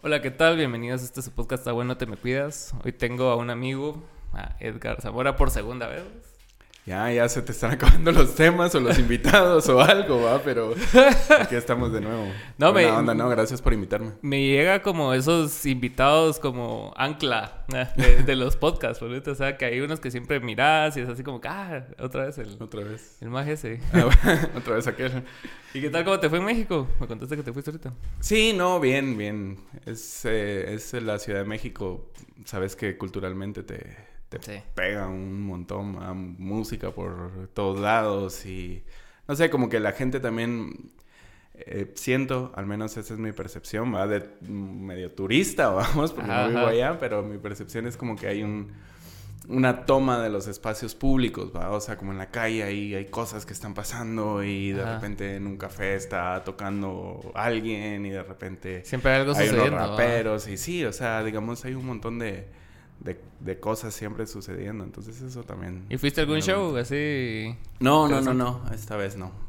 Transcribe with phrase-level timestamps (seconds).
[0.00, 0.56] Hola, ¿qué tal?
[0.56, 2.72] Bienvenidos a este su podcast Está bueno, te me cuidas.
[2.84, 6.04] Hoy tengo a un amigo, a Edgar Zamora, por segunda vez.
[6.88, 10.72] Ya, ya se te están acabando los temas o los invitados o algo, va, pero
[11.38, 12.24] aquí estamos de nuevo.
[12.56, 14.12] No, Buena me- onda, no, gracias por invitarme.
[14.22, 19.28] Me llega como esos invitados como ancla eh, de, de los podcasts, ¿verdad?
[19.28, 22.38] O sea, que hay unos que siempre miras y es así como ah, otra vez
[22.38, 23.18] el, Otra vez.
[23.20, 23.80] el ese.
[23.92, 25.24] Ah, bueno, Otra vez aquel.
[25.74, 26.88] ¿Y qué tal cómo te fue en México?
[27.00, 27.92] Me contaste que te fuiste ahorita.
[28.20, 29.58] Sí, no, bien, bien.
[29.84, 32.10] Es, eh, es la Ciudad de México.
[32.46, 34.62] Sabes que culturalmente te, te Sí.
[34.74, 38.84] pega un montón a música por todos lados y
[39.26, 40.90] no sé, como que la gente también
[41.54, 46.44] eh, siento, al menos esa es mi percepción, va de medio turista, vamos, porque Ajá,
[46.44, 48.72] no vivo allá, pero mi percepción es como que hay un
[49.48, 53.06] una toma de los espacios públicos, va, o sea, como en la calle ahí hay
[53.06, 54.94] cosas que están pasando y de Ajá.
[54.96, 59.64] repente en un café está tocando alguien y de repente Siempre hay algo hay unos
[59.64, 59.76] sucediendo.
[59.80, 59.86] ¿va?
[59.88, 62.46] raperos y sí, o sea, digamos, hay un montón de,
[63.00, 64.84] de, de cosas siempre sucediendo.
[64.84, 65.86] Entonces eso también...
[65.88, 67.56] ¿Y fuiste a algún show así?
[67.80, 69.47] No, no, no, no, esta vez no.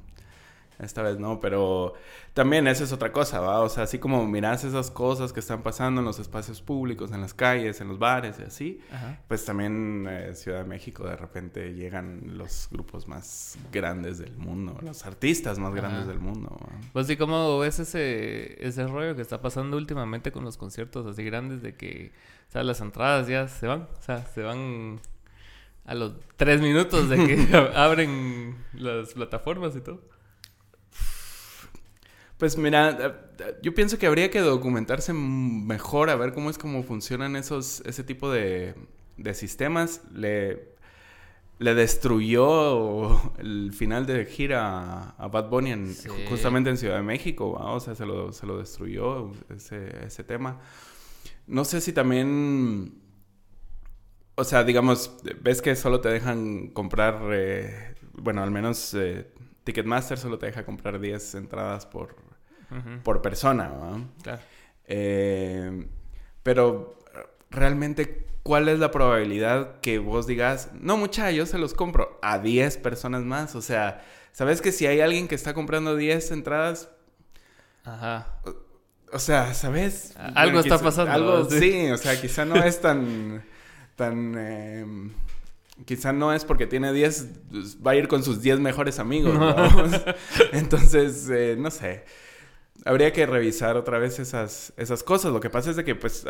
[0.79, 1.93] Esta vez no, pero
[2.33, 3.59] también esa es otra cosa, ¿va?
[3.59, 7.19] O sea, así como miras esas cosas que están pasando en los espacios públicos, en
[7.19, 9.19] las calles, en los bares y así, Ajá.
[9.27, 14.77] pues también eh, Ciudad de México de repente llegan los grupos más grandes del mundo,
[14.81, 16.57] los artistas más grandes del mundo.
[16.61, 16.69] ¿va?
[16.93, 21.25] Pues sí, ¿cómo ves ese, ese rollo que está pasando últimamente con los conciertos así
[21.25, 22.13] grandes de que,
[22.47, 25.01] o sea, las entradas ya se van, o sea, se van
[25.83, 30.01] a los tres minutos de que ab- abren las plataformas y todo?
[32.39, 36.57] Pues mira, eh, eh, yo pienso que habría que documentarse mejor a ver cómo es
[36.57, 38.75] cómo funcionan esos, ese tipo de,
[39.17, 40.01] de sistemas.
[40.13, 40.69] Le,
[41.59, 46.09] le destruyó el final de gira a, Bad Bunny en- Sí.
[46.09, 47.71] ju- justamente en Ciudad de México, ¿va?
[47.73, 50.59] o sea, se lo, se lo destruyó ese, ese tema.
[51.47, 53.01] No sé si también,
[54.35, 59.27] o sea, digamos, ves que solo te dejan comprar, eh, bueno, al menos eh,
[59.65, 62.15] Ticketmaster solo te deja comprar 10 entradas por,
[63.03, 63.99] Por persona, ¿va?
[64.21, 64.41] Claro.
[64.85, 65.87] Eh,
[66.43, 66.97] pero
[67.49, 72.39] realmente, ¿cuál es la probabilidad que vos digas, no, mucha, yo se los compro a
[72.39, 73.55] 10 personas más?
[73.55, 76.89] O sea, ¿sabes que si hay alguien que está comprando 10 entradas,
[77.83, 78.39] Ajá.
[79.11, 80.15] o sea, ¿sabes?
[80.35, 81.59] Algo está quizá- pasando, Algo, sí.
[81.59, 81.91] sí.
[81.91, 83.43] o sea, quizá no es tan,
[83.95, 84.85] tan, eh,
[85.85, 89.33] quizá no es porque tiene 10, pues, va a ir con sus 10 mejores amigos,
[89.33, 89.55] ¿no?
[90.53, 92.05] Entonces, eh, no sé.
[92.85, 95.31] Habría que revisar otra vez esas, esas cosas.
[95.33, 96.25] Lo que pasa es de que, pues,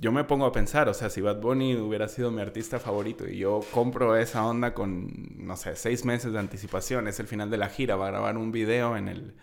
[0.00, 3.28] yo me pongo a pensar, o sea, si Bad Bunny hubiera sido mi artista favorito
[3.28, 7.50] y yo compro esa onda con, no sé, seis meses de anticipación, es el final
[7.50, 9.34] de la gira, va a grabar un video en el,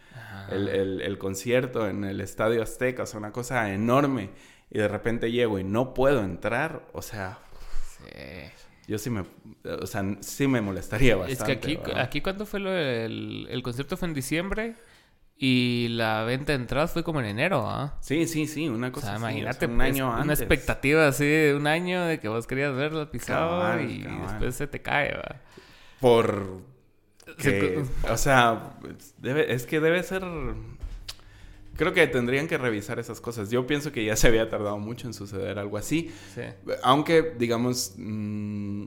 [0.50, 4.30] el, el- el concierto en el Estadio Azteca, o sea, una cosa enorme,
[4.70, 7.40] y de repente llego y no puedo entrar, o sea,
[7.98, 8.52] Sí.
[8.88, 9.26] yo sí me,
[9.66, 11.34] o sea, sí me molestaría bastante.
[11.34, 12.02] Es que aquí, ¿va?
[12.02, 13.98] aquí ¿cuándo fue lo del el concierto?
[13.98, 14.76] Fue en diciembre
[15.44, 17.98] y la venta de entradas fue como en enero, ¿ah?
[18.02, 20.40] Sí, sí, sí, una O cosa sea, así, imagínate, un pues, año una antes.
[20.42, 24.22] expectativa así de un año de que vos querías verlo pisado Cabal, y cabal.
[24.22, 25.42] después se te cae, ¿va?
[26.00, 26.62] Por
[27.38, 28.78] que, o sea,
[29.18, 30.24] debe, es que debe ser...
[31.76, 33.50] Creo que tendrían que revisar esas cosas.
[33.50, 36.12] Yo pienso que ya se había tardado mucho en suceder algo así.
[36.36, 36.42] Sí.
[36.84, 38.86] Aunque, digamos, mm,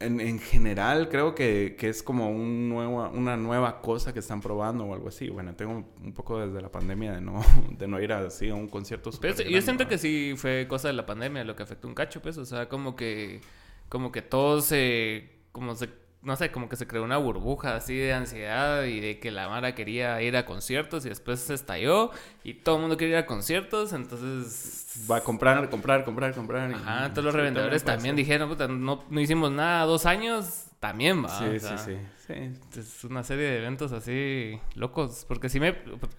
[0.00, 4.40] en, en general creo que, que es como un nuevo, una nueva cosa que están
[4.40, 5.28] probando o algo así.
[5.28, 8.68] Bueno, tengo un poco desde la pandemia de no, de no ir así a un
[8.68, 9.10] concierto.
[9.20, 12.22] Pero yo siento que sí fue cosa de la pandemia lo que afectó un cacho,
[12.22, 12.38] pues.
[12.38, 13.40] O sea, como que,
[13.88, 15.88] como que todo se, como se,
[16.22, 19.48] no sé, como que se creó una burbuja así de ansiedad y de que la
[19.48, 22.10] Mara quería ir a conciertos y después se estalló
[22.42, 25.06] y todo el mundo quería ir a conciertos, entonces...
[25.10, 26.72] Va a comprar, comprar, comprar, comprar.
[26.72, 31.24] Ajá, todos los sí, revendedores también dijeron, puta, no, no hicimos nada dos años, también
[31.24, 31.28] va.
[31.28, 31.96] Sí, o sí, sea, sí,
[32.26, 32.78] sí.
[32.78, 35.24] Es una serie de eventos así locos.
[35.26, 35.76] Porque si me.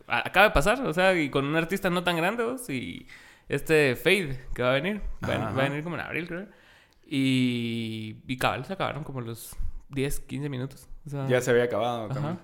[0.08, 3.08] Acaba de pasar, o sea, y con un artista no tan grande, vos, y
[3.48, 5.02] este Fade que va a venir.
[5.24, 6.48] Va, va a venir como en abril, creo.
[7.08, 8.18] Y.
[8.28, 9.56] Y cabal, se acabaron como los
[9.90, 10.88] 10, 15 minutos.
[11.06, 12.14] O sea, Ya se había acabado Ajá.
[12.14, 12.40] también.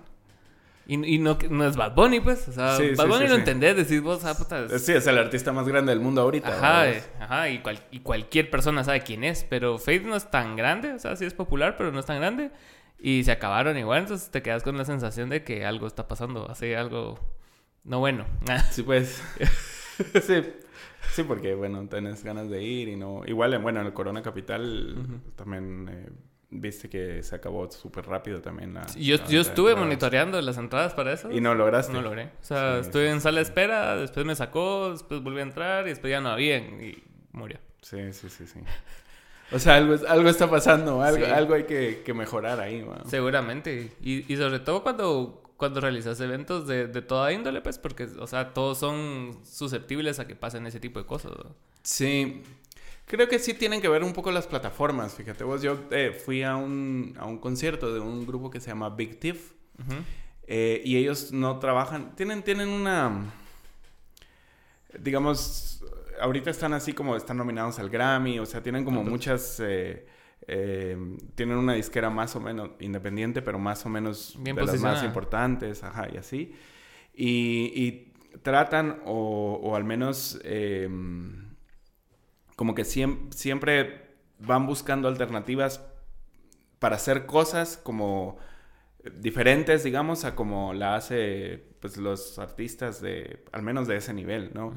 [0.88, 2.46] Y, y no, no es Bad Bunny, pues.
[2.48, 4.64] O sea, Sí, Bad sí, Bunny sí, lo entendés, decís vos, ah, puta.
[4.66, 6.48] es- Sí, es el artista más grande del mundo ahorita.
[6.48, 10.30] Ajá, eh, ajá, y, cual- y cualquier persona sabe quién es, pero Fade no es
[10.30, 12.50] tan grande, o sea, sí es popular, pero no es tan grande.
[13.00, 16.48] Y se acabaron igual, entonces te quedas con la sensación de que algo está pasando,
[16.48, 17.18] así algo
[17.84, 18.24] no bueno.
[18.70, 19.22] Sí, pues.
[20.22, 20.42] sí.
[21.12, 23.22] Sí, porque, bueno, tenés ganas de ir y no...
[23.26, 25.88] Igual, en- bueno, en el Corona Capital también...
[25.90, 26.08] eh,
[26.50, 28.86] viste que se acabó súper rápido también la...
[28.96, 29.78] yo, la yo estuve entradas.
[29.88, 31.30] monitoreando las entradas para eso.
[31.30, 31.92] Y no lograste.
[31.92, 32.26] No logré.
[32.40, 33.50] O sea, Sí, estuve sí, en sala de sí.
[33.50, 37.02] espera, después me sacó, después volví a entrar y después ya no había y
[37.32, 37.58] murió.
[37.82, 38.60] Sí, sí, sí, sí.
[39.52, 42.96] O sea, algo, algo está pasando, algo, algo hay que, que mejorar ahí, ¿no?
[43.08, 43.92] Seguramente.
[44.00, 48.26] Y, y sobre todo cuando, cuando realizas eventos de, de toda índole, pues, porque, o
[48.26, 51.30] sea, todos son susceptibles a que pasen ese tipo de cosas.
[51.32, 51.54] ¿no?
[51.82, 52.42] Sí,
[53.06, 55.14] creo que sí tienen que ver un poco las plataformas.
[55.14, 58.68] Fíjate vos, yo eh, fui a un, a un concierto de un grupo que se
[58.68, 59.52] llama Big Thief
[60.46, 63.32] eh, y ellos no trabajan, tienen, tienen una,
[64.98, 65.84] digamos,
[66.20, 69.60] ahorita están así como están nominados al Grammy, o sea, tienen como muchas...
[69.60, 70.06] eh,
[71.34, 75.02] tienen una disquera más o menos independiente, pero más o menos Bien de las más
[75.02, 76.54] importantes, ajá, y así.
[77.14, 78.12] Y, y
[78.42, 80.88] tratan, o, o al menos eh,
[82.56, 85.82] como que siem- siempre van buscando alternativas
[86.78, 88.36] para hacer cosas como
[89.20, 94.50] diferentes, digamos, a como la hace pues los artistas de, al menos de ese nivel,
[94.52, 94.74] ¿no?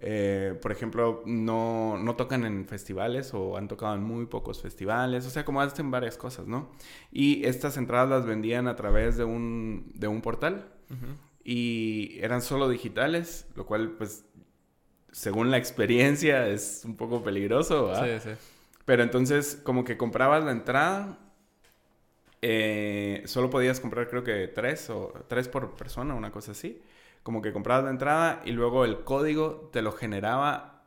[0.00, 5.24] Eh, por ejemplo, no, no tocan en festivales o han tocado en muy pocos festivales,
[5.26, 6.70] o sea, como hacen varias cosas, ¿no?
[7.12, 11.12] Y estas entradas las vendían a través de un, de un portal Ujú.
[11.44, 14.24] y eran solo digitales, lo cual, pues,
[15.12, 18.20] según la experiencia es un poco peligroso, ¿verdad?
[18.22, 18.36] Sí, sí.
[18.84, 21.18] Pero entonces, como que comprabas la entrada,
[22.40, 26.80] eh, solo podías comprar creo que tres o tres por persona, una cosa así.
[27.22, 30.84] Como que comprabas la entrada y luego el código te lo generaba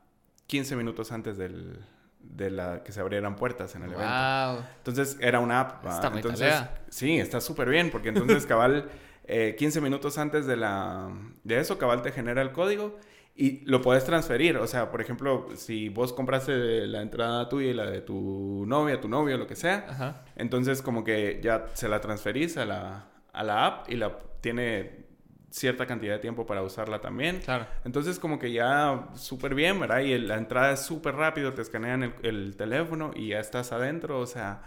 [0.48, 1.78] 15 minutos antes del,
[2.18, 4.08] de la que se abrieran puertas en el evento.
[4.08, 4.64] Wow.
[4.78, 5.86] Entonces era una app.
[5.86, 6.82] Está muy entonces, talea.
[6.88, 8.90] Sí, está súper bien, porque entonces cabal,
[9.24, 11.10] eh, 15 minutos antes de, la,
[11.44, 12.98] de eso, cabal te genera el código
[13.34, 14.56] y lo puedes transferir.
[14.58, 19.00] O sea, por ejemplo, si vos compraste la entrada tuya y la de tu novia,
[19.00, 20.24] tu novio, lo que sea, Ajá.
[20.36, 25.02] entonces como que ya se la transferís a la, a la app y la tiene
[25.50, 27.40] cierta cantidad de tiempo para usarla también.
[27.40, 27.66] Claro.
[27.84, 30.00] Entonces como que ya súper bien, ¿verdad?
[30.00, 34.18] Y la entrada es súper rápido, te escanean el, el teléfono y ya estás adentro,
[34.18, 34.62] o sea,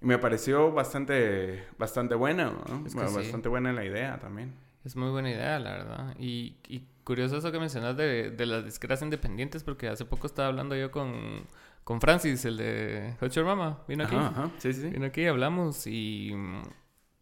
[0.00, 2.86] me pareció bastante, bastante buena, ¿no?
[2.86, 3.14] Es que sí.
[3.14, 4.54] Bastante buena la idea también.
[4.84, 6.14] Es muy buena idea, la verdad.
[6.18, 10.48] Y, y curioso eso que mencionas de, de las disqueras independientes, porque hace poco estaba
[10.48, 11.46] hablando yo con,
[11.84, 13.78] con Francis, el de Hot Your Mama.
[13.86, 14.16] Vino aquí.
[14.16, 14.88] Ajá, ajá, sí, sí.
[14.90, 16.34] Vino aquí y hablamos y,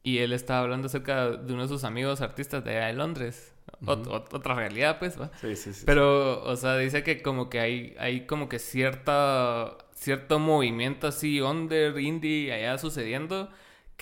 [0.03, 3.53] y él estaba hablando acerca de uno de sus amigos artistas de allá de Londres.
[3.83, 5.31] Ot- ot- otra realidad, pues, ¿va?
[5.41, 5.83] Sí, sí, sí.
[5.85, 11.41] Pero, o sea, dice que como que hay, hay como que cierta, cierto movimiento así
[11.43, 13.51] under, indie, allá sucediendo,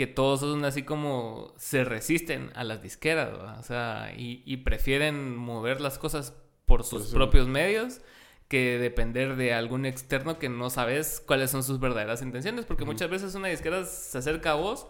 [0.02, 3.58] que todos son así como se resisten a las disqueras, ¿va?
[3.60, 6.34] O sea, y, y prefieren mover las cosas
[6.66, 8.00] por sus su- propios medios
[8.48, 13.08] que depender de algún externo que no sabes cuáles son sus verdaderas intenciones, porque muchas
[13.10, 14.86] veces una disquera se acerca a vos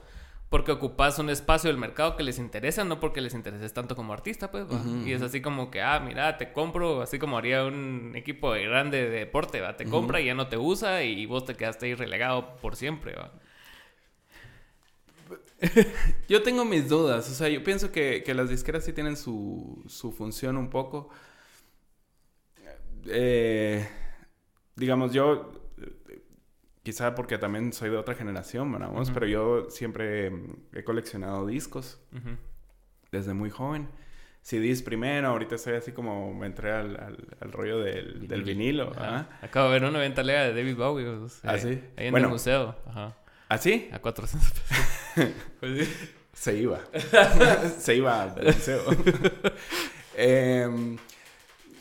[0.48, 4.12] porque ocupas un espacio del mercado que les interesa, no porque les intereses tanto como
[4.12, 4.76] artista, pues, ¿va?
[4.76, 8.50] Ujú, Y es así como que, ah, mira, te compro, así como haría un equipo
[8.50, 9.76] grande de deporte, ¿va?
[9.76, 13.14] Te compra y ya no te usa y vos te quedaste ahí relegado por siempre,
[13.14, 13.32] ¿va?
[16.28, 19.82] Yo tengo mis dudas, o sea, yo pienso que, que las disqueras sí tienen su,
[19.86, 21.08] su función un poco.
[23.06, 23.86] Eh,
[24.76, 25.52] digamos, yo,
[26.82, 28.74] quizá porque también soy de otra generación.
[28.74, 29.12] Ujú.
[29.14, 30.32] Pero yo siempre
[30.72, 32.00] he coleccionado discos
[33.10, 33.88] desde muy joven.
[34.44, 38.92] CDs primero, ahorita estoy así como me entré al, al- al rollo del, del vinilo.
[38.96, 39.28] ¿ah?
[39.40, 41.06] Acabo de ver una venta lega de David Bowie.
[41.44, 41.80] ¿Ah, sí?
[41.96, 42.26] Ahí en Bueno.
[42.26, 42.74] el museo.
[42.86, 43.16] Ajá.
[43.48, 43.88] ¿Ah, sí?
[43.92, 44.81] A 400 pesos.
[45.60, 45.94] Pues sí.
[46.34, 46.80] Se iba.
[47.78, 48.82] Se iba al museo.
[50.16, 50.98] Em,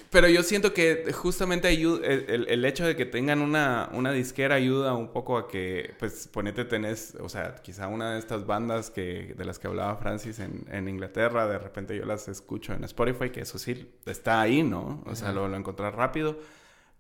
[0.10, 4.56] pero yo siento que justamente ayuda, el, el- hecho de que tengan una, una disquera
[4.56, 8.90] ayuda un poco a que, pues, ponete tenés, o sea, quizá una de estas bandas
[8.92, 12.84] que, de las que hablaba Francis en, en Inglaterra, de repente yo las escucho en
[12.86, 15.04] Spotify, que eso sí está ahí, ¿no?
[15.08, 16.38] O sea, lo, lo encontrás rápido.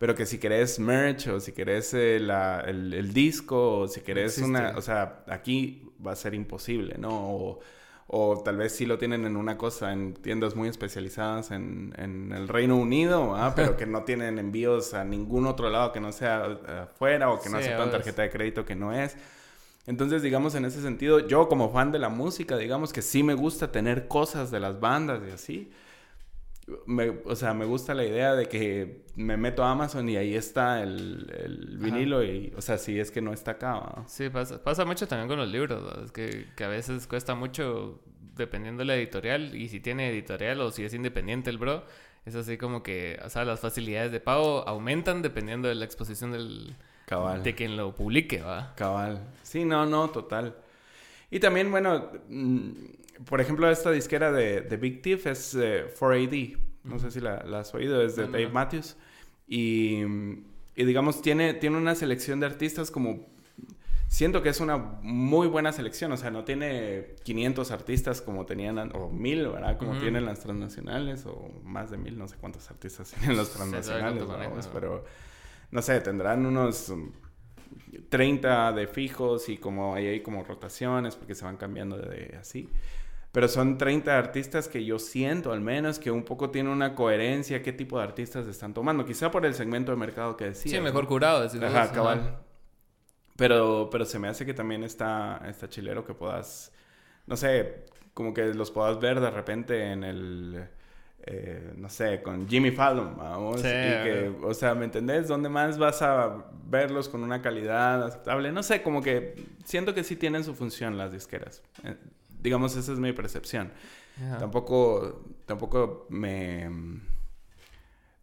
[0.01, 4.01] Pero que si querés merch o si querés eh, la- el, el disco o si
[4.01, 4.41] querés existe.
[4.41, 4.73] una...
[4.77, 7.11] O sea, aquí va a ser imposible, ¿no?
[7.35, 7.59] O,
[8.07, 12.31] o tal vez sí lo tienen en una cosa, en tiendas muy especializadas en, en
[12.33, 13.53] el Reino Unido, ¿ah?
[13.57, 17.41] pero que no tienen envíos a ningún otro lado que no sea eh, afuera o
[17.41, 19.17] que no Sí, aceptan tarjeta de crédito que no es.
[19.87, 23.33] Entonces, digamos, en ese sentido, yo como fan de la música, digamos que sí me
[23.33, 25.71] gusta tener cosas de las bandas y así.
[26.85, 30.35] Me- o sea, me gusta la idea de que me meto a Amazon y ahí
[30.35, 31.85] está el, el Ajá.
[31.85, 33.73] vinilo y, o sea, si es que no está acá.
[33.75, 34.03] ¿va?
[34.07, 36.03] Sí, pasa, pasa mucho también con los libros, ¿no?
[36.03, 38.01] Es que, que a veces cuesta mucho
[38.35, 41.83] dependiendo de la editorial y si tiene editorial o si es independiente el bro,
[42.25, 46.31] es así como que, o sea, las facilidades de pago aumentan dependiendo de la exposición
[46.31, 46.75] del,
[47.05, 47.43] Cabal.
[47.43, 48.73] de quien lo publique, ¿va?
[48.75, 49.27] Cabal.
[49.43, 50.55] Sí, no, no, total.
[51.29, 52.71] Y también, bueno, mm,
[53.25, 56.57] por ejemplo, esta disquera de, de Big Thief es eh, 4AD.
[56.83, 58.53] No sé si la, la has oído, es de No, Dave no.
[58.53, 58.97] Matthews.
[59.47, 59.99] Y,
[60.75, 63.29] y digamos, tiene, tiene una selección de artistas como...
[64.07, 68.77] Siento que es una muy buena selección, o sea, no tiene 500 artistas como tenían,
[68.77, 69.77] an- o 1000, ¿verdad?
[69.77, 74.27] Como tienen las transnacionales, o más de 1000, no sé cuántos artistas tienen los transnacionales,
[74.27, 75.05] vamos, pero
[75.71, 77.09] no sé, tendrán unos um,
[78.09, 82.67] 30 de fijos y como ahí hay como rotaciones porque se van cambiando de así.
[83.31, 87.61] Pero son 30 artistas que yo siento al menos que un poco tienen una coherencia
[87.61, 89.05] qué tipo de artistas están tomando.
[89.05, 90.71] Quizá por el segmento de mercado que decía.
[90.71, 91.47] Sí, mejor curado.
[91.63, 92.39] Ajá, cabal.
[93.37, 96.73] Pero, pero se me hace que también está, está chilero que puedas,
[97.25, 100.67] no sé, como que los puedas ver de repente en el,
[101.23, 103.61] eh, no sé, con Jimmy Fallon, vamos.
[103.61, 105.27] Sí, y que, o sea, ¿me entendés?
[105.27, 108.51] ¿Dónde más vas a verlos con una calidad aceptable?
[108.51, 111.63] No sé, como que siento que sí tienen su función las disqueras.
[112.41, 113.71] Digamos, esa es mi percepción.
[114.17, 114.37] Ajá.
[114.39, 116.69] Tampoco, tampoco me...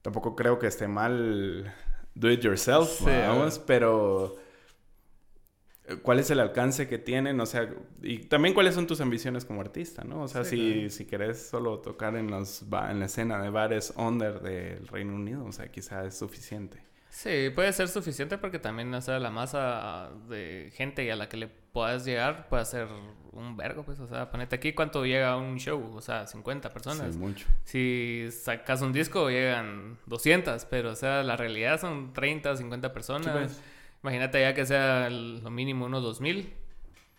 [0.03, 1.73] Tampoco creo que esté mal
[2.15, 4.37] do it yourself, Sí, vamos, pero...
[5.85, 7.41] eh, ¿Cuál es el alcance que tienen?
[7.41, 7.69] O sea,
[8.03, 10.23] y también cuáles son tus ambiciones como artista, ¿no?
[10.23, 10.91] O sea, Sí, si, claro.
[10.91, 15.45] si querés solo tocar en, los en la escena de bares under del Reino Unido,
[15.45, 16.83] o sea, quizá es suficiente.
[17.11, 21.37] Sí, puede ser suficiente porque también, o sea, la masa de gente a la que
[21.39, 22.87] le puedas llegar puede ser
[23.39, 26.71] un vergo, pues, o sea, ponete aquí cuánto llega a un show, o sea, 50
[26.73, 27.15] personas.
[27.15, 27.47] Sí, mucho.
[27.65, 33.27] Si sacas un disco llegan 200, pero, o sea, la realidad son 30, 50 personas.
[33.27, 33.63] Sí, pues.
[34.03, 36.53] Imagínate ya que sea lo mínimo unos 2000,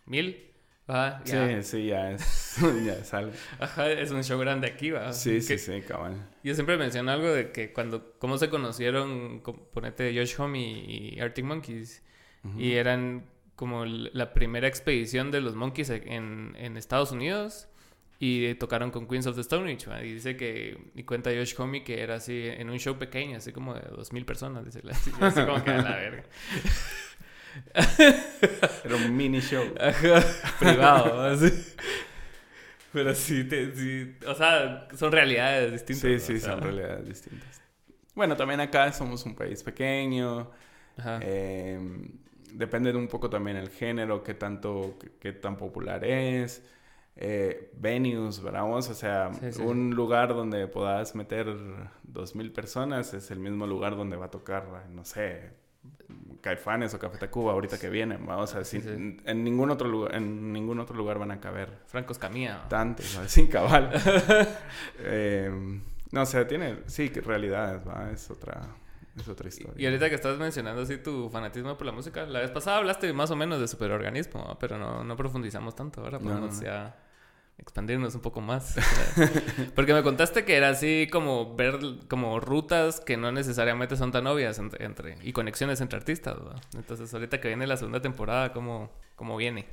[0.06, 0.52] 1000,
[0.90, 1.22] ¿va?
[1.26, 1.62] Ya.
[1.62, 3.32] Sí, sí, ya es, ya es algo.
[3.60, 5.12] Ajá, es un show grande aquí, ¿va?
[5.14, 6.28] Sí, sí, Que- sí, cabal.
[6.44, 11.20] Yo siempre menciono algo de que cuando, cómo se conocieron, co- ponete Josh Homme y
[11.20, 12.02] Arctic Monkeys,
[12.58, 13.26] y eran
[13.60, 17.68] como la primera expedición de los Monkeys en, en Estados Unidos,
[18.18, 20.02] y tocaron con Queens of the Stone Age, ¿va?
[20.02, 23.52] y dice que, y cuenta Josh Homme que era así, en un show pequeño, así
[23.52, 26.24] como de 2000 personas, dice, así, así como que a la verga.
[28.86, 29.66] Era un mini show.
[29.78, 30.24] Ajá,
[30.58, 31.52] privado, así.
[32.94, 36.02] Pero sí, te, sí, o sea, son realidades distintas.
[36.02, 37.62] Sí, sí, O sea, son realidades distintas.
[38.16, 40.50] Bueno, también acá somos un país pequeño.
[40.96, 41.20] Ajá.
[41.22, 41.78] eh,
[42.54, 46.64] depende de un poco también el género, qué tanto, qué, qué tan popular es.
[47.22, 48.64] Eh, venues, ¿verdad?
[48.72, 49.62] O sea, Sí, sí.
[49.62, 51.48] un lugar donde puedas meter
[52.04, 55.52] dos mil personas es el mismo lugar donde va a tocar, no sé,
[56.42, 58.38] Caifanes o Café Tacuba ahorita que vienen, ¿va?
[58.38, 59.24] O sea, Sí, sin- sí.
[59.26, 62.66] en ningún otro lugar, en ningún otro lugar van a caber Franco Escamilla.
[62.70, 63.92] tantos, sin cabal.
[65.00, 65.52] Eh,
[66.12, 68.12] no, o sea, tiene, sí, que realidades, ¿va?
[68.12, 68.62] Es otra,
[69.22, 69.74] es otra historia.
[69.78, 73.12] Y ahorita que estás mencionando así tu fanatismo por la música, la vez pasada hablaste
[73.14, 76.02] más o menos de superorganismo, pero no, no profundizamos tanto.
[76.02, 76.96] Ahora podemos no, ya
[77.58, 78.76] expandirnos un poco más.
[79.76, 84.26] Porque me contaste que era así como ver como rutas que no necesariamente son tan
[84.28, 86.38] obvias entre, entre- y conexiones entre artistas.
[86.38, 86.56] ¿va?
[86.76, 89.68] Entonces ahorita que viene la segunda temporada, ¿cómo, cómo viene?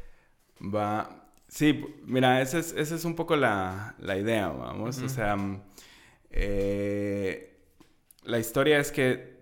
[0.61, 4.99] Va, sí, mira, esa es, esa es un poco la, la idea, vamos.
[4.99, 5.63] O sea, mm,
[6.31, 7.57] eh,
[8.25, 9.36] la historia es que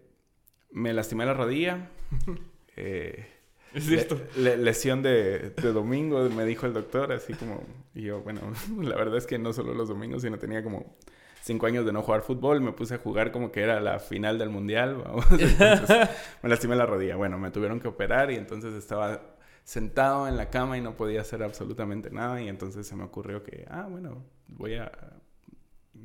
[0.74, 1.88] me lastimé la rodilla.
[2.76, 3.26] eh,
[3.72, 7.62] Es le- le- lesión de, de domingo, me dijo el doctor, así como...
[7.94, 8.40] Y yo, bueno,
[8.82, 10.96] la verdad es que no solo los domingos, sino tenía como
[11.42, 12.60] cinco años de no jugar fútbol.
[12.60, 15.26] Me puse a jugar como que era la final del mundial, vamos.
[15.30, 16.08] Entonces,
[16.42, 17.16] me lastimé la rodilla.
[17.16, 19.22] Bueno, me tuvieron que operar y entonces estaba
[19.64, 22.40] sentado en la cama y no podía hacer absolutamente nada.
[22.42, 24.92] Y entonces se me ocurrió que, ah, bueno, voy a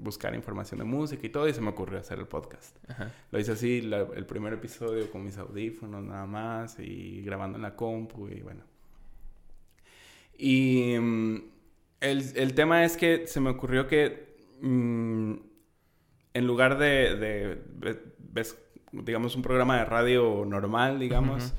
[0.02, 1.48] buscar información de música y todo.
[1.48, 2.78] Y se me ocurrió hacer el podcast.
[2.90, 3.12] Ajá.
[3.32, 7.62] Lo hice así, la- el primer episodio con mis audífonos nada más y grabando en
[7.64, 8.64] la compu y bueno.
[10.38, 11.36] Y mm,
[12.02, 15.34] el, el tema es que se me ocurrió que mm,
[16.34, 18.58] en lugar de, de- ve- ves,
[18.92, 21.54] digamos, un programa de radio normal, digamos,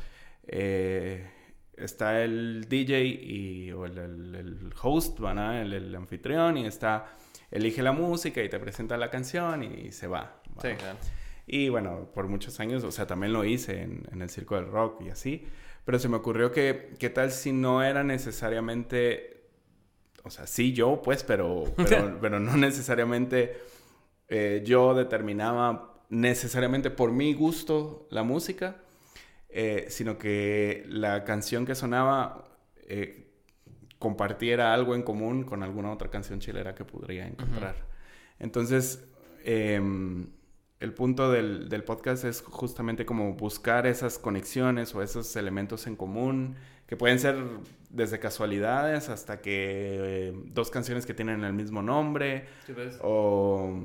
[0.47, 1.29] eh,
[1.77, 5.61] está el DJ y, o el, el- el host, ¿verdad?
[5.63, 7.17] El, el anfitrión y está,
[7.51, 10.41] elige la música y te presenta la canción y se va.
[10.61, 10.77] Sí, ¿va?
[10.77, 10.99] claro.
[11.47, 14.67] Y bueno, por muchos años, o sea, también lo hice en, en el circo del
[14.67, 15.47] rock y así.
[15.85, 19.49] Pero se me ocurrió que, ¿qué tal si no era necesariamente,
[20.23, 23.59] o sea, sí yo, pues, pero, pero, pero no necesariamente
[24.29, 28.77] eh, yo determinaba necesariamente por mi gusto la música,
[29.49, 32.45] eh, sino que la canción que sonaba
[32.77, 33.20] eh,
[34.01, 37.77] compartiera algo en común con alguna otra canción chilera que podría encontrar.
[38.39, 39.05] Entonces,
[39.45, 40.27] em,
[40.81, 45.95] el punto del, del, podcast es justamente como buscar esas conexiones o esos elementos en
[45.95, 47.37] común que pueden ser
[47.91, 52.99] desde casualidades hasta que eh, dos canciones que tienen el mismo nombre pues.
[53.03, 53.81] o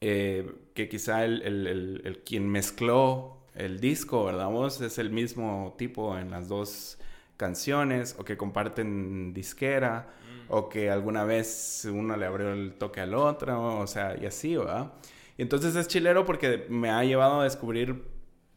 [0.00, 4.48] eh, que quizá el, el, el, quien mezcló el disco, ¿verdad?
[4.48, 6.98] Vos es el mismo tipo en las dos
[7.40, 10.52] canciones o que comparten disquera mm.
[10.52, 14.56] o que alguna vez uno le abrió el toque al otro, o sea, y así,
[14.56, 14.92] ¿verdad?
[15.38, 18.04] Y entonces es chilero porque me ha llevado a descubrir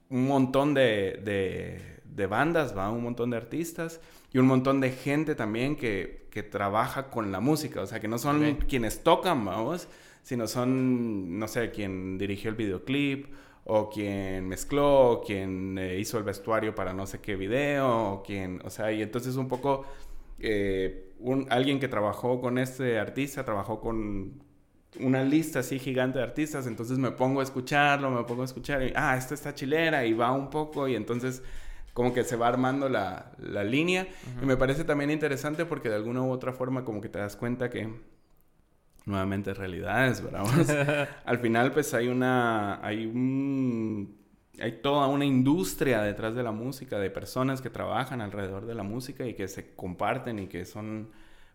[0.09, 2.91] un montón de, de, de bandas, ¿va?
[2.91, 4.01] Un montón de artistas
[4.33, 8.09] y un montón de gente también que, que trabaja con la música, o sea, que
[8.09, 9.87] no son quienes tocan, vamos,
[10.23, 13.27] sino son, no sé, quien dirigió el videoclip
[13.65, 18.23] o quien mezcló, o quien eh, hizo el vestuario para no sé qué video, o
[18.23, 19.85] quien, o sea, y entonces un poco
[20.39, 24.41] eh, un, alguien que trabajó con este artista, trabajó con
[24.99, 28.83] una lista así gigante de artistas, entonces me pongo a escucharlo, me pongo a escuchar,
[28.83, 31.41] y, ah, esta está chilera, y va un poco, y entonces
[31.93, 34.07] como que se va armando la, la línea,
[34.41, 37.35] y me parece también interesante porque de alguna u otra forma como que te das
[37.35, 37.87] cuenta que
[39.05, 41.09] nuevamente realidades, ¿verdad?
[41.25, 44.17] Al final, pues hay una, hay un,
[44.59, 48.83] hay toda una industria detrás de la música, de personas que trabajan alrededor de la
[48.83, 51.09] música y que se comparten y que son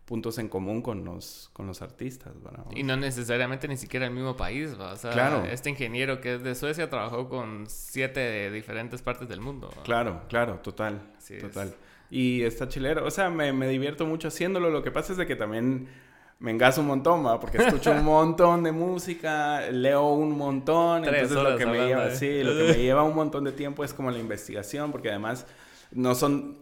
[0.05, 2.65] puntos en común con los, con los artistas, ¿verdad?
[2.75, 4.93] Y no necesariamente ni siquiera el mismo país, ¿verdad?
[4.93, 5.45] O sea, claro.
[5.45, 9.69] este ingeniero que es de Suecia trabajó con siete de diferentes partes del mundo.
[9.69, 9.83] ¿verdad?
[9.83, 11.75] Claro, claro, total, total.
[12.09, 15.27] Y está chilero, o sea, me, me divierto mucho haciéndolo, lo que pasa es de
[15.27, 15.87] que también
[16.39, 17.39] me engaso un montón, ¿va?
[17.39, 22.43] Porque escucho un montón de música, leo un montón, entonces lo que me lleva, sí,
[22.43, 25.45] lo que me lleva un montón de tiempo es como la investigación, porque además
[25.91, 26.59] no son,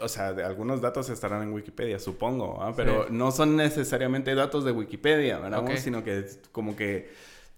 [0.00, 4.72] o sea, de algunos datos estarán en Wikipedia, supongo, pero no son necesariamente datos de
[4.72, 5.64] Wikipedia, ¿verdad?
[5.76, 7.10] Sino que como que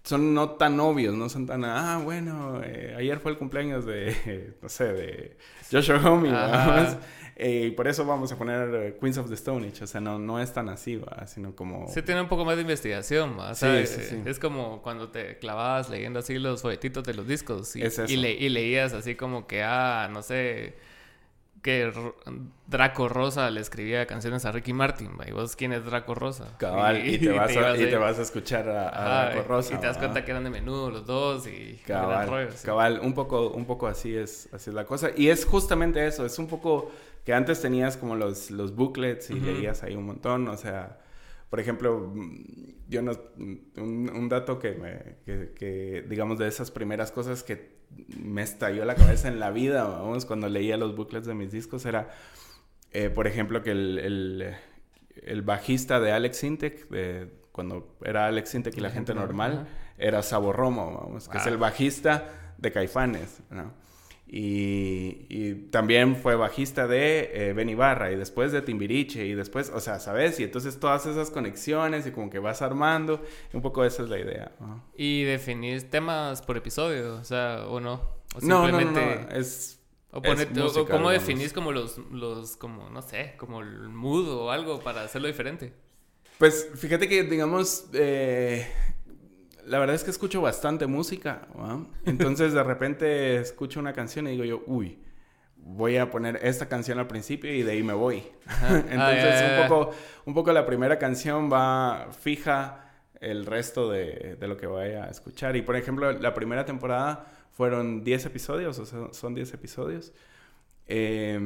[0.03, 4.53] son no tan obvios, no son tan, ah, bueno, eh, ayer fue el cumpleaños de,
[4.61, 5.37] no sé, de
[5.71, 6.29] Joshua Homme,
[7.37, 9.85] eh, y por eso vamos a poner eh, Queens of the Stone Age.
[9.85, 11.25] O sea, no, no es tan así, ¿va?
[11.25, 11.87] sino como...
[11.87, 13.39] Sí, tiene un poco más de investigación.
[13.39, 14.21] O sea, sí, sí, sí.
[14.25, 17.75] Es como cuando te clavabas leyendo así los folletitos de los discos.
[17.75, 20.75] Y, es y, le, y leías así como que, ah, no sé
[21.63, 21.91] que
[22.67, 25.27] Draco Rosa le escribía canciones a Ricky Martin, ¿va?
[25.27, 26.57] ¿y vos quién es Draco Rosa?
[26.57, 29.31] Cabal, y, y, te, vas y te, a, y te vas a escuchar a, a
[29.31, 29.73] Draco Rosa.
[29.73, 32.65] Y te das cuenta que eran de menudo los dos y cabal, rollos, ¿sí?
[32.65, 35.11] cabal, un poco, un poco así es, así es la cosa.
[35.15, 36.91] Y es justamente eso, es un poco
[37.25, 39.45] que antes tenías como los, los booklets y uh -huh.
[39.45, 40.99] leías ahí un montón, o sea,
[41.53, 42.11] por ejemplo,
[42.89, 47.75] yo no, un, un dato que, me, que, que, digamos, de esas primeras cosas que
[48.17, 51.85] me estalló la cabeza en la vida, vamos, cuando leía los booklets de mis discos,
[51.85, 52.09] era,
[52.91, 54.55] eh, por ejemplo, que el, el,
[55.21, 59.23] el, bajista de Alex Sintek, de, cuando era Alex Sintek y la, la gente, gente
[59.23, 61.41] normal, normal, era Sabo Romo, vamos, que ah.
[61.41, 63.73] es el bajista de Caifanes, ¿no?
[64.35, 69.69] Y, y, también fue bajista de eh, Ben Ibarra y después de Timbiriche y después,
[69.69, 70.39] o sea, ¿sabes?
[70.39, 73.21] Y entonces todas esas conexiones y como que vas armando,
[73.53, 74.51] un poco esa es la idea.
[74.59, 74.83] ¿no?
[74.97, 77.17] ¿Y definir temas por episodio?
[77.17, 78.01] O sea, ¿o no?
[78.33, 79.05] ¿O simplemente...
[79.05, 79.79] no, no, no, es...
[80.09, 81.27] O, poner, es música, o cómo digamos.
[81.27, 85.73] definís como los, los, como, no sé, como el mood o algo para hacerlo diferente.
[86.39, 88.67] Pues fíjate que, digamos, eh,
[89.65, 91.89] la verdad es que escucho bastante música, ¿no?
[92.05, 94.99] Entonces de repente escucho una canción y digo yo, uy,
[95.57, 98.23] voy a poner esta canción al principio y de ahí me voy.
[98.69, 99.61] Entonces ah, yeah, yeah.
[99.63, 99.91] un, poco,
[100.25, 102.79] un poco la primera canción va fija
[103.19, 105.55] el resto de, de, lo que vaya a escuchar.
[105.55, 110.11] Y por ejemplo, la primera temporada fueron 10 episodios, o sea, son 10 episodios.
[110.87, 111.39] Eh,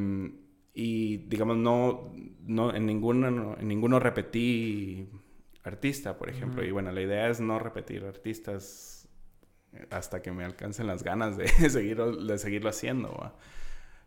[0.79, 2.13] y digamos, no,
[2.45, 5.09] no, en, ninguno, en ninguno repetí
[5.67, 6.61] artista, por ejemplo.
[6.61, 6.69] Uh -huh.
[6.69, 8.97] Y bueno, la idea es no repetir artistas
[9.89, 13.11] hasta que me alcancen las ganas de, seguirlo, de seguirlo haciendo.
[13.11, 13.35] ¿va?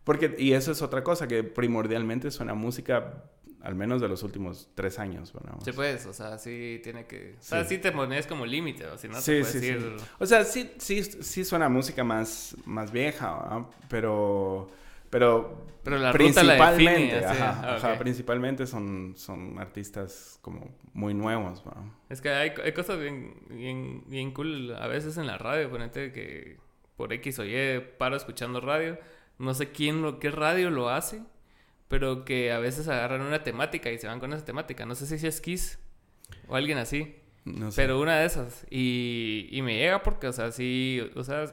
[0.05, 3.25] Porque, y eso es otra cosa, que primordialmente suena música,
[3.61, 5.33] al menos de los últimos tres años.
[5.33, 5.55] ¿verdad?
[5.64, 7.37] Sí, pues, o sea, sí tiene que...
[7.38, 9.94] O sea, sí, sí te pones como límite, o si no sí, te sí, decir...
[9.99, 10.05] sí.
[10.18, 14.70] O sea, sí, sí, sí suena música más, más vieja, pero...
[15.11, 17.90] Pero, pero la principalmente, la define, ajá, ah, okay.
[17.90, 21.64] ajá, principalmente son, son artistas como muy nuevos.
[21.66, 21.94] ¿no?
[22.09, 26.12] Es que hay, hay, cosas bien, bien, bien cool a veces en la radio, ponete
[26.12, 26.59] que
[26.96, 28.99] por X o Y paro escuchando radio,
[29.38, 31.23] no sé quién lo, qué radio lo hace,
[31.88, 34.87] pero que a veces agarran una temática y se van con esa temática.
[34.87, 35.79] No sé si es Kiss
[36.46, 37.16] o alguien así.
[37.44, 37.83] No sé.
[37.83, 38.66] Pero una de esas.
[38.70, 41.53] Y, y me llega porque, o sea, sí, o sea,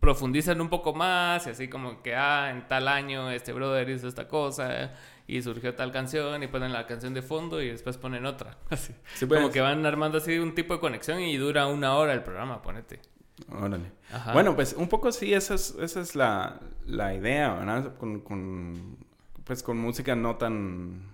[0.00, 4.08] profundizan un poco más y así como que, ah, en tal año este brother hizo
[4.08, 4.92] esta cosa
[5.26, 8.58] y surgió tal canción y ponen la canción de fondo y después ponen otra.
[8.70, 8.94] Así.
[9.14, 9.40] Sí, pues.
[9.40, 12.62] Como que van armando así un tipo de conexión y dura una hora el programa,
[12.62, 13.00] ponete.
[13.48, 13.92] Órale.
[14.32, 17.96] Bueno, pues un poco sí, esa es, esa es la, la idea, ¿verdad?
[17.96, 18.98] Con, con,
[19.42, 21.10] pues con música no tan...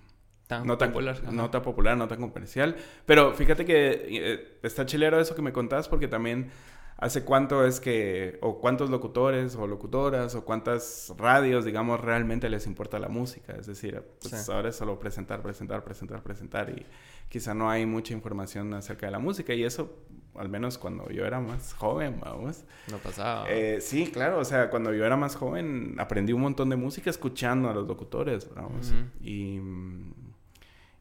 [0.65, 1.23] no tan popular.
[1.33, 2.77] No tan popular, no tan comercial.
[3.07, 6.51] Pero fíjate que eh, está chilero eso que me contabas porque también
[7.01, 12.67] hace cuánto es que, o cuántos locutores o locutoras, o cuántas radios, digamos, realmente les
[12.67, 13.55] importa la música.
[13.59, 16.87] Es decir, pues ahora es solo presentar, presentar, presentar, presentar y
[17.29, 19.97] quizá no hay mucha información acerca de la música y eso
[20.37, 22.65] al menos cuando yo era más joven, vamos.
[22.91, 23.47] No pasaba.
[23.51, 27.11] Eh, sí, claro, o sea, cuando yo era más joven aprendí un montón de música
[27.11, 28.93] escuchando a los locutores, vamos.
[29.23, 29.59] Y,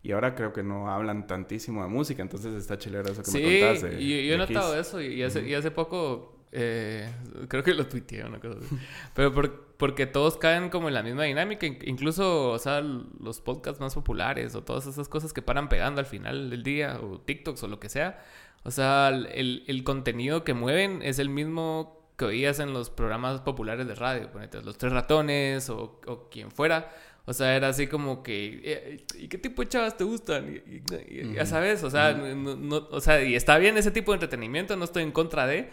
[0.09, 3.59] y ahora creo que no hablan tantísimo de música, entonces está chilero eso que me
[3.59, 3.97] contaste.
[3.99, 7.07] Sí, yo, he notado eso y hace, y hace poco eh,
[7.47, 8.57] creo que lo tuiteé una cosa
[9.13, 9.31] Pero
[9.77, 11.67] porque todos caen como en la misma dinámica.
[11.67, 16.07] Incluso, o sea, los podcasts más populares o todas esas cosas que paran pegando al
[16.07, 18.19] final del día, o TikToks o lo que sea.
[18.63, 23.41] O sea, el, el contenido que mueven es el mismo que oías en los programas
[23.41, 26.91] populares de radio, ponete, los tres ratones o, o quien fuera.
[27.25, 30.61] O sea, era así como que, eh, ¿y qué tipo de chavas te gustan?
[30.65, 34.75] Y, Ya sabes, o sea, no, o sea, y está bien ese tipo de entretenimiento,
[34.75, 35.69] no estoy en contra de,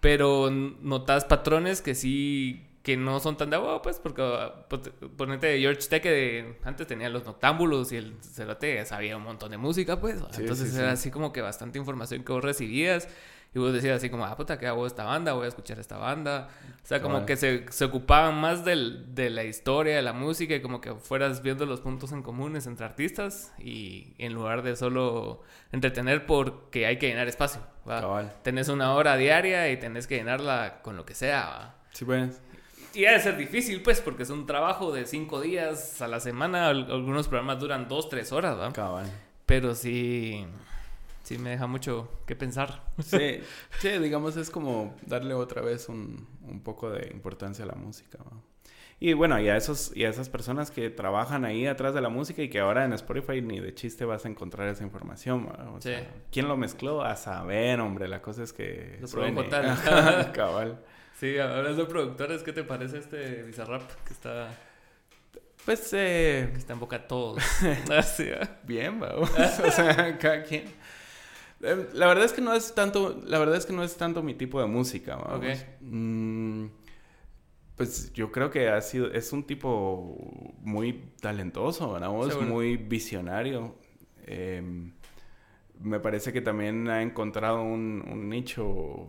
[0.00, 4.22] pero notas patrones que sí que no son tan de agua, pues, porque
[4.68, 4.82] pues,
[5.16, 9.56] ponete George Tech que antes tenía los noctámbulos y el cerote sabía un montón de
[9.56, 10.20] música, pues.
[10.38, 13.08] Entonces era así como que bastante información que vos recibías.
[13.54, 15.32] Y vos decías así como, ah, puta, ¿qué hago esta banda?
[15.32, 16.48] Voy a escuchar esta banda.
[16.82, 20.56] O sea, como que se, se, ocupaban más del, de la historia, de la música,
[20.56, 24.74] y como que fueras viendo los puntos en comunes entre artistas, y en lugar de
[24.74, 27.60] solo entretener porque hay que llenar espacio.
[28.42, 31.76] Tenés una hora diaria y tenés que llenarla con lo que sea.
[31.92, 32.40] Sí, pues.
[32.92, 36.20] Y ha de ser difícil, pues, porque es un trabajo de cinco días a la
[36.20, 36.68] semana.
[36.68, 38.72] Algunos programas duran dos, tres horas, ¿va?
[38.72, 39.10] Cabal.
[39.46, 40.46] Pero sí,
[41.24, 42.84] sí me deja mucho que pensar.
[43.02, 43.40] Sí,
[43.80, 48.18] sí digamos, es como darle otra vez un, un poco de importancia a la música.
[49.00, 52.08] Y bueno, y a, esos, y a esas personas que trabajan ahí atrás de la
[52.08, 55.48] música y que ahora en Spotify ni de chiste vas a encontrar esa información.
[55.74, 56.06] O sea, sí.
[56.30, 57.02] ¿Quién lo mezcló?
[57.02, 58.08] A saber, hombre.
[58.08, 58.98] La cosa es que...
[59.00, 59.08] Lo
[60.32, 60.80] Cabal.
[61.18, 64.48] Sí, hablando de productores, ¿qué te parece este Bizarrap que está...
[65.64, 66.50] Pues, eh...
[66.52, 67.42] Que está en boca de todos.
[68.64, 69.30] Bien, vamos.
[69.30, 70.64] o sea, cada quien...
[71.64, 73.20] Em, la verdad es que no es tanto...
[73.24, 75.38] La verdad es que no es tanto mi tipo de música, vamos.
[75.38, 75.56] Okay.
[75.80, 76.66] Mm,
[77.76, 79.12] pues yo creo que ha sido...
[79.12, 82.10] Es un tipo muy talentoso, ¿verdad?
[82.42, 83.76] Muy visionario.
[84.26, 84.62] Eh,
[85.80, 89.06] me parece que también ha encontrado un, un nicho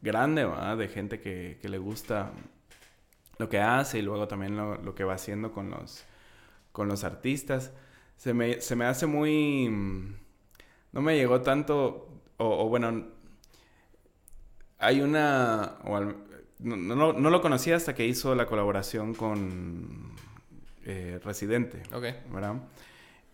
[0.00, 0.76] grande, ¿verdad?
[0.76, 2.32] De gente que, que, le gusta
[3.38, 6.04] lo que hace y luego también lo, lo, que va haciendo con los,
[6.72, 7.72] con los artistas.
[8.16, 10.16] Se me, se me hace muy...
[10.98, 12.08] No me llegó tanto,
[12.38, 13.06] o, o bueno,
[14.78, 15.76] hay una...
[15.84, 20.12] O no, no, no, lo conocía hasta que hizo la colaboración con
[20.84, 21.82] eh, Residente.
[21.92, 22.32] Ok.
[22.32, 22.56] ¿Verdad?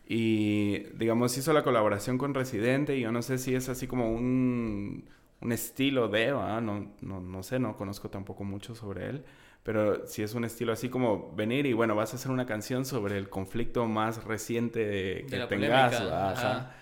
[0.07, 4.13] Y, digamos, hizo la colaboración con Residente y yo no sé si es así como
[4.13, 5.05] un
[5.45, 9.25] un estilo de, no, no, no sé, no conozco tampoco mucho sobre él,
[9.63, 12.87] pero si es un estilo así como venir y bueno, vas a hacer una canción
[12.87, 16.75] sobre el conflicto más reciente que tengas, ajá,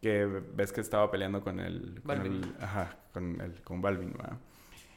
[0.00, 4.38] que ves que estaba peleando con el, con el, ajá, con el, con Balvin, ¿va?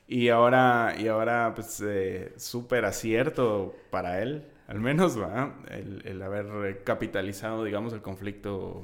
[0.08, 5.56] Y ahora, y ahora pues eh, súper acierto para él, al menos, ¿va?
[5.70, 8.84] El, el haber capitalizado, digamos, el conflicto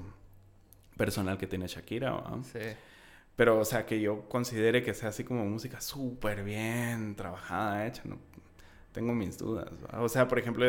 [0.97, 2.39] personal que tiene Shakira, ¿va?
[2.43, 2.59] Sí.
[3.35, 8.01] Pero, o sea, que yo considere que sea así como música súper bien trabajada, hecha,
[8.05, 8.17] no
[8.95, 9.69] tengo mis dudas.
[9.83, 10.01] ¿va?
[10.01, 10.65] O sea, por ejemplo,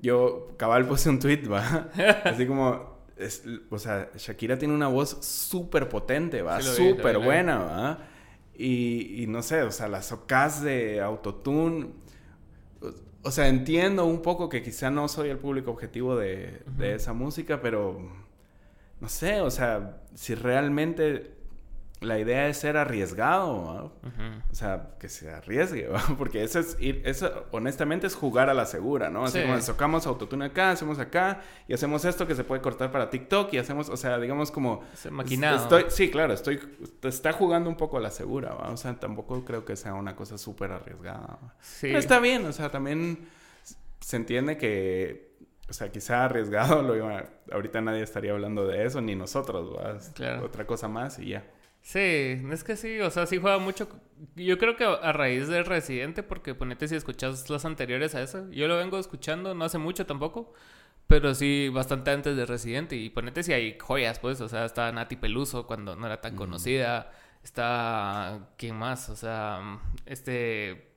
[0.00, 1.88] yo cabal puse un tweet, ¿va?
[2.24, 2.91] Así como,
[3.24, 6.60] es, o sea, Shakira tiene una voz súper potente, ¿va?
[6.60, 7.98] súper buena, ¿va?
[8.54, 11.88] Y, y, no sé, o sea, las ocas de autotune.
[13.22, 17.12] O, sea, entiendo un poco que quizá no soy el público objetivo de, de esa
[17.12, 18.00] música, pero
[19.00, 21.41] no sé, o sea, si realmente
[22.02, 23.92] la idea es ser arriesgado,
[24.50, 25.88] o sea, que se arriesgue,
[26.18, 29.24] porque eso es ir, eso honestamente es jugar a la segura, ¿no?
[29.24, 33.10] Así como tocamos autotune acá, hacemos acá y hacemos esto que se puede cortar para
[33.10, 35.56] TikTok y hacemos, o sea, digamos como maquinado.
[35.56, 36.60] Estoy, sí, claro, estoy
[37.02, 40.38] está jugando un poco a la segura, o sea, tampoco creo que sea una cosa
[40.38, 41.38] súper arriesgada.
[41.60, 41.88] Sí.
[41.88, 43.28] Pero está bien, o sea, también
[44.00, 45.32] se entiende que
[45.72, 50.44] o sea, quizá arriesgado, lo iba, ahorita nadie estaría hablando de eso, ni nosotros, Claro.
[50.44, 51.44] Otra cosa más y ya.
[51.82, 53.88] Sí, es que sí, o sea, sí juega mucho.
[54.36, 58.48] Yo creo que a raíz de Residente, porque ponete si escuchas las anteriores a eso,
[58.50, 60.52] yo lo vengo escuchando no hace mucho tampoco,
[61.08, 62.96] pero sí bastante antes de Residente.
[62.96, 66.36] Y ponete si hay joyas, pues, o sea, estaba Nati Peluso cuando no era tan
[66.36, 67.10] conocida.
[67.42, 69.08] Está, ¿quién más?
[69.10, 70.92] O sea, este,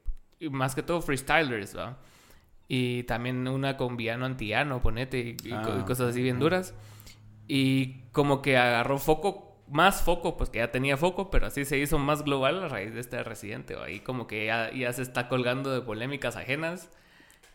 [0.52, 1.98] más que todo freestylers, ¿va?
[2.68, 6.76] Y también una con Viano Antiano, ponete, y, Ah, cosas así bien duras.
[7.48, 11.78] Y como que agarró foco, más foco, pues que ya tenía foco, pero así se
[11.78, 13.76] hizo más global a raíz de este residente.
[13.84, 16.90] Ahí como que ya, ya se está colgando de polémicas ajenas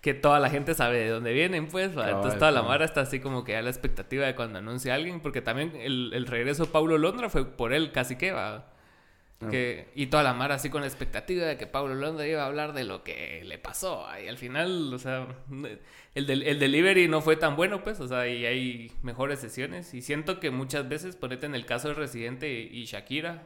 [0.01, 1.90] que toda la gente sabe de dónde vienen, pues.
[1.90, 4.96] Entonces toda la mara está así como que a la expectativa de cuando anuncia a
[4.96, 8.66] alguien, porque también el, el regreso de Paulo Londra fue por él casi que va.
[9.42, 9.48] Ah.
[9.50, 12.46] Que, y toda la mara así con la expectativa de que Pablo Londra iba a
[12.46, 14.07] hablar de lo que le pasó.
[14.22, 15.26] Y al final, o sea,
[16.14, 19.94] el, del, el delivery no fue tan bueno, pues, o sea, y hay mejores sesiones.
[19.94, 23.44] Y siento que muchas veces, ponete en el caso de Residente y Shakira,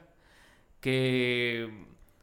[0.81, 1.71] que,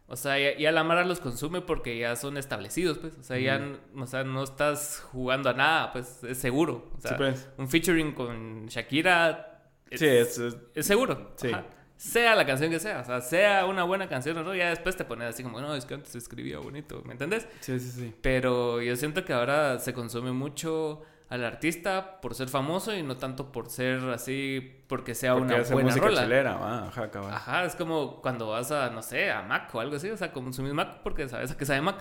[0.07, 3.39] o sea, ya, ya la mara los consume porque ya son establecidos, pues, o sea,
[3.39, 3.61] ya,
[3.95, 6.91] o sea, no estás jugando a nada, pues, es seguro.
[6.97, 7.49] O sea, Sí, pues.
[7.57, 11.31] un featuring con Shakira es, Sí, es, es- es seguro.
[11.37, 11.47] Sí.
[11.49, 11.65] Ajá.
[12.01, 14.95] Sea la canción que sea, o sea, sea una buena canción o no, ya después
[14.97, 17.47] te pones así como, no, es que antes escribía bonito, ¿me entendés?
[17.59, 18.15] sí, sí, sí.
[18.23, 23.17] Pero yo siento que ahora se consume mucho al artista por ser famoso y no
[23.17, 26.23] tanto por ser así, porque sea Porque una hace buena música rola.
[26.23, 27.33] chilera, va, ajá, cabal.
[27.35, 30.33] Ajá, es como cuando vas a, no sé, a Mac o algo así, o sea,
[30.33, 31.97] consumís Mac porque sabes a qué sabe Mac.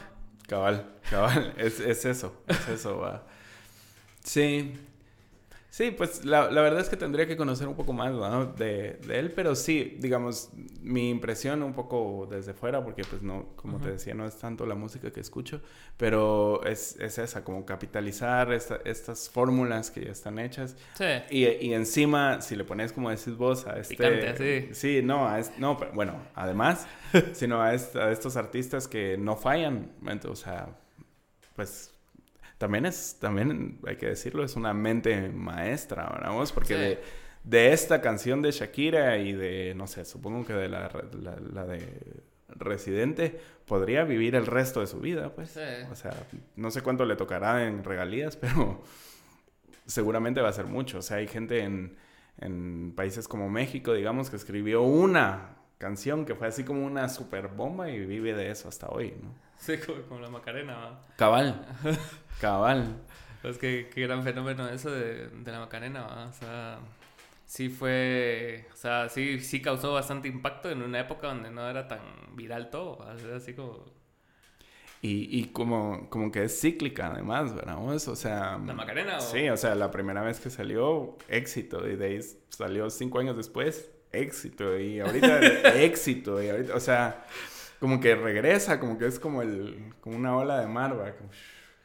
[0.48, 3.22] Cabal, cabal, es, es eso, es eso, va.
[4.24, 4.74] Sí,
[5.70, 8.46] sí, pues la, la verdad es que tendría que conocer un poco más ¿no?
[8.46, 10.50] de, de él, pero sí, digamos,
[10.82, 14.66] mi impresión un poco desde fuera, porque pues no, como te decía, no es tanto
[14.66, 15.60] la música que escucho,
[15.96, 20.76] pero es, es esa, como capitalizar esta- estas fórmulas que ya están hechas.
[20.94, 21.04] Sí.
[21.30, 23.96] Y, y encima, si le pones como decís vos a este...
[23.96, 24.74] Picante.
[24.74, 26.86] Sí, no, a es- no, pero, bueno, además,
[27.32, 29.92] sino a, est- a estos artistas que no fallan.
[30.28, 30.76] O sea,
[31.54, 31.92] pues
[32.60, 36.32] también es, también hay que decirlo, es una mente maestra, ¿verdad?
[36.54, 36.74] Porque Sí.
[36.78, 37.02] de,
[37.44, 41.66] de esta canción de Shakira y de, no sé, supongo que de la, la, la
[41.66, 45.50] de Residente, podría vivir el resto de su vida, pues.
[45.54, 45.60] Sí.
[45.90, 46.12] O sea,
[46.56, 48.82] no sé cuánto le tocará en regalías, pero
[49.86, 50.98] seguramente va a ser mucho.
[50.98, 51.96] O sea, hay gente en,
[52.38, 57.48] en países como México, digamos, que escribió una canción que fue así como una super
[57.48, 59.34] bomba y vive de eso hasta hoy, ¿no?
[59.66, 61.06] Sí, como, como la Macarena, ¿va?
[61.16, 61.66] Cabal.
[62.40, 63.02] Cabal.
[63.42, 66.26] Pues que qué gran fenómeno eso de, de la Macarena, ¿va?
[66.28, 66.80] O sea,
[67.46, 71.88] sí fue, o sea, sí, sí causó bastante impacto en una época donde no era
[71.88, 72.00] tan
[72.36, 73.12] viral todo, ¿va?
[73.14, 73.84] O sea, así como
[75.02, 77.78] Y, y como, como que es cíclica además, ¿verdad?
[77.78, 78.58] O sea...
[78.64, 79.18] la Macarena.
[79.18, 79.20] ¿o?
[79.20, 81.88] Sí, o sea, la primera vez que salió, éxito.
[81.88, 82.20] Y de ahí
[82.50, 84.78] salió cinco años después, éxito.
[84.78, 85.40] Y ahorita,
[85.82, 86.42] éxito.
[86.42, 87.24] Y ahorita, o sea,
[87.80, 91.16] como que regresa, como que es como, el, como una ola de mar, ¿va?
[91.16, 91.30] Como,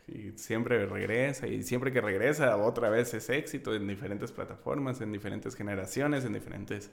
[0.07, 1.47] y siempre regresa.
[1.47, 6.33] Y siempre que regresa, otra vez es éxito en diferentes plataformas, en diferentes generaciones, en
[6.33, 6.91] diferentes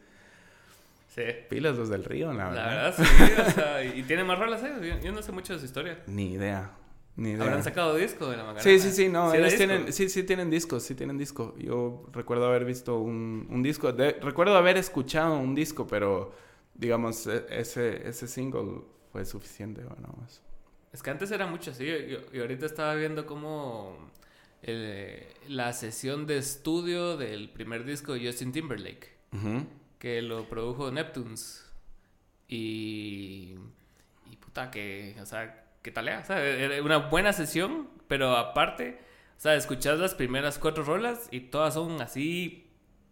[1.08, 1.22] Sí.
[1.50, 2.94] pilas los del río, la La verdad.
[2.94, 4.72] verdad, sí, o sea, y, tiene más rolas, ¿eh?
[4.80, 5.98] Yo, yo no sé mucho de su historia.
[6.06, 6.70] Ni idea.
[7.16, 7.42] Ni idea.
[7.44, 8.62] ¿Habrán sacado disco de la Macarena?
[8.62, 11.54] Sí, sí, sí, no, era ellos tienen, sí, sí tienen discos, sí tienen disco.
[11.58, 16.32] Yo recuerdo haber visto un, un disco, de- recuerdo haber escuchado un disco, pero
[16.74, 18.82] digamos, e- ese, ese single
[19.12, 20.42] fue suficiente, bueno, más.
[20.92, 21.84] Es que antes era mucho así.
[21.86, 23.96] Y, ahorita estaba viendo como
[24.62, 29.66] el- la sesión de estudio del primer disco de Justin Timberlake, Ujú.
[29.98, 31.66] que lo produjo Neptunes.
[32.48, 33.54] Y.
[34.30, 35.16] Y puta, que.
[35.20, 36.08] O sea, ¿qué tal?
[36.08, 36.20] era?
[36.20, 38.98] O sea, era una buena sesión, pero aparte,
[39.38, 42.70] o sea, escuchas las primeras cuatro rolas y todas son así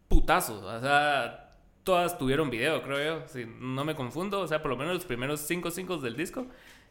[0.08, 0.62] putazos.
[0.62, 1.49] O sea,
[1.84, 3.28] todas tuvieron video, creo yo.
[3.28, 6.46] Si no me confundo, o sea, por lo menos los primeros cinco singles del disco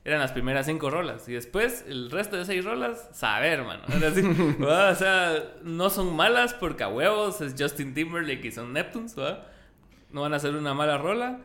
[0.06, 1.28] eran las primeras cinco rolas.
[1.28, 3.84] Y después, el resto de seis rolas, saber, mano.
[4.60, 9.48] O sea, no son malas porque a huevos es Justin Timberlake y son Neptunes, ¿verdad?
[10.12, 11.40] No van a hacer una mala rola,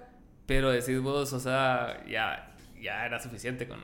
[0.47, 3.81] pero decís vos, o sea, ya, ya era suficiente con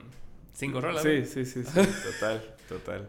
[0.55, 1.03] cinco rolas.
[1.03, 1.73] Sí, sí, sí, sí,
[2.21, 3.09] total, total.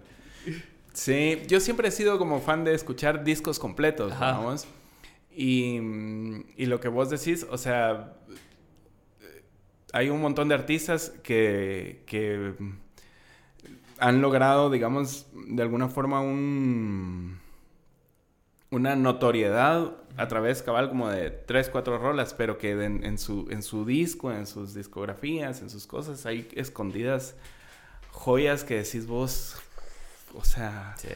[0.94, 4.68] Sí, yo siempre he sido como fan de escuchar discos completos, vamos.
[5.36, 8.14] Y, mm, y lo que vos decís, o sea,
[9.94, 12.54] hay un montón de artistas que, que
[14.00, 17.40] han logrado, digamos, de alguna forma un,
[18.72, 23.48] una notoriedad a través, cabal, como de tres, cuatro rolas, pero que en, en su,
[23.50, 27.36] en su disco, en sus discografías, en sus cosas, hay escondidas
[28.12, 29.58] joyas que decís vos,
[30.36, 31.10] o sea, Sí.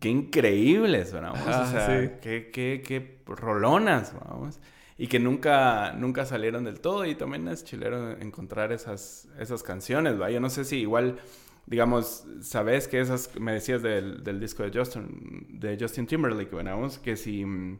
[0.00, 2.10] Qué increíbles, vamos, o sea, sí.
[2.20, 4.60] qué, qué, qué rolonas, vamos.
[4.96, 7.04] Y que nunca, nunca salieron del todo.
[7.04, 10.30] Y también es chilero encontrar esas, esas canciones, ¿va?
[10.30, 11.16] Yo no sé si igual,
[11.66, 16.98] digamos, sabes que esas, me decías del, del disco de Justin, de Justin Timberlake, vamos,
[16.98, 17.78] que si mm,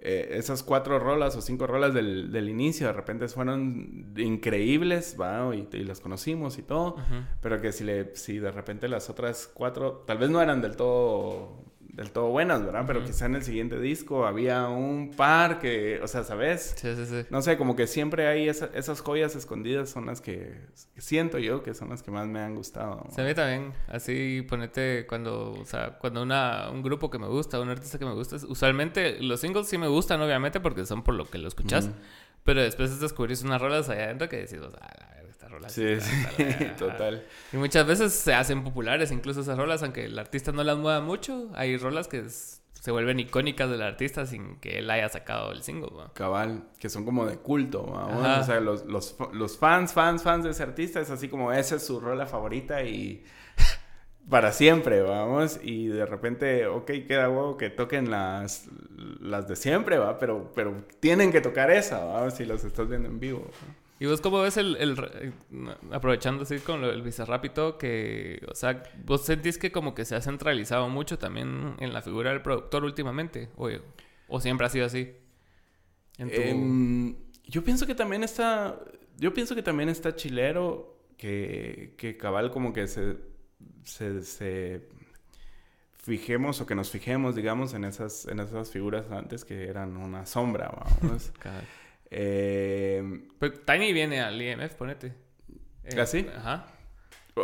[0.00, 5.54] eh, esas cuatro rolas o cinco rolas del, del, inicio de repente fueron increíbles, ¿va?
[5.56, 6.96] Y, y las conocimos y todo,
[7.40, 10.76] pero que si, le, si de repente las otras cuatro tal vez no eran del
[10.76, 11.67] todo
[11.98, 12.84] del todo buenas, ¿verdad?
[12.86, 16.74] Pero quizá en el siguiente disco había un par que, o sea, ¿sabes?
[16.76, 17.26] Sí, sí, sí.
[17.28, 20.60] No sé, como que siempre hay esas joyas escondidas son las que,
[20.96, 23.04] siento yo que son las que más me han gustado.
[23.10, 27.58] Se ve también, así ponete cuando, o sea, cuando una, un grupo que me gusta,
[27.60, 31.14] un artista que me gusta, usualmente los singles sí me gustan, obviamente, porque son por
[31.14, 31.90] lo que lo escuchas.
[32.44, 35.17] Pero después descubrís unas rolas allá adentro que decís, o sea,
[35.68, 36.44] Sí, sí,
[36.78, 37.24] total.
[37.52, 41.00] Y muchas veces se hacen populares incluso esas rolas, aunque el artista no las mueva
[41.00, 41.50] mucho.
[41.54, 42.24] Hay rolas que
[42.80, 45.90] se vuelven icónicas del artista sin que él haya sacado el single.
[46.14, 47.82] Cabal, que son como de culto.
[47.82, 51.76] O sea, los, los, los, fans, fans, fans de ese artista es así como esa
[51.76, 53.24] es su rola favorita y
[54.30, 55.58] para siempre, vamos.
[55.62, 58.68] Y de repente, ok, queda huevo que toquen las,
[59.20, 62.30] las de siempre, va, pero, pero tienen que tocar esa, ¿va?
[62.30, 63.50] si los estás viendo en vivo.
[64.00, 64.96] ¿Y vos cómo ves el, el
[65.90, 70.04] aprovechando así con el Bizarrap y todo, que, o sea, vos sentís que como que
[70.04, 73.48] se ha centralizado mucho también en la figura del productor últimamente?
[73.56, 73.68] ¿O,
[74.28, 75.14] o siempre ha sido así?
[76.18, 78.78] Em, yo pienso que también está,
[79.16, 83.16] yo pienso que también está chilero que, que cabal como que se,
[83.84, 84.88] se, se
[85.96, 90.24] fijemos o que nos fijemos, digamos, en esas, en esas figuras antes que eran una
[90.24, 91.32] sombra, vamos.
[92.10, 95.14] Eh, pues Tiny viene al IMF, ponete.
[95.84, 96.26] Eh, ¿Así?
[96.36, 96.66] Ajá.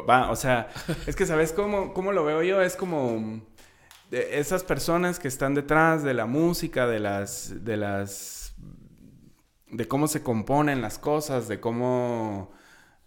[0.08, 0.68] Va, o sea,
[1.06, 2.60] es que ¿sabes cómo, cómo lo veo yo?
[2.60, 3.42] Es como
[4.10, 8.54] de esas personas que están detrás de la música, de las, de las,
[9.70, 12.52] de cómo se componen las cosas, de cómo,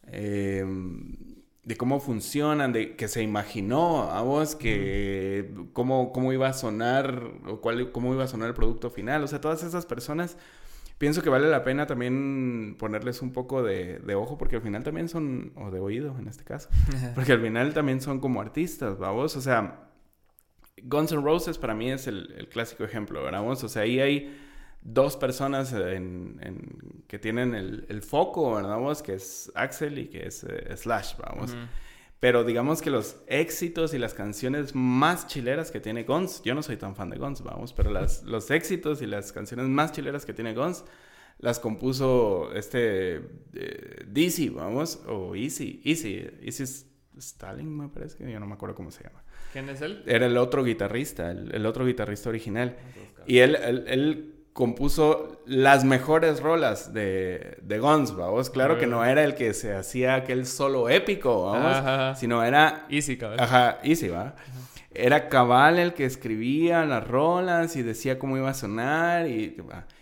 [0.03, 1.15] em,
[1.63, 7.31] de cómo funcionan, de que se imaginó a vos que cómo, cómo iba a sonar
[7.45, 9.23] o cuál, cómo iba a sonar el producto final.
[9.23, 10.37] O sea, todas esas personas
[10.97, 15.09] pienso que vale la pena también ponerles un poco de, ojo, porque al final también
[15.09, 16.69] son, o de oído en este caso,
[17.15, 19.87] porque al final también son como artistas, vamos, o sea,
[20.83, 23.47] Guns N' Roses para mí es el, clásico ejemplo, ¿verdad?
[23.47, 24.37] O sea, ahí hay
[24.81, 28.79] dos personas en, que tienen el, foco, ¿verdad?
[29.03, 31.55] Que es Axel y que es eh, Slash, vamos.
[32.19, 36.63] Pero digamos que los éxitos y las canciones más chileras que tiene Guns, yo no
[36.63, 40.25] soy tan fan de Guns, vamos, pero las, los éxitos y las canciones más chileras
[40.25, 40.83] que tiene Guns
[41.39, 43.21] las compuso este
[43.53, 46.63] eh, DC, vamos, o Easy, Easy, Easy
[47.19, 49.23] Stalin me parece, yo no me acuerdo cómo se llama.
[49.53, 50.03] ¿Quién es él?
[50.07, 52.75] Era el otro guitarrista, el, otro guitarrista original.
[53.25, 58.49] Y él, él compuso las mejores rolas de, de Guns, vamos.
[58.49, 62.17] Claro que no era el que se hacía aquel solo épico, vamos.
[62.17, 62.87] Sino era...
[62.89, 63.39] Easy, cabal.
[63.39, 64.33] Ajá, easy, va.
[64.89, 69.57] Era Cabal el que escribía las rolas y decía cómo iba a sonar y...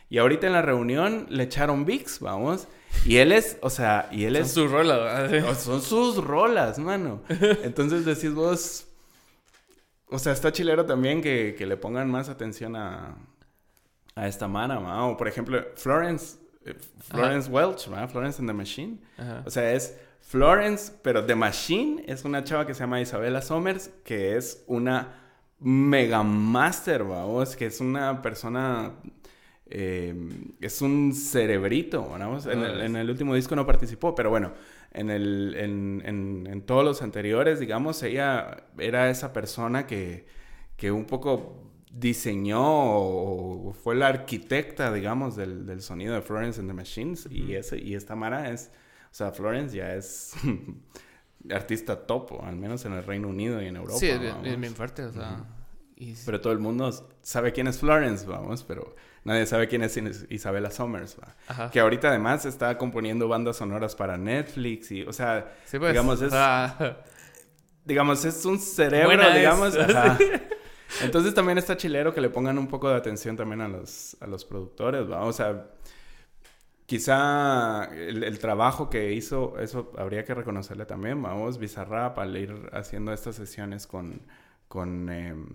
[0.10, 2.70] Y ahorita en la reunión le echaron VIX, vamos.
[3.06, 4.52] Y él es, o sea, y él es...
[4.52, 7.24] Son sus rolas, Son sus rolas, mano.
[7.62, 8.88] Entonces decís vos...
[10.08, 13.18] O sea, está chilero también que, que le pongan más atención a
[14.16, 19.00] a esta mana, o por ejemplo, Florence, eh, Florence Welch, Florence and the Machine.
[19.46, 23.92] O sea, es Florence, pero The Machine es una chava que se llama Isabella Somers,
[24.06, 25.14] que es una
[25.60, 28.94] mega master, vamos, que es una persona,
[29.70, 32.46] em, es un cerebrito, vamos.
[32.46, 34.54] En, el, en, el, último disco no participó, pero bueno,
[34.94, 40.26] en, el, en, en, en todos los anteriores, digamos, ella era esa persona que,
[40.78, 46.70] que un poco diseñó o fue la arquitecta, digamos, del, del sonido de Florence and
[46.70, 47.28] the Machines.
[47.30, 48.72] y, ese, y esta Mara es,
[49.12, 50.34] o sea, Florence ya es
[51.52, 54.00] artista topo, al menos en el Reino Unido y en Europa.
[54.00, 55.46] Sí, es bien, fuerte, o sea.
[56.26, 59.98] Pero todo el mundo sabe quién es Florence, vamos, pero nadie sabe quién es
[60.30, 61.72] Isabella Summers, ¿va?
[61.72, 66.34] Que ahorita además está componiendo bandas sonoras para Netflix y, o sea, pues, digamos, es...
[67.86, 69.78] Digamos, es un cerebro, digamos.
[71.02, 74.28] Entonces también está chilero que le pongan un poco de atención también a los, a
[74.28, 75.08] los productores,
[76.86, 83.12] quizá el, trabajo que hizo, eso habría que reconocerle también, vamos, Bizarrap al ir haciendo
[83.14, 84.22] estas sesiones con,
[84.68, 85.48] con, em,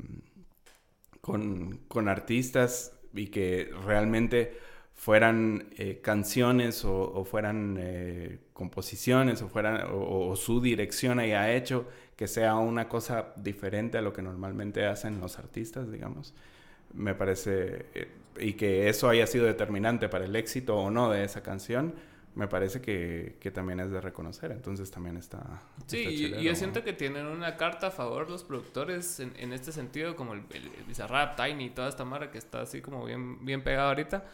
[1.20, 4.59] con, artistas y que realmente
[4.94, 11.86] fueran eh, canciones o, fueran eh, composiciones o fueran o, su dirección haya hecho
[12.20, 16.34] que sea una cosa diferente a lo que normalmente hacen los artistas, digamos.
[16.92, 18.08] Me parece, eh,
[18.38, 21.94] y que eso haya sido determinante para el éxito o no de esa canción,
[22.34, 24.52] me parece que, que también es de reconocer.
[24.52, 25.62] Entonces también está.
[25.86, 29.72] Sí, y, yo siento que tienen una carta a favor los productores en, en este
[29.72, 33.64] sentido, como el, el, Bizarrap, Tiny toda esta mara que está así como bien, bien
[33.64, 34.26] pegada ahorita.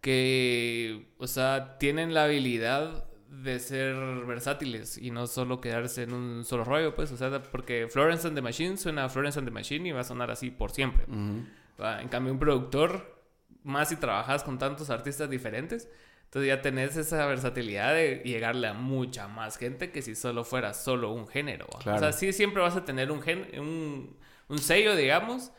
[0.00, 3.04] Que, o sea, tienen la habilidad
[3.42, 3.94] de ser
[4.26, 8.36] versátiles y no solo quedarse en un solo rollo, pues, o sea, porque Florence and
[8.36, 11.04] the Machine suena a Florence and the Machine y va a sonar así por siempre.
[11.06, 13.22] En cambio, un productor,
[13.62, 15.88] más si trabajas con tantos artistas diferentes,
[16.24, 20.74] entonces ya tenés esa versatilidad de llegarle a mucha más gente que si solo fuera
[20.74, 21.66] solo un género.
[21.70, 24.16] O sea, sí siempre vas a tener un, gen un,
[24.48, 25.52] un sello, digamos,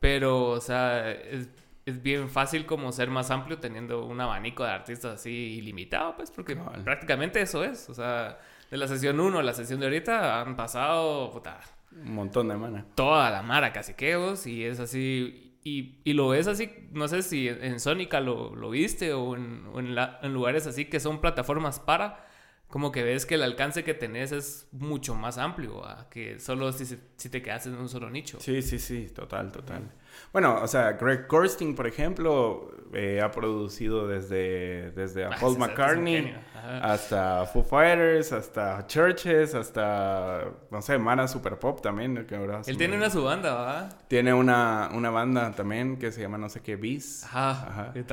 [0.00, 1.48] pero, o sea, es,
[1.86, 6.30] es, bien fácil como ser más amplio teniendo un abanico de artistas así ilimitado, pues,
[6.30, 7.88] porque prácticamente eso es.
[7.88, 8.38] O sea,
[8.70, 11.60] de la sesión 1 a la sesión de ahorita han pasado, puta,
[11.92, 12.86] un montón de mana.
[12.94, 17.22] Toda la mara casi queos y es así y, y, lo ves así, no sé
[17.22, 21.80] si en Sónica lo, lo viste o, en, en, en, lugares así que son plataformas
[21.80, 22.26] para,
[22.68, 26.84] como que ves que el alcance que tenés es mucho más amplio que solo si,
[26.84, 28.38] si, te quedas en un solo nicho.
[28.40, 29.90] Sí, sí, sí, total, total.
[30.34, 35.56] Bueno, o sea, Greg Kurstin, por ejemplo, eh, ha producido desde, desde a ah, Paul
[35.58, 36.34] McCartney
[36.82, 42.26] hasta Foo Fighters, hasta Churches, hasta, no sé, Mana Super Pop también.
[42.26, 43.88] Que ahora Él tiene una su banda, ¿va?
[44.08, 47.26] Tiene una, una banda también que se llama no sé qué, Beast.
[47.26, 47.92] Ajá, Ajá.
[47.92, 48.04] Qué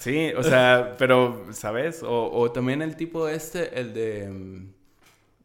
[0.00, 2.02] Sí, o sea, pero, ¿sabes?
[2.02, 4.72] O, o, también el tipo este, el de um,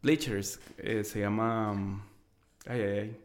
[0.02, 1.70] Bleachers, eh, se llama...
[1.70, 2.02] Um,
[2.66, 3.20] ay, ay, ay.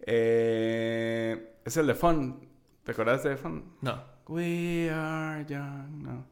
[0.00, 2.48] Eh, es el de Fun.
[2.82, 3.76] ¿Te acuerdas de Fun?
[3.82, 4.02] No.
[4.26, 6.02] We are young.
[6.02, 6.26] No.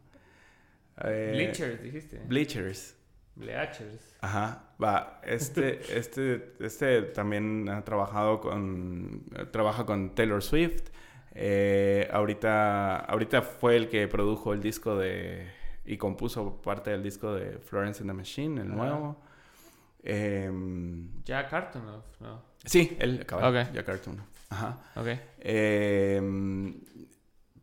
[1.04, 2.18] Eh, Bleachers, dijiste.
[2.26, 2.96] Bleachers.
[3.34, 4.16] Bleachers.
[4.22, 5.20] Ajá, va.
[5.22, 9.24] Este, este, este también ha trabajado con.
[9.52, 10.88] Trabaja con Taylor Swift.
[11.34, 15.46] Eh, ahorita, ahorita fue el que produjo el disco de.
[15.84, 19.22] Y compuso parte del disco de Florence and the Machine, el nuevo.
[20.02, 20.50] Eh,
[21.24, 21.84] Jack Cartoon,
[22.20, 22.42] ¿no?
[22.64, 23.48] Sí, él acaba.
[23.50, 23.72] Okay.
[23.74, 24.35] Jack Cartoon.
[24.50, 24.82] Ajá.
[24.94, 25.08] Ok.
[25.40, 26.20] Eh,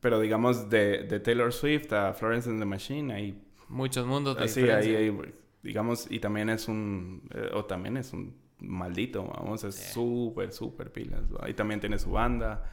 [0.04, 3.42] pero digamos, de, de, Taylor Swift a Florence and the Machine, hay...
[3.70, 7.30] Muchos mundos de Sí, ahí hay, digamos, y también es un...
[7.34, 11.22] Eh, o también es un maldito, vamos, es súper, súper pilas.
[11.40, 12.70] Ahí también tiene su banda.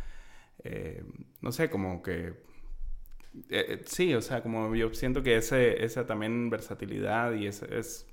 [0.65, 1.05] Eh,
[1.41, 2.35] no sé, como que...
[3.49, 8.09] Eh, sí, o sea, como yo siento que ese, esa también versatilidad y ese es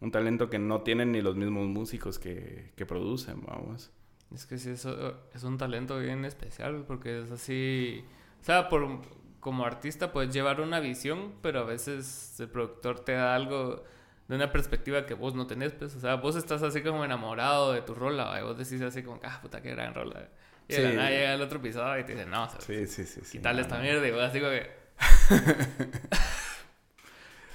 [0.00, 3.90] un talento que no tienen ni los mismos músicos que, que producen, vamos.
[4.34, 8.04] Es que sí, eso es un talento bien especial porque es así...
[8.40, 9.00] O sea, por,
[9.40, 13.84] como artista puedes llevar una visión, pero a veces el productor te da algo
[14.28, 15.94] de una perspectiva que vos no tenés, pues.
[15.96, 19.20] O sea, vos estás así como enamorado de tu rola, y vos decís así como,
[19.24, 20.28] ah, puta, qué gran rola.
[20.68, 23.38] Y de nada llega el otro episodio y te dice, no, sí, sí, sí, sí,
[23.38, 24.06] quítale esta mierda.
[24.06, 24.70] Y vos así como que...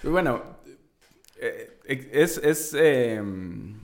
[0.09, 0.57] bueno,
[1.38, 2.39] eh, es...
[2.39, 3.82] es em,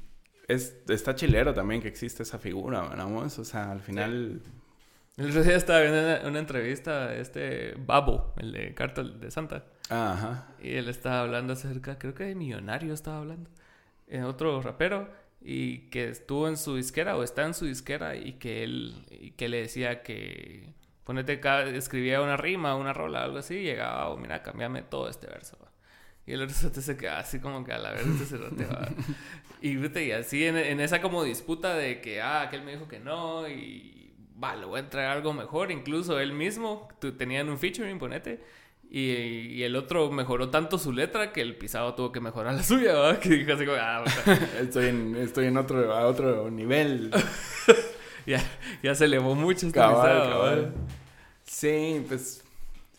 [0.50, 3.38] es, está chilero también que existe esa figura, vamos.
[3.38, 4.42] O sea, al final.
[5.16, 9.66] El otro día estaba viendo una, entrevista este Babo, el de Cartel de Santa.
[9.90, 10.48] Ajá.
[10.62, 13.50] Y él estaba hablando acerca, creo que de Millonario estaba hablando.
[14.08, 15.08] En otro rapero.
[15.42, 19.32] Y que estuvo en su disquera o está en su disquera y que él y
[19.32, 20.74] que le decía que
[21.06, 21.40] ponete
[21.78, 25.58] escribía una rima, una rola, algo así, y llegaba, oh, mira, cambiame todo este verso.
[26.30, 28.50] Y el otro se queda así como que a la vez se va.
[29.62, 33.00] Y, y así en, en, esa como disputa de que, ah, aquel me dijo que
[33.00, 35.72] no y, va, le voy a entregar algo mejor.
[35.72, 38.44] Incluso él mismo, tenían un featuring, ponete.
[38.92, 42.64] Y, y, el otro mejoró tanto su letra que el pisado tuvo que mejorar la
[42.64, 43.20] suya, ¿verdad?
[43.20, 44.04] Que dijo así como, ah,
[44.62, 47.12] estoy, en, estoy en otro, a otro nivel.
[48.28, 48.42] ya,
[48.84, 50.76] ya se elevó mucho este cabal,
[51.44, 52.44] Sí, pues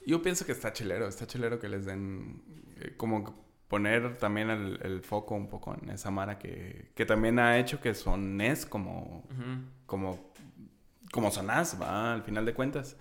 [0.05, 2.43] yo pienso que está chilero, está chilero que les den
[2.97, 7.81] como poner también el, foco un poco en esa Mara que, que también ha hecho
[7.81, 9.25] que sonés como,
[9.87, 10.33] como,
[11.13, 12.13] como sonás, ¿va?
[12.13, 12.97] Al final de cuentas.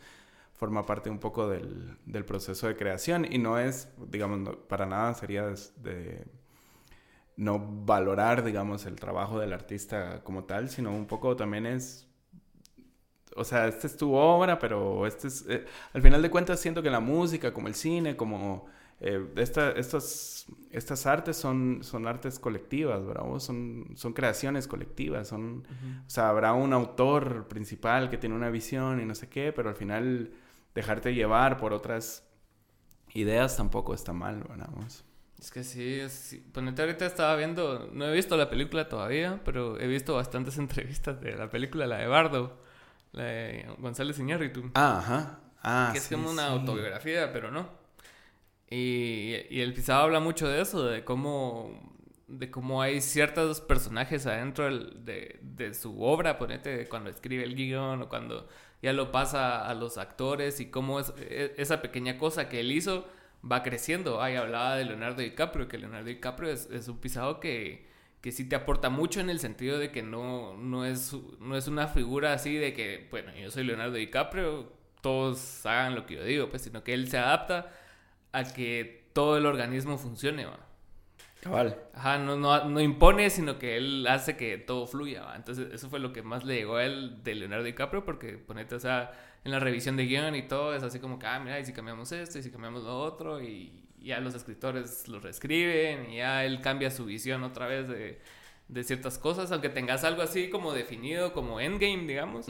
[0.54, 5.14] Forma parte un poco del, del proceso de creación y no es, digamos, para nada
[5.14, 5.46] sería
[5.78, 6.28] de,
[7.38, 12.10] no valorar, digamos, el trabajo del artista como tal, sino un poco también es
[13.36, 16.84] o sea, esta es tu obra, pero este es, eh, al final de cuentas siento
[16.84, 18.66] que la música, como el cine, como
[19.02, 23.24] eh, esta, estas, estas artes son, son artes colectivas, ¿verdad?
[23.40, 25.66] Son, son creaciones colectivas, son,
[26.06, 29.70] o sea, habrá un autor principal que tiene una visión y no sé qué, pero
[29.70, 30.32] al final
[30.76, 32.28] dejarte llevar por otras
[33.14, 34.70] ideas tampoco está mal, ¿verdad?
[35.40, 39.80] Es que sí, es, ponete ahorita estaba viendo, no he visto la película todavía, pero
[39.80, 42.62] he visto bastantes entrevistas de la película, la de Bardo,
[43.14, 44.72] la de González Iñárritu.
[44.74, 45.40] Ah, ajá.
[45.62, 47.79] Ah, que es como una autobiografía, pero no.
[48.70, 51.98] Y, el pisado habla mucho de eso, de cómo,
[52.28, 58.04] de cómo hay ciertos personajes adentro de, de, su obra, ponete, cuando escribe el guion
[58.04, 58.48] o cuando
[58.82, 63.08] ya lo pasa a los actores y cómo e, esa pequeña cosa que él hizo
[63.50, 64.22] va creciendo.
[64.22, 67.88] Ay, hablaba de Leonardo DiCaprio, que Leonardo DiCaprio es, es un pisado que,
[68.22, 71.68] que sí te aporta mucho en el sentido de que no, no, es, no es
[71.68, 76.24] una figura así de que, bueno, yo soy Leonardo DiCaprio, todos hagan lo que yo
[76.24, 77.72] digo, pues, sino que él se adapta
[78.32, 80.60] a que todo el organismo funcione, ¿va?
[81.42, 81.78] Cabal.
[81.94, 85.36] Ajá, no, no, no, impone, sino que él hace que todo fluya, ¿va?
[85.36, 88.76] Entonces, eso fue lo que más le llegó a él de Leonardo DiCaprio, porque ponete,
[88.76, 89.12] o sea,
[89.46, 91.72] en la revisión de guion y todo, es así como que, ah, mira, y si
[91.72, 96.44] cambiamos esto, y si cambiamos lo otro, y ya los escritores lo reescriben, y ya
[96.44, 98.20] él cambia su visión otra vez de,
[98.68, 102.48] de ciertas cosas, aunque tengas algo así como definido, como endgame, digamos,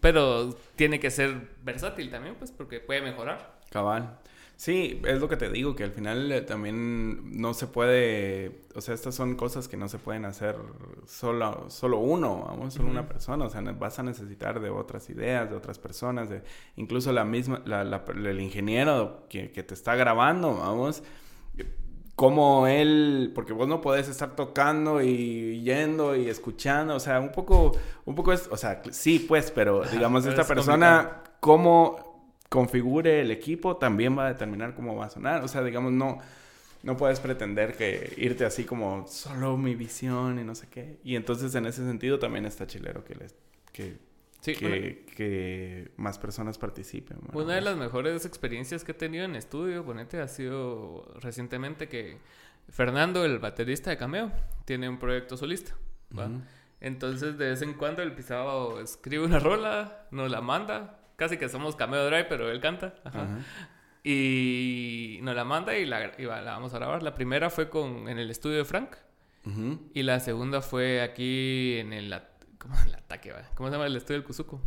[0.00, 3.58] pero tiene que ser versátil también, pues, porque puede mejorar.
[3.70, 4.18] Cabal.
[4.56, 8.80] Sí, es lo que te digo, que al final eh, también no se puede, o
[8.80, 10.56] sea, estas son cosas que no se pueden hacer
[11.06, 15.50] solo, solo uno, vamos, solo una persona, o sea, vas a necesitar de otras ideas,
[15.50, 16.42] de otras personas, de
[16.76, 21.02] incluso la misma, la, el ingeniero que, que te está grabando, vamos,
[22.14, 27.30] como él, porque vos no podés estar tocando y yendo y escuchando, o sea, un
[27.30, 27.72] poco,
[28.06, 32.05] un poco es, o sea, sí, pues, pero digamos, esta persona, cómo
[32.48, 35.42] configure el equipo también va a determinar cómo va a sonar.
[35.42, 36.18] O sea, digamos, no,
[36.82, 40.98] no puedes pretender que irte así como solo mi visión y no sé qué.
[41.04, 43.34] Y entonces en ese sentido también está chilero que les,
[43.72, 43.98] que,
[45.16, 47.18] que, más personas participen.
[47.32, 52.18] Una de las mejores experiencias que he tenido en estudio, ponete, ha sido recientemente que
[52.68, 54.30] Fernando, el baterista de Cameo,
[54.64, 55.74] tiene un proyecto solista.
[56.80, 61.48] Entonces, de vez en cuando el pisado escribe una rola, nos la manda, casi que
[61.48, 62.94] somos cameo drive, pero él canta.
[64.04, 67.02] Y nos la manda y la, la, vamos a grabar.
[67.02, 68.96] La primera fue con, en el estudio de Frank.
[69.94, 72.12] Y la segunda fue aquí en el,
[72.58, 74.60] ¿cómo, el ataque, ¿Cómo se llama el estudio del Kuzuko?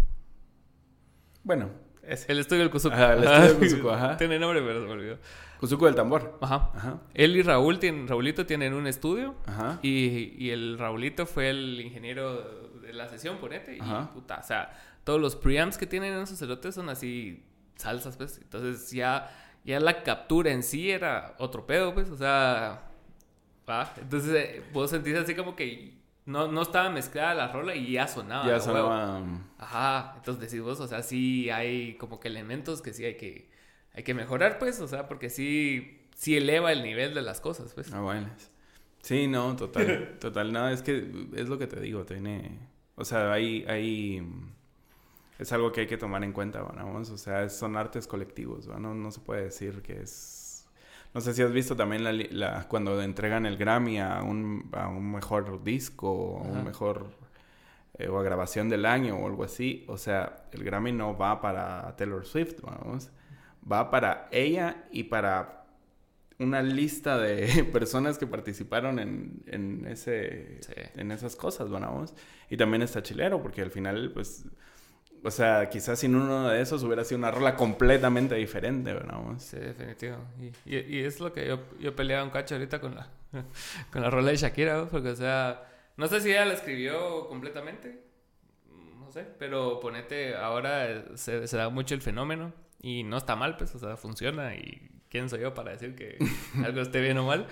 [1.44, 1.70] Bueno,
[2.02, 2.32] ese.
[2.32, 2.96] El estudio del Kuzuko.
[2.96, 4.16] el estudio del Kuzuko, ajá.
[4.16, 5.18] Tiene nombre, pero se me olvidó.
[5.60, 6.38] Kuzuko del tambor.
[6.40, 6.72] Ajá.
[6.74, 7.02] ajá.
[7.14, 9.36] Él y Raúl, tienen, Raulito tienen un estudio.
[9.46, 9.80] Ajá.
[9.82, 13.76] Y, y el Raulito fue el ingeniero de la sesión, ponete.
[13.76, 13.82] Y
[14.14, 14.72] puta, o sea
[15.04, 17.46] todos los preamps que tienen esos cerotes son así
[17.76, 18.40] salsas, pues.
[18.42, 19.30] Entonces ya,
[19.64, 22.10] ya la captura en sí era otro pedo, pues.
[22.10, 22.90] O sea,
[23.68, 23.94] va.
[23.98, 28.08] Entonces eh, vos sentís así como que no, no estaba mezclada la rola y ya
[28.08, 28.46] sonaba.
[28.46, 29.22] Ya sonaba.
[29.58, 30.14] Ajá.
[30.18, 33.50] Entonces decís vos, o sea, sí hay como que elementos que sí hay que,
[33.94, 34.80] hay que mejorar, pues.
[34.80, 37.92] O sea, porque sí, sí eleva el nivel de las cosas, pues.
[37.94, 38.30] Ah, bueno.
[39.02, 40.18] Sí, no, total.
[40.22, 40.52] total.
[40.52, 42.60] No, es que es lo que te digo, tiene.
[42.96, 43.66] O sea, hay.
[43.68, 44.22] hay
[45.40, 48.94] es algo que hay que tomar en cuenta, vamos, o sea, son artes colectivos, ¿no?
[48.94, 50.68] no se puede decir que es...
[51.14, 55.12] No sé si has visto también la, cuando entregan el Grammy a un, a un
[55.12, 57.08] mejor disco o un mejor
[57.98, 59.86] eh, o a grabación del año o algo así.
[59.88, 63.10] O sea, el Grammy no va para Taylor Swift, vamos.
[63.70, 65.66] Va para ella y para
[66.38, 70.60] una lista de personas que participaron en, en ese,
[70.96, 72.14] en esas cosas, vamos.
[72.52, 74.46] Y también está chilero, porque al final, pues,
[75.24, 79.20] o sea, quizás sin uno de esos hubiera sido una rola completamente diferente, ¿verdad?
[79.38, 80.18] Sí, definitivo.
[80.66, 83.10] Y, y, es lo que yo, yo peleaba un cacho ahorita con la,
[83.92, 85.64] con la rola de Shakira, porque, o sea,
[85.98, 88.02] no sé si ella la escribió completamente,
[88.98, 93.58] no sé, pero ponete, ahora se, se da mucho el fenómeno y no está mal,
[93.58, 96.18] pues, o sea, funciona y quién soy yo para decir que
[96.64, 97.48] algo esté bien o mal.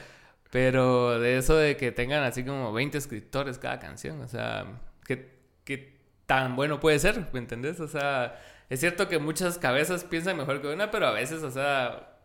[0.49, 5.37] Pero de eso de que tengan así como 20 escritores cada canción, o sea, que,
[5.65, 5.96] que
[6.27, 7.79] tan bueno puede ser, ¿me entendés?
[7.79, 11.49] O sea, es cierto que muchas cabezas piensan mejor que una, pero a veces, o
[11.49, 12.17] sea,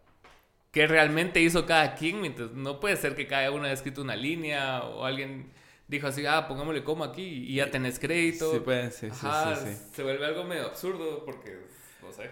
[0.73, 2.25] ¿qué realmente hizo cada quien?
[2.25, 5.53] Entonces, no puede ser que cada uno haya escrito una línea o alguien
[5.87, 8.53] dijo así, ah, pongámosle como aquí y ya tenés crédito.
[8.53, 9.27] Sí, puede, sí, sí,
[9.65, 11.61] sí, Se vuelve algo medio absurdo porque,
[12.03, 12.29] no sé.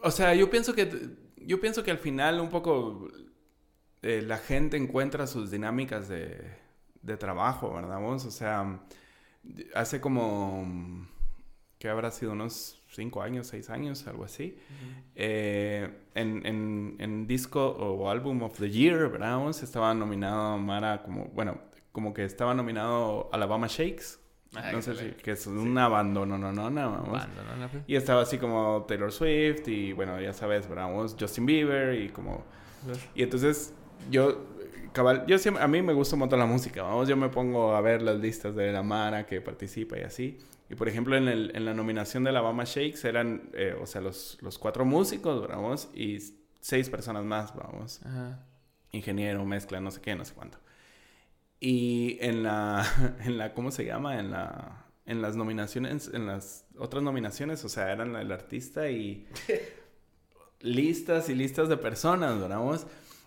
[0.00, 0.88] O sea, yo pienso que,
[1.38, 3.08] yo pienso que al final un poco
[4.02, 6.40] eh, la gente encuentra sus dinámicas de,
[7.02, 8.00] de trabajo, ¿verdad?
[8.04, 8.80] O sea
[9.74, 11.06] hace como,
[11.78, 14.56] que habrá sido unos cinco años, seis años, algo así,
[15.14, 19.48] eh, en, en, en, disco o álbum of the year, ¿verdad?
[19.50, 21.58] Estaba nominado Mara como, bueno,
[21.90, 24.18] como que estaba nominado Alabama Shakes.
[24.72, 27.26] no sé si, que es un abandono, no, no, no, vamos.
[27.70, 27.82] Pues.
[27.86, 30.88] Y estaba así como Taylor Swift y bueno, ya sabes, ¿verdad?
[31.18, 32.44] Justin Bieber y como...
[33.14, 33.74] Y entonces
[34.10, 34.51] yo
[34.92, 37.74] cabal, yo siempre, a mí me gusta un montón la música, vamos, yo me pongo
[37.74, 40.38] a ver las listas de la Mara que participa y así.
[40.70, 43.86] Y por ejemplo, en, el, en la nominación de la Alabama Shakes eran, eh, o
[43.86, 46.18] sea, los, los cuatro músicos, vamos, y
[46.60, 48.00] seis personas más, vamos.
[48.04, 48.46] Ajá.
[48.92, 50.58] Ingeniero, mezcla, no sé qué, no sé cuánto.
[51.60, 52.86] Y en la,
[53.24, 54.18] en la, ¿cómo se llama?
[54.18, 59.26] En la, en las nominaciones, en las otras nominaciones, o sea, eran el artista y
[60.60, 62.60] listas y listas de personas, ¿verdad?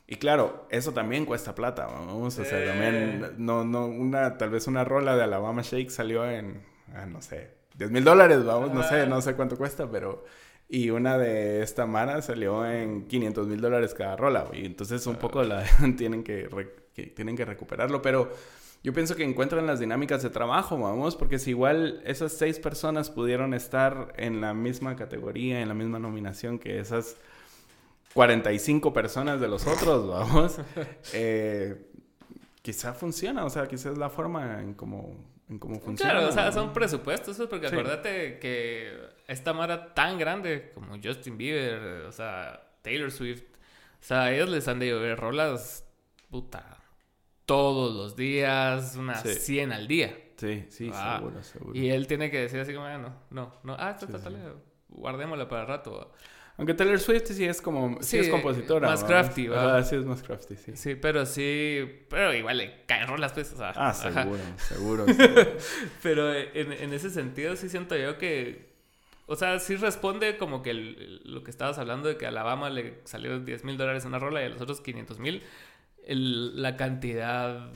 [0.08, 4.68] Y claro, eso también cuesta plata, vamos, o sea, también, no, no, una, tal vez
[4.68, 8.84] una rola de Alabama Shake salió en, ah, no sé, 10 mil dólares, vamos, no
[8.84, 10.24] sé, no sé cuánto cuesta, pero,
[10.70, 15.16] y una de esta Mara salió en 500 mil dólares cada rola, y entonces un
[15.16, 15.64] poco la
[15.97, 16.47] tienen que,
[16.93, 18.32] que, tienen que recuperarlo, pero
[18.84, 23.10] yo pienso que encuentran las dinámicas de trabajo, vamos, porque si igual esas seis personas
[23.10, 27.18] pudieron estar en la misma categoría, en la misma nominación que esas
[28.16, 30.57] 45 personas de los otros, vamos,
[31.11, 31.91] eh,
[32.61, 35.18] quizá funciona, o sea, quizá es la forma en cómo,
[35.49, 36.13] en cómo funciona.
[36.13, 38.97] Claro, o sea, son presupuestos, porque acuérdate que
[39.28, 43.43] esta mara tan grande como Justin Bieber, o sea, Taylor Swift,
[43.99, 45.86] o sea, a ellos les han de llover rolas,
[46.32, 46.78] puta,
[47.45, 50.18] todos los días, unas 100 al día.
[50.38, 51.78] Sí, sí, ah, seguro, seguro.
[51.78, 54.32] Y él tiene que decir así como, ah, no, no, no, ah, está, está,
[54.88, 56.13] guardémosla para el rato.
[56.58, 58.88] Aunque Taylor Swift sí es como, sí, es compositora.
[58.88, 59.86] Más crafty, ¿verdad?
[59.86, 60.72] sí es más crafty, sí.
[60.76, 63.74] Sí, pero sí, pero igual le caen rolas, pues, o sea.
[63.76, 65.06] Ah, seguro, seguro,
[66.01, 68.74] pero en, en, ese sentido sí siento yo que,
[69.26, 72.99] o sea, sí responde como que lo que estabas hablando de que a Alabama le
[73.03, 75.43] salió 10 mil dólares una rola y a los otros 500 mil,
[76.08, 77.70] la cantidad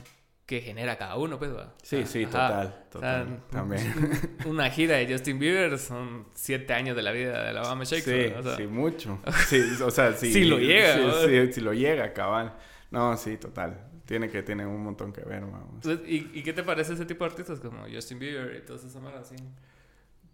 [0.50, 1.72] que genera cada uno, pues, ¿va?
[1.80, 3.84] Sí, sí, total, total, también.
[4.46, 8.34] Una gira de Justin Bieber son siete años de la vida de Alabama Shakes.
[8.42, 9.20] Sí, sí, mucho.
[9.46, 10.32] Sí, o sea, sí.
[10.32, 12.56] si lo llega, sí, si lo llega, cabal.
[12.90, 13.80] No, sí, total.
[14.04, 15.86] Tiene que tiene un montón que ver, vamos.
[16.04, 19.00] ¿Y, ¿Y, qué te parece ese tipo de artistas como Justin Bieber y todas esas
[19.00, 19.36] malas así?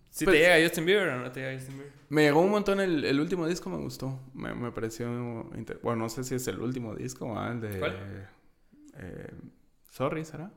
[0.09, 1.93] ¿Si pues te llega Justin Bieber o no te llega Justin Bieber?
[2.09, 4.19] Me llegó un montón el, el último disco, me gustó.
[4.33, 5.07] Me, me pareció...
[5.83, 7.55] Bueno, no sé si es el último disco, ¿ah?
[7.55, 7.79] de...
[7.79, 8.31] ¿Cuál?
[8.99, 9.31] Eh,
[9.97, 10.51] Sorry, ¿será?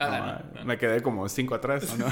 [0.00, 2.06] Ah, no, Me quedé como cinco atrás, ¿o no?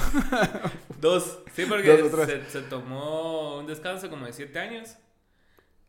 [1.00, 1.40] Dos.
[1.52, 4.96] Sí, porque se, se, tomó un descanso como de siete años.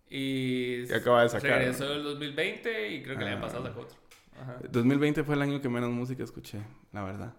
[0.10, 1.60] Y, y acaba de sacar.
[1.60, 3.96] Regresó el 2020 y creo que le habían pasado a otro.
[4.42, 4.58] Ajá.
[4.72, 6.58] 2020 fue el año que menos música escuché,
[6.92, 7.36] la verdad.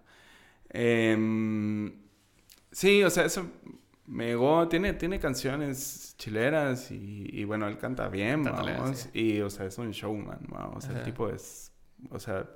[0.70, 1.90] Eh,
[2.70, 3.50] sí, o sea, eso
[4.06, 4.68] me llegó.
[4.68, 9.08] Tiene, tiene canciones chileras y, y bueno, él canta bien, vamos.
[9.12, 10.76] Y, o sea, es un showman, vamos.
[10.76, 11.72] O sea, el tipo es.
[12.08, 12.46] O sea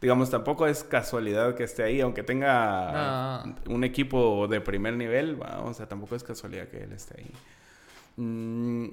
[0.00, 5.74] digamos, tampoco es casualidad que esté ahí, aunque tenga un equipo de primer nivel, o
[5.74, 7.30] sea, tampoco es casualidad que él esté ahí.
[8.16, 8.92] Mm,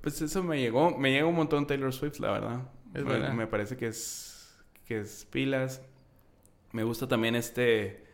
[0.00, 2.62] pues eso me llegó, me llegó un montón Taylor Swift, la verdad.
[2.94, 5.82] Es me, me, parece que es, que es pilas.
[6.72, 8.04] Me gusta también este,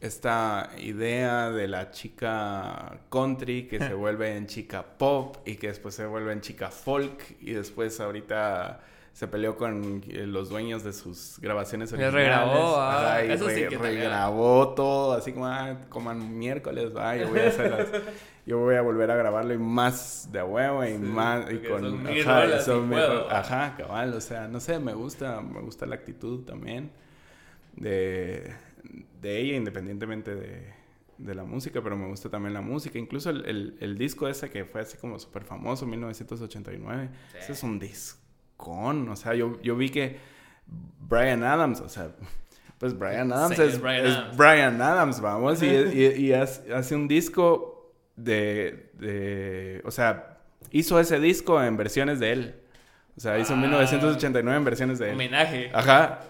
[0.00, 5.94] esta idea de la chica country que se vuelve en chica pop y que después
[5.94, 8.80] se vuelve en chica folk y después ahorita
[9.18, 12.14] se peleó con eh, los dueños de sus grabaciones originales.
[12.14, 17.28] regrabó, ah, y eso sí que regrabó todo, así como, ah, coman miércoles, va, yo
[17.28, 18.04] voy a hacer
[18.46, 22.60] yo voy a volver a grabarlo y más de huevo y más y con ajá,
[22.60, 26.92] son ajá, cabal, o sea, no sé, me gusta, me gusta la actitud también
[27.74, 28.54] de,
[29.20, 30.72] de ella independientemente de,
[31.18, 33.00] de la música, pero me gusta también la música.
[33.00, 37.08] Incluso el, el, el disco ese que fue así como súper famoso, 1989.
[37.36, 38.17] Ese es un disco
[38.58, 40.18] con, o sea, yo, yo vi que
[41.00, 42.10] Brian Adams, o sea,
[42.76, 45.20] pues Brian Adams es, Brian, Adams.
[45.22, 50.40] vamos, y, y, hace un disco de, de, o sea,
[50.70, 52.54] hizo ese disco en versiones de él.
[53.16, 55.14] O sea, hizo en 1989 en versiones de él.
[55.14, 55.70] Homenaje.
[55.72, 56.20] Ajá.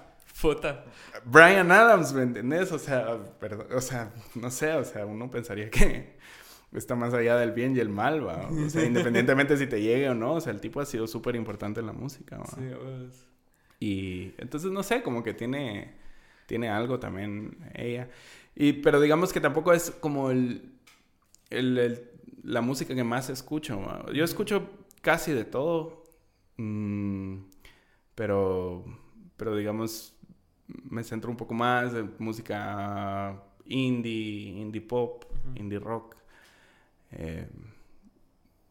[0.41, 0.85] Puta.
[1.25, 2.71] Brian Adams, ¿me entendés?
[2.73, 6.18] O sea, perdón, o sea, no sé, o sea, uno pensaría que
[6.73, 8.49] está más allá del bien y el mal, ¿va?
[8.67, 11.37] O sea, independientemente si te llegue o no, o sea, el tipo ha sido súper
[11.37, 12.47] importante en la música, ¿va?
[12.47, 13.27] Sí, pues.
[13.81, 15.95] Y entonces, no sé, como que tiene,
[16.47, 18.09] tiene algo también ella.
[18.55, 20.73] Y, pero digamos que tampoco es como el,
[21.51, 22.11] el,
[22.43, 24.05] la música que más escucho, ¿va?
[24.13, 24.69] Yo escucho
[25.01, 26.05] casi de todo,
[26.57, 27.37] mmm,
[28.15, 28.85] pero,
[29.37, 30.17] pero digamos,
[30.67, 36.17] me centro un poco más en música indie, indie pop, indie rock.
[37.13, 37.49] Eh,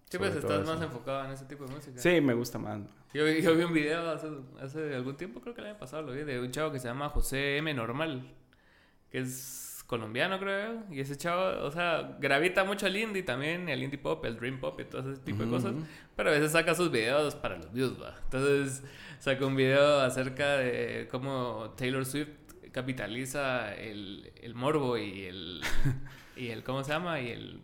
[0.10, 2.00] sí, pues estás más enfocado en ese tipo de música.
[2.00, 2.82] Sí, me gusta más.
[3.14, 4.28] Yo, yo vi un video hace,
[4.62, 6.88] hace, algún tiempo, creo que el año pasado lo vi, de un chavo que se
[6.88, 7.74] llama José M.
[7.74, 8.34] Normal,
[9.10, 10.84] que es colombiano, creo.
[10.92, 14.60] Y ese chavo, o sea, gravita mucho al indie también, el indie pop, el dream
[14.60, 15.74] pop y todo ese tipo de cosas.
[16.16, 18.16] Pero a veces saca sus videos para los views, va.
[18.26, 18.84] Entonces,
[19.20, 22.30] saca un video acerca de cómo Taylor Swift
[22.72, 25.62] capitaliza el, el morbo y el,
[26.36, 27.22] y el, ¿cómo se llama?
[27.22, 27.62] Y el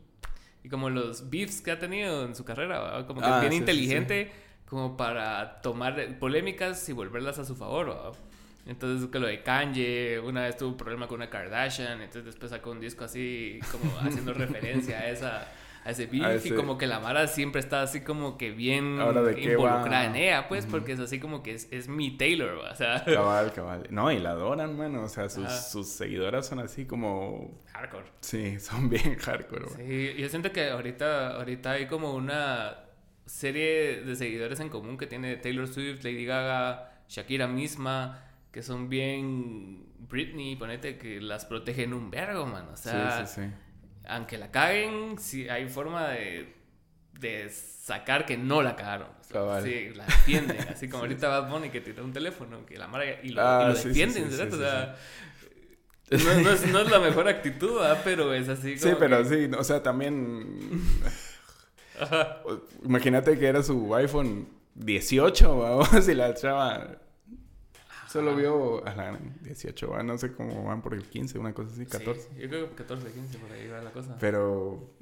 [0.64, 3.54] y como los beefs que ha tenido en su carrera, como que es ah, bien
[3.54, 4.32] inteligente
[4.66, 8.14] como para tomar polémicas y volverlas a su favor.
[8.66, 12.50] Entonces, que lo de Kanye, una vez tuvo un problema con una Kardashian, entonces después
[12.50, 15.48] sacó un disco así, como haciendo referencia a esa
[15.84, 19.00] a ese beef y como que la Mara siempre está así como que bien
[19.38, 23.04] involucrada en ella, pues, porque es así como que es, es mi Taylor, o sea.
[23.06, 23.88] Cabal, cabal.
[23.90, 27.62] No, y la adoran, mano, o sea, sus, sus seguidoras son así como...
[27.74, 28.06] Hardcore.
[28.22, 32.78] Sí, son bien hardcore, Sí, yo siento que ahorita, ahorita hay como una
[33.26, 38.24] serie de seguidores en común que tiene Taylor Swift, Lady Gaga, Shakira misma
[38.54, 42.68] que son bien Britney, ponete que las protegen un vergo, man.
[42.72, 43.48] O sea, sí, sí, sí.
[44.08, 46.54] Aunque la caguen, si hay forma de,
[47.20, 49.08] de sacar que no la cagaron.
[49.64, 50.58] Sí, la defienden.
[50.70, 53.74] así como ahorita Bad Bunny que tiró un teléfono que la mara y lo, ah,
[53.74, 54.54] defienden, ¿verdad?
[54.54, 54.96] o sea,
[56.12, 58.02] no, es, no, es, la mejor actitud, ¿verdad?
[58.04, 58.92] pero es así como.
[58.92, 60.82] Sí, pero sí, o sea, también.
[62.84, 66.98] Imagínate que era su iPhone 18, vamos, y la chava
[68.14, 71.88] Solo vio a la 18, no sé cómo van por el 15, una cosa así,
[71.88, 72.22] 14.
[72.22, 74.16] Sí, yo creo que 14, 15, por ahí va la cosa.
[74.20, 74.94] Pero.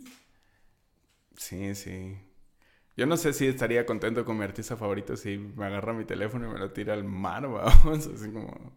[1.35, 2.17] Sí, sí.
[2.95, 6.49] Yo no sé si estaría contento con mi artista favorito si me agarra mi teléfono
[6.49, 8.71] y me lo tira al mar, vamos, así como.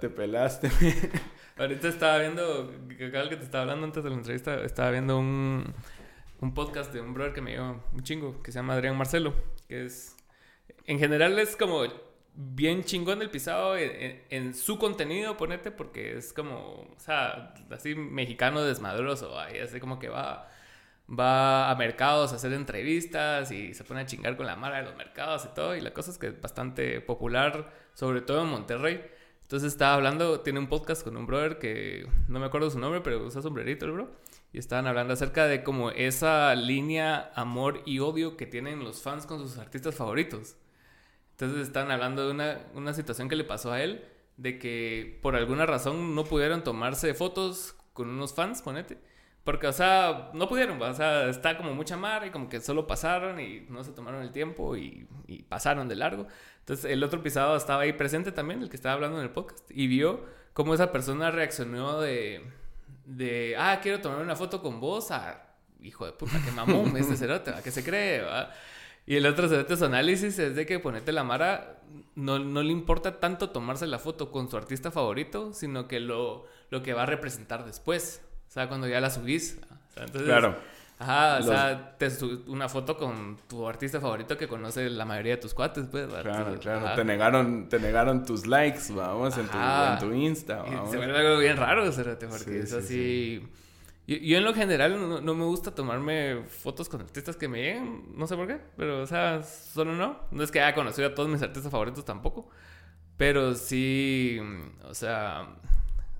[0.00, 0.70] Te pelaste.
[1.58, 2.72] Ahorita estaba viendo,
[3.06, 5.74] acá que te estaba hablando antes de la entrevista, estaba viendo un,
[6.40, 9.34] un podcast de un brother que me dio un chingo, que se llama Adrián Marcelo,
[9.68, 10.16] que es.
[10.86, 11.84] En general es como
[12.36, 16.56] bien chingón el pisado en, su contenido, ponete, porque es como,
[16.94, 20.48] o sea, así mexicano desmadroso, ahí así como que va,
[21.08, 24.84] va a mercados a hacer entrevistas y se pone a chingar con la mara de
[24.84, 28.48] los mercados y todo, y la cosa es que es bastante popular, sobre todo en
[28.48, 29.02] Monterrey.
[29.42, 33.00] Entonces estaba hablando, tiene un podcast con un brother que no me acuerdo su nombre,
[33.00, 34.10] pero usa sombrerito el bro.
[34.52, 39.24] Y estaban hablando acerca de como esa línea amor y odio que tienen los fans
[39.24, 40.56] con sus artistas favoritos.
[41.36, 44.02] Entonces están hablando de una, una situación que le pasó a él,
[44.38, 48.96] de que por alguna razón no pudieron tomarse fotos con unos fans, ponete.
[49.44, 52.86] Porque, o sea, no pudieron, o sea, está como mucha mar y como que solo
[52.86, 56.26] pasaron y no se tomaron el tiempo y, y, pasaron de largo.
[56.60, 59.70] Entonces, el otro pisado estaba ahí presente también, el que estaba hablando en el podcast,
[59.70, 60.24] y vio
[60.54, 62.50] cómo esa persona reaccionó de,
[63.04, 67.14] de ah, quiero tomar una foto con vos, a, hijo de puta, que mamón este
[67.14, 68.22] cerote, ¿a qué se cree?
[68.22, 68.50] ¿va?
[69.06, 71.76] Y el otro de su análisis es de que ponete la Mara
[72.16, 76.46] no, no, le importa tanto tomarse la foto con su artista favorito, sino que lo,
[76.70, 78.22] lo que va a representar después.
[78.48, 79.58] O sea, cuando ya la subís.
[79.96, 80.56] entonces, claro.
[80.98, 82.08] Ajá, o sea, te
[82.46, 86.06] una foto con tu artista favorito que conoce la mayoría de tus cuates, pues.
[86.06, 86.94] Claro, claro.
[86.94, 90.62] Te negaron, te negaron tus likes, vamos, en tu, en tu, Insta.
[90.62, 90.90] Vamos.
[90.90, 91.84] se vuelve algo bien raro,
[92.30, 93.46] porque es así.
[94.06, 98.28] Yo, en lo general no, me gusta tomarme fotos con artistas que me lleguen, no
[98.28, 100.20] sé por qué, pero o sea, solo no.
[100.30, 102.48] No es que haya conocido a todos mis artistas favoritos tampoco,
[103.16, 104.38] pero sí,
[104.84, 105.56] o sea,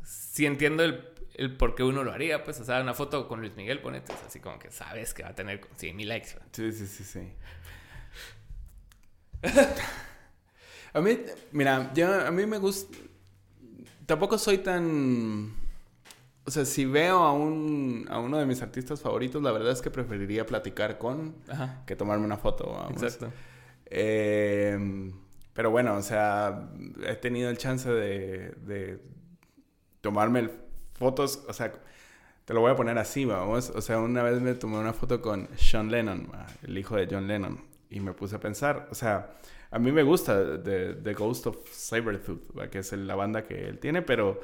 [0.03, 3.55] sí entiendo el, por qué uno lo haría, pues, o sea, una foto con Luis
[3.55, 6.31] Miguel, ponete, así como que sabes que va a tener 100 mil likes.
[6.51, 7.33] Sí, sí, sí, sí.
[10.93, 11.21] a mí,
[11.53, 12.99] mira, yo, a mí me gusta,
[14.07, 15.66] tampoco soy tan
[16.47, 19.83] o sea, si veo a, un, a uno de mis artistas favoritos, la verdad es
[19.83, 21.35] que preferiría platicar con
[21.87, 22.73] que tomarme una foto.
[22.73, 23.03] Vamos.
[23.03, 23.33] Exacto.
[23.87, 25.13] Eh,
[25.53, 26.71] pero bueno, o sea,
[27.05, 29.01] he tenido el chance de, de
[30.01, 30.51] tomarme
[30.95, 31.73] fotos, o sea,
[32.45, 33.71] te lo voy a poner así, vamos.
[33.75, 36.31] O sea, una vez me tomé una foto con Sean Lennon,
[36.63, 39.31] el hijo de John Lennon, y me puse a pensar, o sea,
[39.71, 44.01] a mí me gusta The, Ghost of Cybertooth, que es la banda que él tiene,
[44.01, 44.41] pero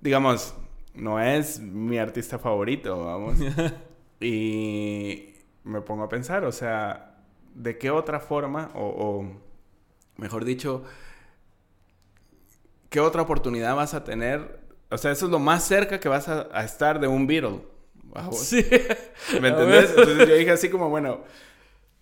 [0.00, 0.54] digamos,
[0.94, 3.38] no es mi artista favorito, vamos.
[4.20, 5.34] y
[5.64, 7.16] me pongo a pensar, o sea,
[7.54, 9.26] ¿de qué otra forma, o,
[10.16, 10.84] mejor dicho,
[12.90, 14.60] qué otra oportunidad vas a tener?
[14.90, 17.60] O sea, eso es lo más cerca que vas a, estar de un Beatle.
[18.32, 18.66] Sí.
[19.40, 19.90] ¿Me entendés?
[19.90, 21.22] Entonces yo dije así como, bueno,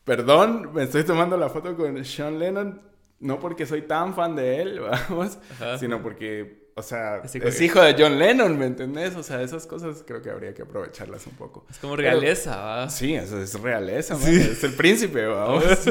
[0.05, 2.82] perdón, me estoy tomando la foto con Sean Lennon,
[3.20, 5.38] no porque soy tan fan de él, vamos,
[5.78, 9.14] sino porque o sea, es hijo de John Lennon, ¿me entendés?
[9.14, 11.66] O sea, esas cosas creo que habría que aprovecharlas un poco.
[11.70, 12.89] Es como realeza, ¿va?
[12.89, 15.64] Sí, eso es realeza, es el príncipe, vamos.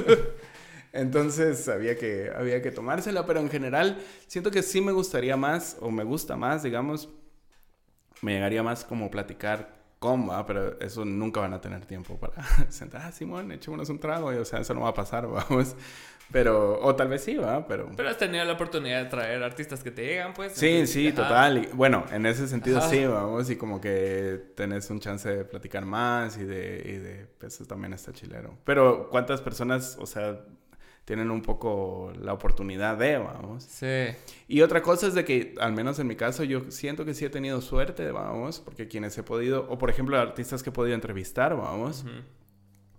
[0.91, 5.77] Entonces había que, había que tomársela, pero en general siento que sí me gustaría más,
[5.79, 7.09] o me gusta más, digamos,
[8.21, 10.45] me llegaría más como platicar con, ¿va?
[10.45, 14.37] pero eso nunca van a tener tiempo para sentar, ah, Simón, echémonos un trago, y,
[14.37, 15.75] o sea, eso no va a pasar, vamos.
[16.31, 17.67] Pero, o tal vez sí, ¿va?
[17.67, 17.89] Pero...
[17.95, 20.53] Pero has tenido la oportunidad de traer artistas que te llegan, pues.
[20.53, 21.69] Sí, sí, total.
[21.73, 26.37] bueno, en ese sentido sí, vamos, y como que tenés un chance de platicar más
[26.37, 28.57] y de, y de pues también está chilero.
[28.63, 30.39] Pero, ¿cuántas personas, o sea,
[31.09, 33.63] tienen un poco la oportunidad de, vamos.
[33.63, 34.09] Sí.
[34.47, 37.25] Y otra cosa es de que, al menos en mi caso, yo siento que sí
[37.25, 40.93] he tenido suerte, vamos, porque quienes he podido, o por ejemplo, artistas que he podido
[40.93, 42.05] entrevistar, vamos,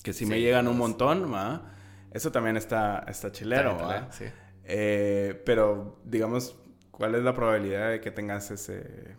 [0.02, 1.76] que sí, Sí, me llegan un montón, va.
[2.12, 4.10] Eso también está, está chilero, va.
[4.12, 4.24] sí.
[4.64, 6.56] Eh, pero, digamos,
[6.90, 9.16] ¿cuál es la probabilidad de que tengas ese,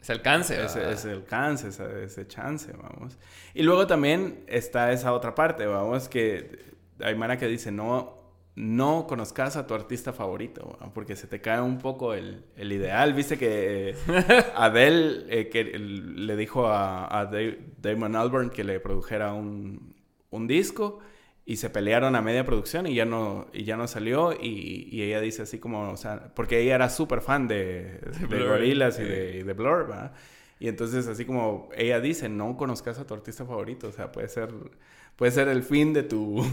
[0.00, 0.92] Es alcance, ese, ¿verdad?
[0.94, 3.18] ese alcance, ese, ese chance, vamos?
[3.54, 8.16] Y luego también está esa otra parte, vamos, que hay mara que dice, no,
[8.54, 13.12] no conozcas a tu artista favorito, porque se te cae un poco el, el ideal.
[13.14, 13.96] Viste que eh,
[14.54, 19.94] Adele eh, que el- le dijo a, a Da- Damon Albarn que le produjera un,
[20.30, 21.00] un disco
[21.46, 25.02] y se pelearon a media producción y ya no, y ya no salió y, y
[25.02, 28.98] ella dice así como, o sea, porque ella era súper fan de, de Blur, Gorillaz
[29.00, 30.12] y de, y de Blur, ¿va?
[30.60, 34.28] Y entonces así como ella dice, no conozcas a tu artista favorito, o sea, puede
[34.28, 34.52] ser,
[35.16, 36.44] puede ser el fin de tu,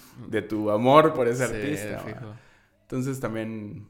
[0.28, 1.98] de tu amor por ese Sí, artista.
[1.98, 2.34] fijo.
[2.82, 3.88] Entonces también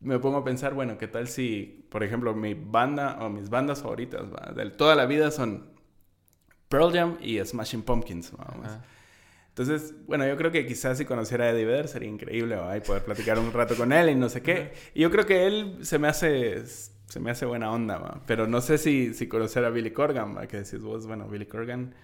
[0.00, 3.82] me pongo a pensar, bueno, ¿qué tal si, por ejemplo, mi banda o mis bandas
[3.82, 4.52] favoritas ¿va?
[4.52, 5.72] de toda la vida son
[6.68, 8.78] Pearl Jam y Smashing Pumpkins, vamos.
[9.56, 12.76] Entonces, bueno, yo creo que quizás si conociera a Eddie Vedder sería increíble, ¿va?
[12.76, 14.72] Y poder platicar un rato con él y no sé qué.
[14.94, 18.20] Y yo creo que él se me hace, se me hace buena onda, ¿va?
[18.26, 20.48] Pero no sé si, si conocer a Billy Corgan, ¿va?
[20.48, 21.94] Que decís vos, bueno, Billy Corgan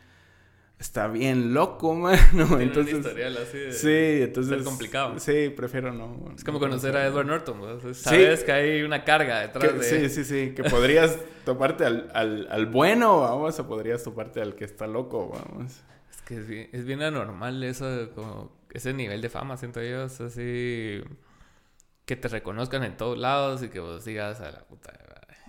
[0.79, 2.17] está bien loco, mano.
[2.33, 3.73] Tiene Entonces, un historial así de...
[3.73, 4.55] sí, entonces...
[4.55, 5.19] ser complicado.
[5.19, 6.33] Sí, prefiero no.
[6.37, 7.05] Es como no conocer a.
[7.05, 10.09] Edward Norton, Sabes que hay una carga detrás Que- de...
[10.09, 14.55] Sí, sí, sí, que podrías toparte al, al, al bueno, vamos, o podrías toparte al
[14.55, 15.83] que está loco, vamos.
[16.31, 20.05] Es que es bien, es bien anormal eso, como ese nivel de fama, siento yo.
[20.05, 21.01] Es así...
[22.05, 24.93] Que te reconozcan en todos lados y que vos digas a la puta...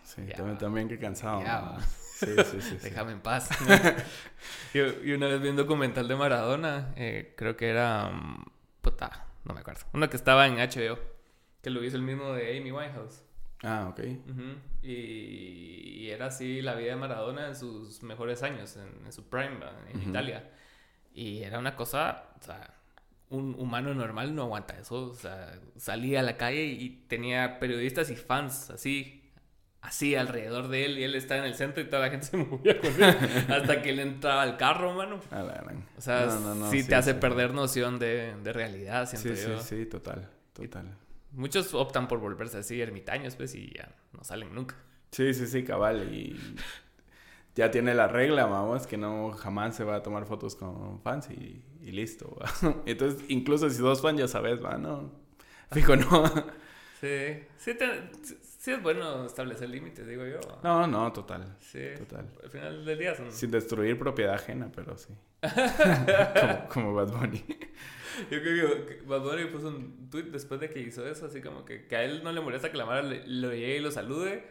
[0.04, 1.42] Sí, Ya también, también que cansado.
[1.44, 1.82] Ya vamos.
[1.84, 1.86] va.
[1.86, 2.78] Sí, sí, sí.
[2.80, 2.90] sí.
[2.90, 3.50] Déjame en paz.
[4.74, 8.10] yo, y una vez vi un documental de Maradona, eh, creo que era.
[8.10, 8.46] mm,
[8.82, 9.82] Puta, no me acuerdo.
[9.94, 10.98] Uno que estaba en HBO,
[11.62, 13.24] que lo hizo el mismo de Amy Winehouse.
[13.64, 14.00] Ah, ok.
[14.84, 14.92] Y,
[16.04, 19.60] y era así la vida de Maradona en sus mejores años, en, en su prime,
[19.60, 19.74] ¿va?
[19.92, 20.02] en.
[20.10, 20.50] Italia.
[21.14, 22.74] Y era una cosa, o sea,
[23.30, 25.10] un humano normal no aguanta eso.
[25.10, 29.18] O sea, salía a la calle y tenía periodistas y fans así,
[29.82, 31.00] así alrededor de él.
[31.00, 33.18] Y él estaba en el centro y toda la gente se movía con él
[33.50, 35.20] hasta que él entraba al carro, mano.
[35.32, 35.64] A.
[35.98, 37.20] O sea, No, no, no, sí, te hace sí.
[37.20, 39.60] perder noción de, de realidad, siento Sí, sí, yo.
[39.62, 40.98] sí, total, total.
[41.34, 44.76] Muchos optan por volverse así ermitaños, pues, y ya no salen nunca.
[45.12, 46.14] Sí, sí, sí, cabal.
[46.14, 46.38] Y
[47.56, 51.30] ya tiene la regla, vamos, que no jamás se va a tomar fotos con fans
[51.30, 52.36] y, y listo.
[52.42, 52.82] va.
[52.86, 55.12] Entonces, incluso si sos fan, ya sabes, va, no.
[55.72, 56.24] Fijo, no.
[57.00, 58.10] Sí, sí, te-
[58.60, 60.40] sí es bueno establecer límites, digo yo.
[60.64, 61.56] No, no, total.
[61.60, 62.30] Sí, Total.
[62.44, 63.32] al final del día son...
[63.32, 65.14] Sin destruir propiedad ajena, pero sí.
[66.40, 67.44] como, como Bad Bunny.
[68.30, 71.66] Yo creo que Bad Bunny puso un tweet después de que hizo eso, así como
[71.66, 73.90] que, que a él no le molesta que la Mara le- lo llegue y lo
[73.90, 74.46] salude,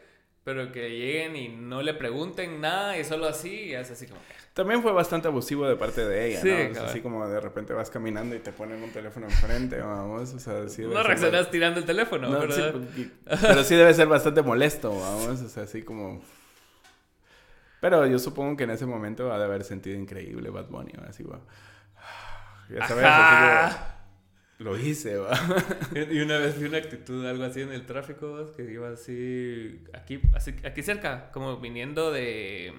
[0.44, 4.20] pero que lleguen y no le pregunten nada y solo así, y es así como.
[4.54, 6.80] También fue bastante abusivo de parte de ella, Sí, ¿no?
[6.82, 10.34] Así como de repente vas caminando y te ponen un teléfono enfrente, vamos.
[10.34, 13.10] O sea, sí No ser- reaccionas tirando el teléfono, No, porque-
[13.40, 15.40] pero sí debe ser bastante molesto, vamos.
[15.40, 16.20] O sea, así como...
[17.80, 21.22] Pero yo supongo que en ese momento ha de haber sentido increíble Bad Bunny, así,
[21.22, 21.38] va.
[22.68, 23.66] Ya sabes, Ajá.
[23.66, 23.76] así.
[24.60, 25.30] Lo hice, va.
[26.10, 28.50] Y una vez vi una actitud, algo así en el tráfico, ¿vas?
[28.50, 32.72] que iba así, aquí, así, aquí cerca, como viniendo de,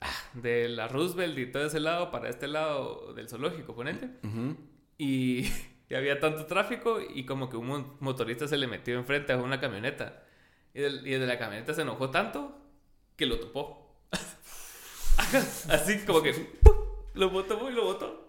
[0.00, 4.10] ah, de la Roosevelt y todo ese lado para este lado del zoológico, ponente.
[4.22, 4.56] Ujú.
[4.96, 5.50] Y,
[5.90, 9.38] y había tanto tráfico y como que un mo- motorista se le metió enfrente a
[9.38, 10.22] una camioneta.
[10.72, 12.56] Y, del- y de la camioneta se enojó tanto
[13.16, 14.04] que lo topó.
[15.68, 16.76] así como que ¡pum!
[17.14, 18.28] lo botó y lo botó.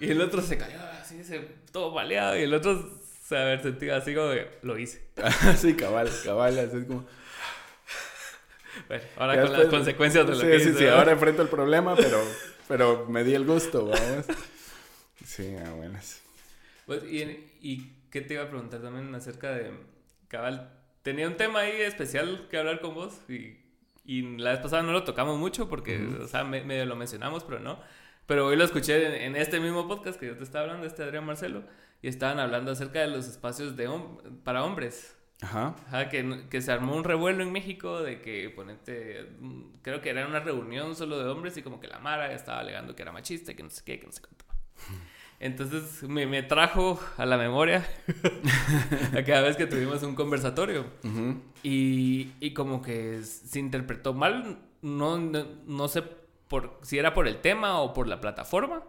[0.00, 0.78] Y el otro se cayó
[1.16, 1.38] así, se,
[1.72, 2.36] todo baleado.
[2.38, 2.88] Y el otro
[3.26, 5.02] se haber sentido así como que lo hice.
[5.56, 7.06] sí, cabal, cabal, así como...
[8.86, 10.98] Bueno, ahora Ya con las después- consecuencias de lo sí, que sí, hice, sí, ¿verdad?
[11.00, 12.22] ahora enfrento el problema, pero,
[12.68, 14.26] pero me di el gusto, vamos.
[15.24, 16.22] Sí, ah, buenas.
[16.86, 17.22] Pues, y,
[17.60, 19.72] y qué te iba a preguntar también acerca de
[20.28, 20.70] Cabal?
[21.02, 23.58] Tenía un tema ahí especial que hablar con vos y,
[24.04, 26.22] y la vez pasada no lo tocamos mucho porque, Ujú.
[26.22, 27.80] o sea, me- medio lo mencionamos, pero no.
[28.28, 31.02] Pero hoy lo escuché en, en este mismo podcast que yo te estaba hablando, este
[31.02, 31.64] Adrián Marcelo,
[32.02, 35.16] y estaban hablando acerca de los espacios de hom- para hombres.
[35.40, 35.74] Ajá.
[35.86, 40.10] Ajá, que, que se armó un revuelo en México de que, ponete, mm, creo que
[40.10, 43.12] era una reunión solo de hombres y como que la Mara estaba alegando que era
[43.12, 44.44] machista que no sé qué, que no sé cuánto.
[45.40, 47.86] Entonces me, me trajo a la memoria
[49.16, 51.40] a cada vez que tuvimos un conversatorio Ujú.
[51.62, 56.02] y, y como que se interpretó mal, no, no, no sé
[56.48, 58.82] por, si era por el tema o por la plataforma,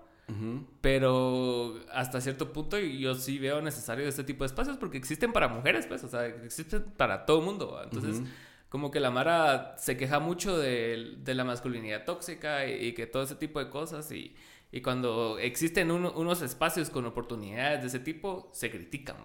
[0.81, 5.47] Pero hasta cierto punto yo sí veo necesario este tipo de espacios porque existen para
[5.47, 7.81] mujeres, pues, o sea, existen para todo el mundo.
[7.83, 8.21] Entonces,
[8.69, 13.35] como que la Mara se queja mucho de, la masculinidad tóxica y, que todo ese
[13.35, 14.35] tipo de cosas y,
[14.83, 19.17] cuando existen unos espacios con oportunidades de ese tipo, se critican,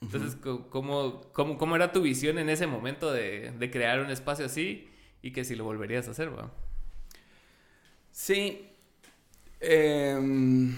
[0.00, 0.36] Entonces,
[0.70, 4.88] ¿cómo, cómo, cómo, era tu visión en ese momento de, de, crear un espacio así
[5.20, 6.52] y que si lo volverías a hacer, va?
[8.14, 8.74] Sí,
[9.66, 10.74] Em,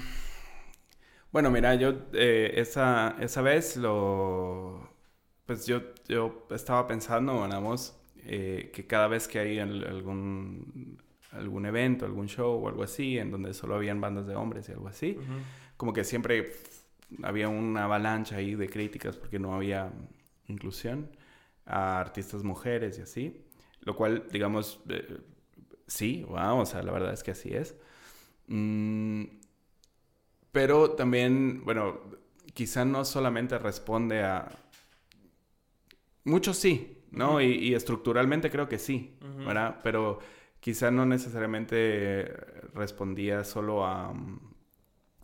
[1.32, 4.88] bueno, mira, yo eh, esa, esa vez lo...
[5.44, 10.98] Pues yo, yo estaba pensando, vamos, eh, que cada vez que hay algún,
[11.32, 14.72] algún evento, algún show o algo así, en donde solo habían bandas de hombres y
[14.72, 15.18] algo así,
[15.76, 16.52] como que siempre
[17.22, 19.92] había una avalancha ahí de críticas porque no había
[20.48, 21.10] inclusión
[21.64, 23.44] a artistas mujeres y así,
[23.82, 25.18] lo cual, digamos, eh,
[25.86, 27.74] sí, wow, o sea, la verdad es que así es.
[28.48, 29.24] Mm,
[30.52, 32.00] pero también, bueno,
[32.54, 34.48] quizá no solamente responde a...
[36.24, 37.40] Muchos sí, ¿no?
[37.40, 39.16] y, estructuralmente creo que sí,
[39.46, 39.80] ¿verdad?
[39.82, 40.18] Pero
[40.60, 42.24] quizá no necesariamente
[42.74, 44.12] respondía solo a,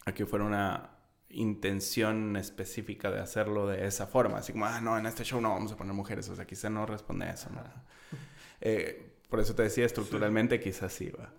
[0.05, 0.91] a que fuera una
[1.31, 4.39] intención específica de hacerlo de esa forma.
[4.39, 6.29] Así como, ah, no, en este show no vamos a poner mujeres.
[6.29, 7.63] O sea, quizá no responde a eso, ¿no?
[9.33, 11.33] Por eso te decía, estructuralmente quizás sí, va.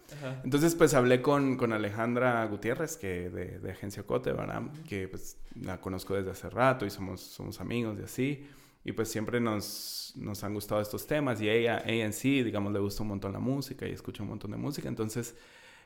[0.44, 4.64] Entonces, pues hablé con, con Alejandra Gutiérrez, que de, de, Agencia Cote, ¿verdad?
[4.90, 8.48] Que pues la conozco desde hace rato y somos, somos amigos y así.
[8.84, 12.74] Y pues siempre nos, nos han gustado estos temas y ella, ella en sí, digamos,
[12.74, 14.88] le gusta un montón la música y escucha un montón de música.
[14.90, 15.36] Entonces,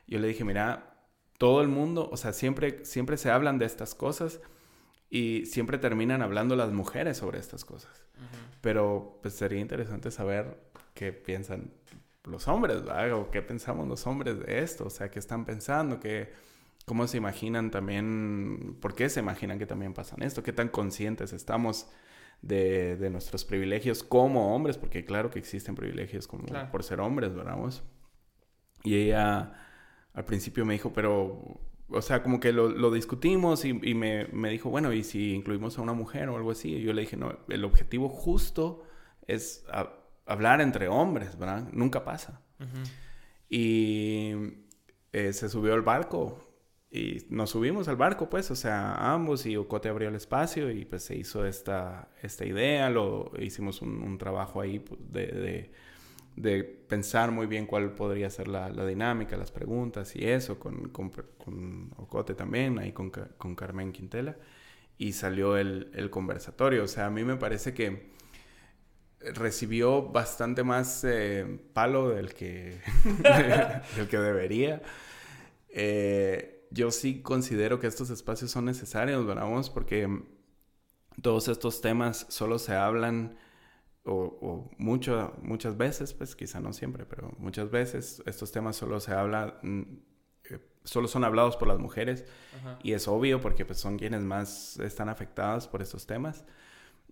[0.06, 1.04] yo le dije, mira,
[1.36, 4.40] todo el mundo, o sea, siempre, siempre se hablan de estas cosas
[5.10, 8.02] y siempre terminan hablando las mujeres sobre estas cosas.
[8.62, 10.56] Pero pues sería interesante saber
[10.94, 11.70] qué piensan
[12.28, 13.12] los hombres, ¿verdad?
[13.12, 16.32] O qué pensamos los hombres de esto, o sea, qué están pensando, qué,
[16.84, 21.32] cómo se imaginan también, por qué se imaginan que también pasan esto, qué tan conscientes
[21.32, 21.88] estamos
[22.42, 27.34] de, de nuestros privilegios como hombres, porque claro que existen privilegios como por ser hombres,
[27.34, 27.56] ¿verdad?
[28.84, 29.52] Y ella
[30.14, 34.26] al principio me dijo, pero, o sea, como que lo, lo discutimos y, y me,
[34.28, 36.74] me, dijo, bueno, ¿y si incluimos a una mujer o algo así?
[36.74, 38.84] Y yo le dije, no, el objetivo justo
[39.26, 39.64] es
[40.28, 41.68] hablar entre hombres, ¿verdad?
[41.72, 42.40] Nunca pasa.
[43.48, 44.32] Y
[45.12, 46.48] eh, se subió al barco
[46.90, 50.84] y nos subimos al barco, pues, o sea, ambos y Ocote abrió el espacio y
[50.84, 55.70] pues se hizo esta, esta idea, lo hicimos un, trabajo ahí pues, de,
[56.36, 61.10] de, pensar muy bien cuál podría ser la, dinámica, las preguntas y eso, con, con,
[61.10, 64.36] con Ocote también, ahí con, con Carmen Quintela,
[64.96, 68.17] y salió el, el conversatorio, o sea, a mí me parece que
[69.20, 72.80] recibió bastante más eh, palo del que,
[73.96, 74.82] del que debería.
[75.68, 79.46] Eh, yo sí considero que estos espacios son necesarios, ¿verdad?
[79.72, 80.08] Porque
[81.22, 83.36] todos estos temas solo se hablan,
[84.04, 89.12] o, mucho, muchas veces, pues quizá no siempre, pero muchas veces estos temas solo se
[89.12, 89.82] hablan, mm,
[90.50, 92.24] eh, solo son hablados por las mujeres.
[92.82, 96.44] Y es obvio porque pues, son quienes más están afectadas por estos temas.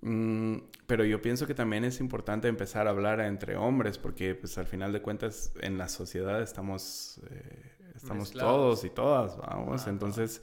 [0.02, 4.56] Mm, pero yo pienso que también es importante empezar a hablar entre hombres, porque pues
[4.58, 9.86] al final de cuentas en la sociedad estamos, eh, estamos todos y todas, vamos.
[9.86, 10.42] Entonces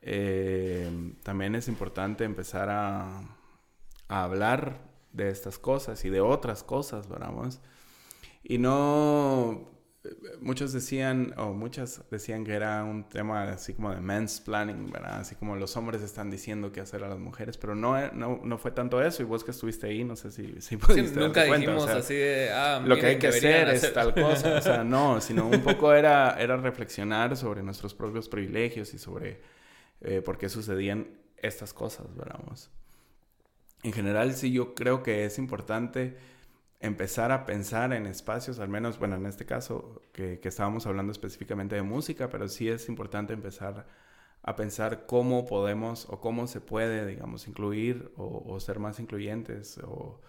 [0.00, 3.20] eh, también es importante empezar a,
[4.08, 4.80] a, hablar
[5.12, 7.60] de estas cosas y de otras cosas, vamos.
[8.42, 9.73] Y no
[10.40, 15.20] muchos decían, o muchas decían que era un tema así como de men's planning, ¿verdad?
[15.20, 18.58] Así como los hombres están diciendo qué hacer a las mujeres, pero no, no, no
[18.58, 21.88] fue tanto eso, y vos que estuviste ahí, no sé si, si pudiste Nunca dijimos
[21.88, 25.48] así de, ah, Lo que hay que hacer, es tal cosa, o sea, no, sino
[25.48, 29.40] un poco era, era reflexionar sobre nuestros propios privilegios y sobre
[30.02, 32.40] eh, por qué sucedían estas cosas, ¿verdad?
[33.82, 36.16] En general, sí, yo creo que es importante
[36.84, 41.74] empezar a pensar en espacios, al menos, bueno, en este caso que, estábamos hablando específicamente
[41.76, 43.86] de música, pero sí es importante empezar
[44.42, 50.20] a pensar cómo podemos o cómo se puede, digamos, incluir o, ser más incluyentes o,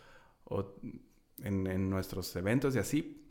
[1.44, 3.22] en, nuestros eventos y así.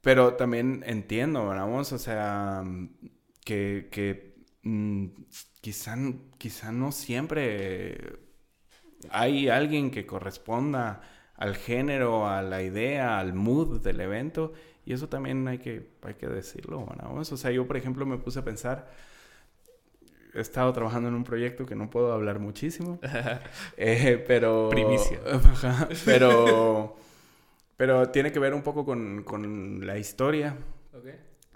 [0.00, 2.64] Pero también entiendo, vamos, o sea,
[3.44, 5.06] que, que mm,
[5.60, 5.96] quizá,
[6.38, 8.20] quizá no siempre
[9.10, 11.02] hay alguien que corresponda
[11.36, 14.52] al género, a la idea, al mood del evento.
[14.84, 17.14] Y eso también hay que, hay que decirlo, ¿no?
[17.14, 18.90] O sea, yo, por ejemplo, me puse a pensar,
[20.34, 22.98] he estado trabajando en un proyecto que no puedo hablar muchísimo,
[23.76, 24.70] eh, pero...
[24.70, 25.20] Primicia.
[26.04, 26.96] pero,
[27.76, 30.56] pero tiene que ver un poco con, con la historia.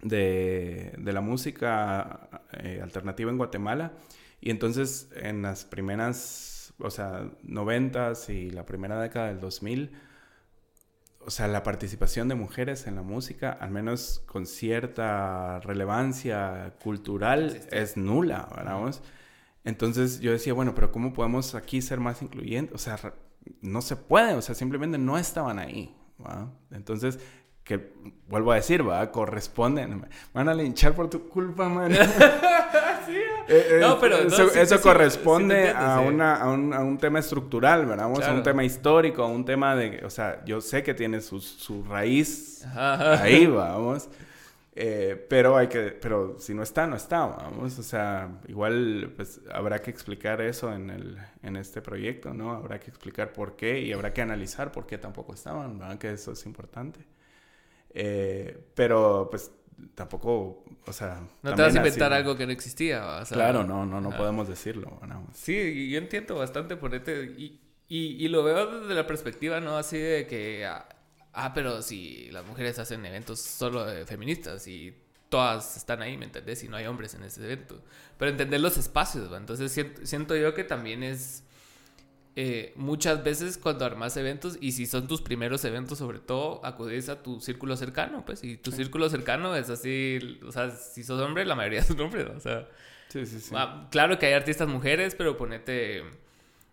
[0.02, 3.92] de, de la música eh, alternativa en Guatemala.
[4.40, 9.92] Y entonces en las primeras, o sea, noventas y la primera década del 2000,
[11.20, 17.60] o sea, la participación de mujeres en la música, al menos con cierta relevancia cultural,
[17.72, 19.00] es nula, ¿verdad?
[19.64, 22.74] Entonces yo decía, bueno, pero ¿cómo podemos aquí ser más incluyentes?
[22.74, 23.14] O sea,
[23.60, 25.96] no se puede, o sea, simplemente no estaban ahí.
[26.24, 26.52] ¿va?
[26.70, 27.18] Entonces,
[27.66, 27.80] que
[28.28, 30.06] vuelvo a decir, va, corresponden.
[30.32, 31.92] Van a linchar por tu culpa, man.
[33.06, 33.16] sí.
[33.48, 38.06] Eh, eh, no, pero eso, corresponde a, una, a, un, a, un, tema estructural, ¿verdad?
[38.06, 41.40] A un tema histórico, a un tema de, o sea, yo sé que tiene su,
[41.40, 44.08] su raíz ahí, vamos.
[44.78, 47.78] Eh, pero hay que, pero si no está, no está, vamos.
[47.80, 52.52] O sea, igual pues habrá que explicar eso en, el, en este proyecto, ¿no?
[52.52, 55.98] Habrá que explicar por qué y habrá que analizar por qué tampoco estaban, ¿verdad?
[55.98, 57.15] Que eso es importante.
[57.98, 59.50] Eh, pero pues
[59.94, 61.26] tampoco, o sea...
[61.42, 63.22] No te vas a inventar algo que no existía.
[63.28, 65.00] claro, no, no, no podemos decirlo.
[65.32, 67.24] Sí, yo entiendo bastante por este...
[67.38, 69.76] Y, y, y, lo veo desde la perspectiva, ¿no?
[69.76, 70.88] Así de que ah,
[71.32, 74.92] ah, pero si las mujeres hacen eventos solo feministas y
[75.28, 76.64] todas están ahí, ¿me entendés?
[76.64, 77.80] Y no hay hombres en ese evento.
[78.18, 79.36] Pero entender los espacios, ¿va?
[79.36, 79.72] Entonces
[80.02, 81.44] siento, yo que también es
[82.36, 87.08] eh, muchas veces cuando armas eventos y si son tus primeros eventos sobre todo, acudís
[87.08, 91.20] a tu círculo cercano, pues, y tu círculo cercano es así, o sea, si sos
[91.20, 92.68] hombre, la mayoría son hombres, o sea...
[93.08, 93.54] Sí, sí, sí.
[93.56, 96.02] Ah, claro que hay artistas mujeres, pero ponete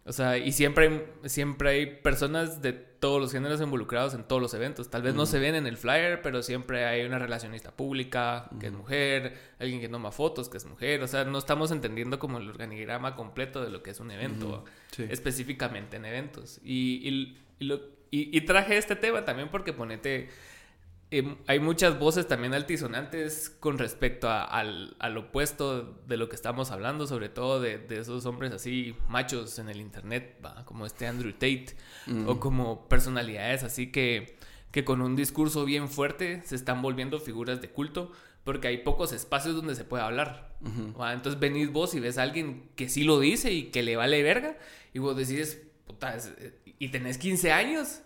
[0.05, 2.73] o sea, y siempre hay, siempre hay personas de
[3.03, 4.89] todos los géneros involucrados en todos los eventos.
[4.89, 8.67] Tal vez no se ven en el flyer, pero siempre hay una relacionista pública que
[8.67, 11.03] es mujer, alguien que toma fotos que es mujer.
[11.03, 14.63] O sea, no estamos entendiendo como el organigrama completo de lo que es un evento,
[14.97, 16.61] específicamente en eventos.
[16.63, 20.29] Y, y, lo, y, traje este tema también porque ponete
[21.15, 27.05] Em, hay muchas voces también altisonantes con respecto al, opuesto de lo que estamos hablando,
[27.05, 31.75] sobre todo de, esos hombres así machos en el internet, como este Andrew Tate,
[32.25, 34.39] o como personalidades así que,
[34.71, 38.11] que con un discurso bien fuerte se están volviendo figuras de culto,
[38.43, 40.55] porque hay pocos espacios donde se puede hablar.
[40.65, 44.23] Entonces venís vos y ves a alguien que sí lo dice y que le vale
[44.23, 44.57] verga,
[44.95, 45.61] y vos decís,
[45.93, 48.01] puta, eh, y tenés 15 años.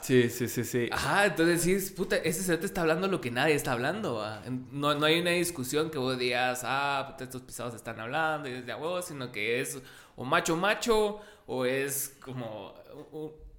[0.00, 0.88] Sí, sí, sí, sí.
[0.90, 4.24] Ajá, entonces sí, puta, ese ser te está hablando lo que nadie está hablando,
[4.72, 8.66] No, no hay una discusión que vos digas, ah, estos pisados están hablando y es
[8.66, 9.78] de huevo, sino que es
[10.16, 12.74] o macho macho o es como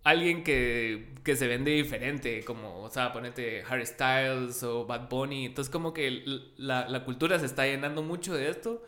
[0.04, 5.46] alguien que, que, se vende diferente, como, o sea, ponete Harry Styles o Bad Bunny.
[5.46, 6.24] Entonces como que
[6.58, 8.84] la, la cultura se está llenando mucho de esto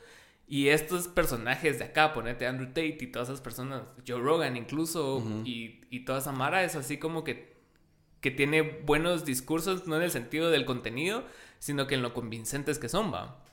[0.53, 5.23] y estos personajes de acá, ponete Andrew Tate y todas esas personas, Joe Rogan incluso,
[5.43, 7.57] y, y, toda esa mara es así como que,
[8.21, 11.23] que tiene buenos discursos, no en el sentido del contenido,
[11.57, 13.43] sino que en lo convincentes que son, va.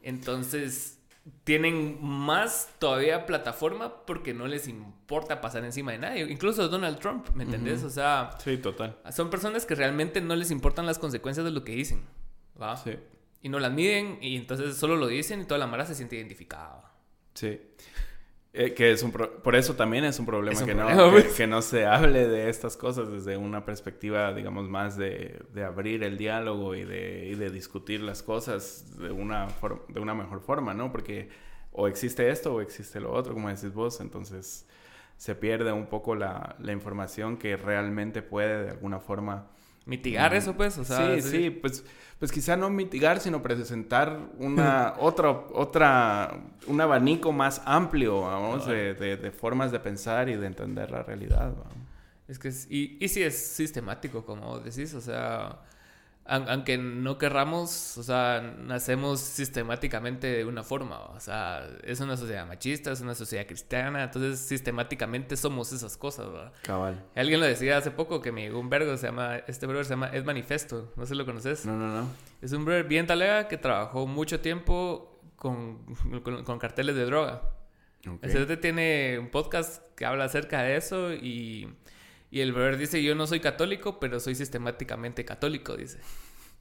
[0.00, 0.98] Entonces,
[1.44, 6.32] tienen más todavía plataforma porque no les importa pasar encima de nadie.
[6.32, 7.82] Incluso Donald Trump, ¿me entendés?
[7.82, 8.30] O sea...
[8.42, 8.96] Sí, total.
[9.12, 12.06] Son personas que realmente no les importan las consecuencias de lo que dicen,
[12.58, 12.74] ¿va?
[12.78, 12.92] Sí
[13.42, 16.16] y no las miden y entonces solo lo dicen y toda la mara se siente
[16.16, 16.92] identificada.
[17.34, 17.60] Sí.
[18.54, 21.34] Eh, que es un por eso también es un problema, que, no, pues.
[21.34, 26.02] que, no se hable de estas cosas desde una perspectiva, digamos, más de, de abrir
[26.02, 29.48] el diálogo y de, y de, discutir las cosas de una,
[29.88, 30.90] de una mejor forma, ¿no?
[30.90, 31.28] Porque
[31.72, 34.66] o existe esto o existe lo otro, como decís vos, entonces
[35.18, 39.50] se pierde un poco la, la información que realmente puede de alguna forma
[39.88, 41.82] mitigar eso, pues, o sea, sí, sí, pues,
[42.18, 48.94] pues quizá no mitigar, sino presentar una otra, otra, un abanico más amplio, vamos, de,
[48.94, 51.54] de, formas de pensar y de entender la realidad.
[52.28, 55.58] Es que, y, y sí es sistemático, como decís, o sea,
[56.28, 62.46] aunque no querramos, o sea, nacemos sistemáticamente de una forma, o sea, es una sociedad
[62.46, 66.52] machista, es una sociedad cristiana, entonces sistemáticamente somos esas cosas, ¿verdad?
[66.62, 67.02] Cabal.
[67.16, 69.90] Alguien lo decía hace poco que me llegó un vergo, se llama, este brother se
[69.90, 71.64] llama Ed Manifesto, no sé si lo conoces.
[71.64, 72.08] No, no, no.
[72.42, 75.82] Es un brother bien talega que trabajó mucho tiempo con,
[76.44, 77.42] con, carteles de droga.
[78.06, 78.30] Okay.
[78.30, 81.74] Ese tiene un podcast que habla acerca de eso y
[82.30, 85.98] y el brother dice, yo no soy católico, pero soy sistemáticamente católico, dice.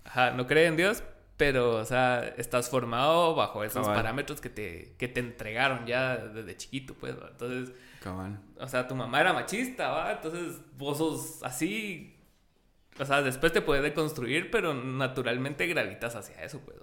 [0.06, 1.04] Ajá, no cree en Dios,
[1.36, 6.56] pero, o sea, estás formado bajo esos parámetros que te, que te entregaron ya desde
[6.56, 7.76] chiquito, pues, Entonces,
[8.60, 10.14] o sea, tu mamá era machista, ¿va?
[10.14, 12.18] Entonces, vos sos así,
[12.98, 16.78] o sea, después te puedes deconstruir, pero naturalmente gravitas hacia eso, pues,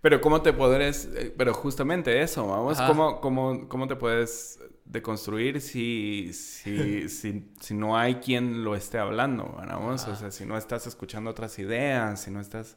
[0.00, 5.02] pero ¿cómo te podrás, eh, pero justamente eso, vamos, ¿cómo, cómo, cómo te puedes de
[5.02, 10.06] construir si, si, si, no hay quien lo esté hablando, vamos?
[10.08, 12.76] O sea, si no estás escuchando otras ideas, si no estás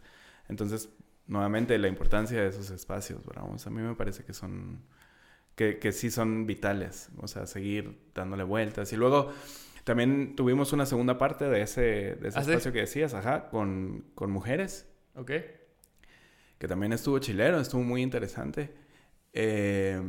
[0.50, 0.90] Entonces,
[1.28, 3.46] nuevamente, la importancia de esos espacios, ¿verdad?
[3.66, 4.82] a mí me parece que son,
[5.56, 8.92] que, que sí son vitales, o sea, seguir dándole vueltas.
[8.94, 9.32] Y luego,
[9.84, 11.82] también tuvimos una segunda parte de ese,
[12.16, 12.52] de ese ¿Ah, sí?
[12.52, 15.32] espacio que decías, ajá, con, con mujeres, Ok.
[16.58, 18.74] que también estuvo chilero, estuvo muy interesante.
[19.34, 20.02] Eh,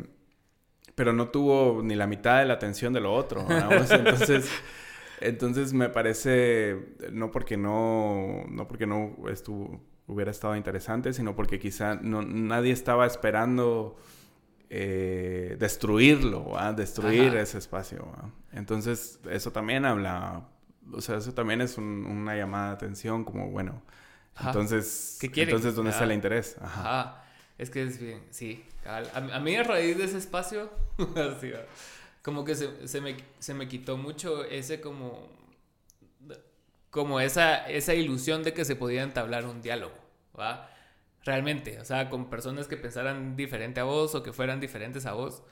[0.97, 3.47] pero no tuvo ni la mitad de la atención de lo otro.
[3.48, 4.51] entonces,
[5.20, 11.59] entonces me parece, no porque no, no porque no estuvo, hubiera estado interesante, sino porque
[11.60, 13.97] quizá no, nadie estaba esperando
[14.70, 17.40] eh, destruirlo, destruir Ajá.
[17.40, 18.09] ese espacio.
[18.52, 20.48] Entonces, eso también habla,
[20.93, 23.82] o sea, eso también es un- una llamada de atención, como bueno.
[24.35, 24.48] Ajá.
[24.48, 26.06] Entonces, entonces ¿dónde está Ah.
[26.06, 26.56] el interés?
[26.60, 27.23] Ajá.
[27.58, 28.64] Es que es bien, sí.
[28.84, 30.70] A, a mí a raíz de ese espacio,
[31.16, 31.52] así
[32.26, 35.28] como que se, se me, se me quitó mucho ese como,
[36.90, 39.94] como esa, esa ilusión de que se podía entablar un diálogo,
[40.36, 40.68] ¿va?
[41.22, 45.12] Realmente, o sea, con personas que pensaran diferente a vos o que fueran diferentes a
[45.12, 45.44] vos.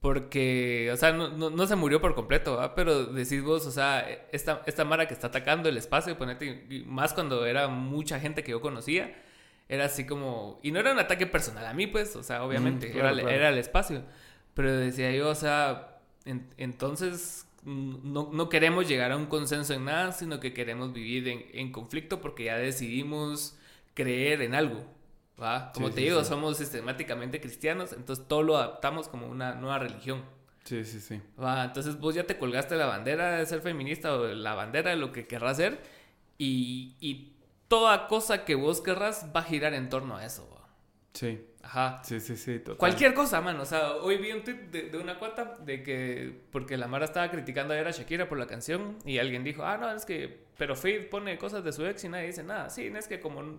[0.00, 2.74] Porque, o sea, no, no, se murió por completo, ¿va?
[2.74, 4.00] Pero decís vos, o sea,
[4.32, 8.52] esta, esta Mara que está atacando el espacio, ponete, más cuando era mucha gente que
[8.52, 9.14] yo conocía,
[9.68, 10.60] era así como...
[10.62, 13.14] Y no era un ataque personal a mí, pues, o sea, obviamente, Mm, claro, era,
[13.22, 13.30] claro.
[13.30, 14.04] era el espacio.
[14.54, 19.84] Pero decía yo, o sea, en- entonces no, no queremos llegar a un consenso en
[19.84, 23.56] nada, sino que queremos vivir en, en conflicto porque ya decidimos
[23.94, 24.84] creer en algo.
[25.40, 25.72] ¿va?
[25.72, 26.24] Como Sí, te sí, digo, sí.
[26.24, 30.22] somos sistemáticamente cristianos, entonces todo lo adaptamos como una nueva religión.
[30.64, 31.20] Sí, sí, sí.
[31.42, 31.64] ¿va?
[31.64, 35.12] Entonces vos ya te colgaste la bandera de ser feminista o la bandera de lo
[35.12, 35.80] que querrás ser
[36.38, 37.32] y, y
[37.68, 40.46] toda cosa que vos querrás va a girar en torno a eso.
[41.14, 42.00] Sí, Ajá.
[42.04, 42.58] sí, sí, sí.
[42.60, 42.76] total.
[42.76, 43.62] Cualquier cosa, mano.
[43.62, 46.32] O sea, hoy vi un tweet de, de una cuata de que.
[46.52, 48.96] Porque la Mara estaba criticando ayer a Shakira por la canción.
[49.04, 50.46] Y alguien dijo, ah, no, es que.
[50.56, 52.70] Pero Faith pone cosas de su ex y nadie dice nada.
[52.70, 53.58] Sí, no es que como.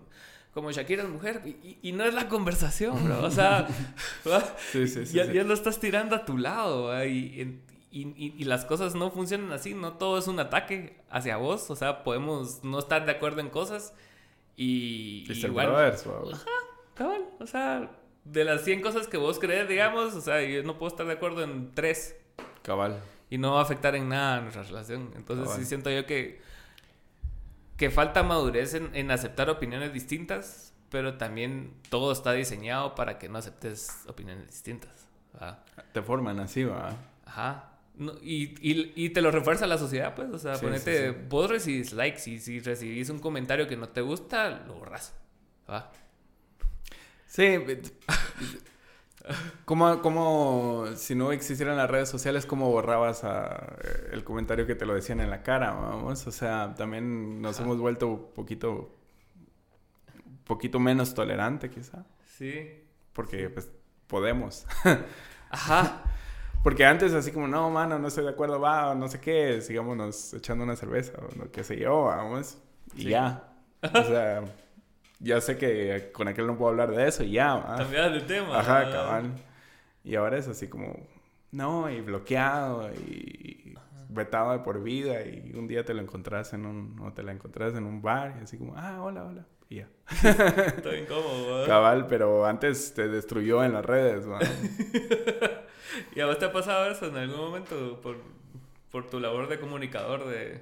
[0.54, 1.42] Como Shakira es mujer.
[1.44, 3.22] Y, y- y no es la conversación, bro.
[3.24, 3.68] O sea.
[4.28, 4.42] ¿va?
[4.72, 5.14] Sí, sí, sí.
[5.16, 6.84] ya, lo estás tirando a tu lado.
[6.84, 7.04] ¿va?
[7.04, 9.74] Y, en- y, y- y las cosas no funcionan así.
[9.74, 11.70] No todo es un ataque hacia vos.
[11.70, 13.92] O sea, podemos no estar de acuerdo en cosas.
[14.56, 15.24] Y.
[15.28, 15.68] Y igual-
[16.04, 16.32] wow.
[16.94, 17.90] Cabal, o sea,
[18.24, 21.14] de las 100 cosas que vos crees, digamos, o sea, yo no puedo estar de
[21.14, 22.14] acuerdo en tres
[22.62, 23.00] Cabal.
[23.30, 25.10] y no va a afectar en nada a nuestra relación.
[25.16, 25.58] Entonces Cabal.
[25.60, 26.42] sí siento yo que,
[27.78, 33.28] que falta madurez en, en aceptar opiniones distintas, pero también todo está diseñado para que
[33.30, 35.06] no aceptes opiniones distintas.
[35.92, 36.94] Te forman así, va.
[37.24, 37.69] Ajá.
[38.00, 40.30] No, y, y, y te lo refuerza la sociedad, pues.
[40.30, 41.26] O sea, Sí, ponete, sí, sí.
[41.28, 45.14] vos recibís likes y si recibís un comentario que no te gusta, lo borras.
[45.70, 45.92] ¿va?
[47.26, 47.58] Sí.
[49.66, 53.76] ¿Cómo, cómo, si no existieran las redes sociales, cómo borrabas a-
[54.12, 56.26] el comentario que te lo decían en la cara, vamos?
[56.26, 57.64] O sea, también nos Ajá.
[57.64, 58.96] hemos vuelto un poquito,
[60.44, 62.04] poquito menos tolerante, quizá.
[62.26, 62.82] Sí.
[63.12, 63.70] Porque, pues,
[64.06, 64.66] podemos.
[65.50, 66.04] Ajá.
[66.62, 69.60] Porque antes así como, no, mano, no estoy de acuerdo, va, o no sé qué,
[69.62, 72.58] sigámonos echando una cerveza, o no, qué sé yo, vamos.
[72.94, 73.08] Y Sí.
[73.10, 73.44] ya.
[73.82, 74.44] O sea,
[75.20, 77.62] ya sé que con aquel no puedo hablar de eso y ya.
[77.78, 78.58] Cambiar de tema.
[78.60, 78.90] Ajá, ¿no?
[78.92, 79.32] cabal.
[80.04, 80.94] Y ahora es así como,
[81.50, 83.74] no, y bloqueado, y
[84.10, 87.32] vetado de por vida, y un día te lo encontrás en un, o te la
[87.32, 89.88] encontrás en un bar, y así como, ah, hola, hola, y ya.
[90.10, 91.66] Está incómodo, ¿verdad?
[91.66, 94.40] Cabal, pero antes te destruyó en las redes, va.
[96.14, 98.18] ¿Y a vos te ha pasado eso en algún momento por,
[98.90, 100.60] por tu labor de comunicador, de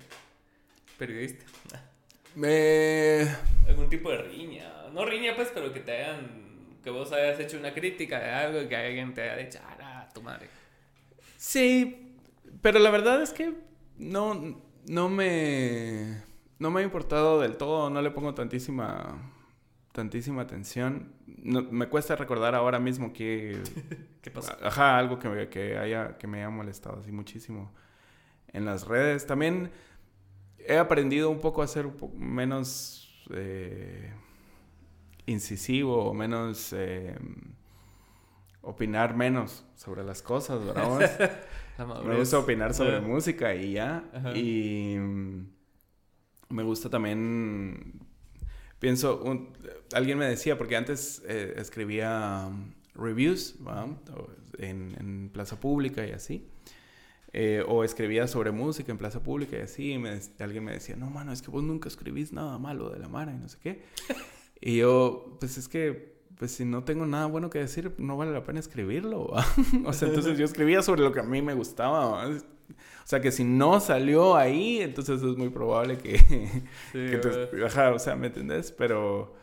[0.98, 1.44] periodista?
[2.40, 3.27] Eh,
[3.66, 4.70] Algún tipo de riña.
[4.93, 6.78] No riña, pues, pero que te hayan.
[6.85, 10.09] Que vos hayas hecho una crítica de algo y que alguien te haya dicho, ah,
[10.15, 10.48] tu madre.
[11.36, 12.15] Sí,
[12.62, 13.55] pero la verdad es que
[13.97, 16.23] no, no me,
[16.60, 19.32] no me ha importado del todo, no le pongo tantísima,
[19.99, 21.12] tantísima atención.
[21.27, 23.61] No- me cuesta recordar ahora mismo que,
[24.23, 24.53] ¿Qué pasó?
[24.62, 27.73] ajá, algo que, me- que haya, que me haya molestado así muchísimo
[28.53, 29.27] en las redes.
[29.27, 29.70] También
[30.59, 34.12] he aprendido un poco a ser un poco menos eh,
[35.27, 37.16] incisivo, menos eh,
[38.62, 41.41] opinar menos sobre las cosas, ¿verdad?
[42.05, 44.05] Me gusta opinar sobre música y ya.
[44.12, 44.37] Ajá.
[44.37, 45.47] Y mm,
[46.51, 48.01] me gusta también.
[48.81, 49.53] Pienso, un-
[49.93, 53.56] alguien me decía, porque antes eh, escribía um, reviews
[54.59, 56.48] en, en plaza pública y así.
[57.35, 59.93] Eh, o escribía sobre música en plaza pública y así.
[59.93, 62.98] Y me alguien me decía, no, mano, es que vos nunca escribís nada malo de
[62.98, 63.85] la Mara y no sé qué.
[64.60, 68.32] y yo, pues es que, pues si no tengo nada bueno que decir, no vale
[68.32, 69.24] la pena escribirlo.
[69.85, 72.06] o sea, entonces yo escribía sobre lo que a mí me gustaba.
[72.06, 72.28] ¿va?
[72.28, 76.19] O sea, que si no salió ahí, entonces es muy probable que...
[76.93, 78.73] Sí, que te- ajá, o sea, ¿me entendés?
[78.73, 79.35] Pero...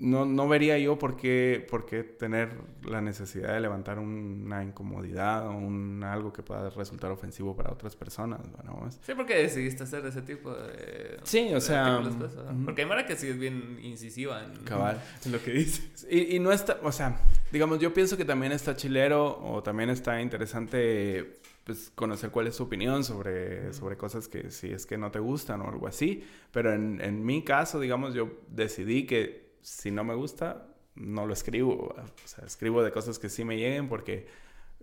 [0.00, 5.46] no, no vería yo por qué, por qué tener la necesidad de levantar una incomodidad
[5.46, 8.40] o un, algo que pueda resultar ofensivo para otras personas.
[8.50, 11.18] Bueno, sí, porque decidiste hacer ese tipo de...
[11.22, 12.00] Sí, o sea...
[12.02, 12.32] Pues,
[12.64, 15.02] porque hay Mara que sí es bien incisiva en, Cabal.
[15.26, 15.82] en lo que dice.
[16.10, 17.20] Y, y no está, o sea,
[17.52, 22.56] digamos, yo pienso que también está chilero o también está interesante pues, conocer cuál es
[22.56, 26.24] su opinión sobre, sobre cosas que si es que no te gustan o algo así.
[26.52, 31.32] Pero en, en mi caso, digamos, yo decidí que si no me gusta, no lo
[31.32, 31.94] escribo.
[31.96, 34.26] O sea, escribo de cosas que sí me lleguen porque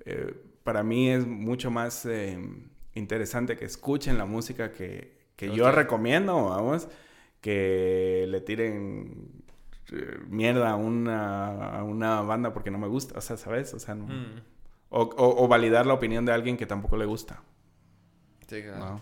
[0.05, 2.37] eh, para mí es mucho más eh,
[2.93, 6.87] interesante que escuchen la música que, que yo recomiendo, vamos,
[7.41, 9.43] que le tiren
[9.91, 13.17] eh, mierda a una, a una banda porque no me gusta.
[13.17, 13.73] O sea, ¿sabes?
[13.73, 14.41] O sea, mm.
[14.89, 17.41] o, o, validar la opinión de alguien que tampoco le gusta.
[18.47, 19.01] Sí, claro.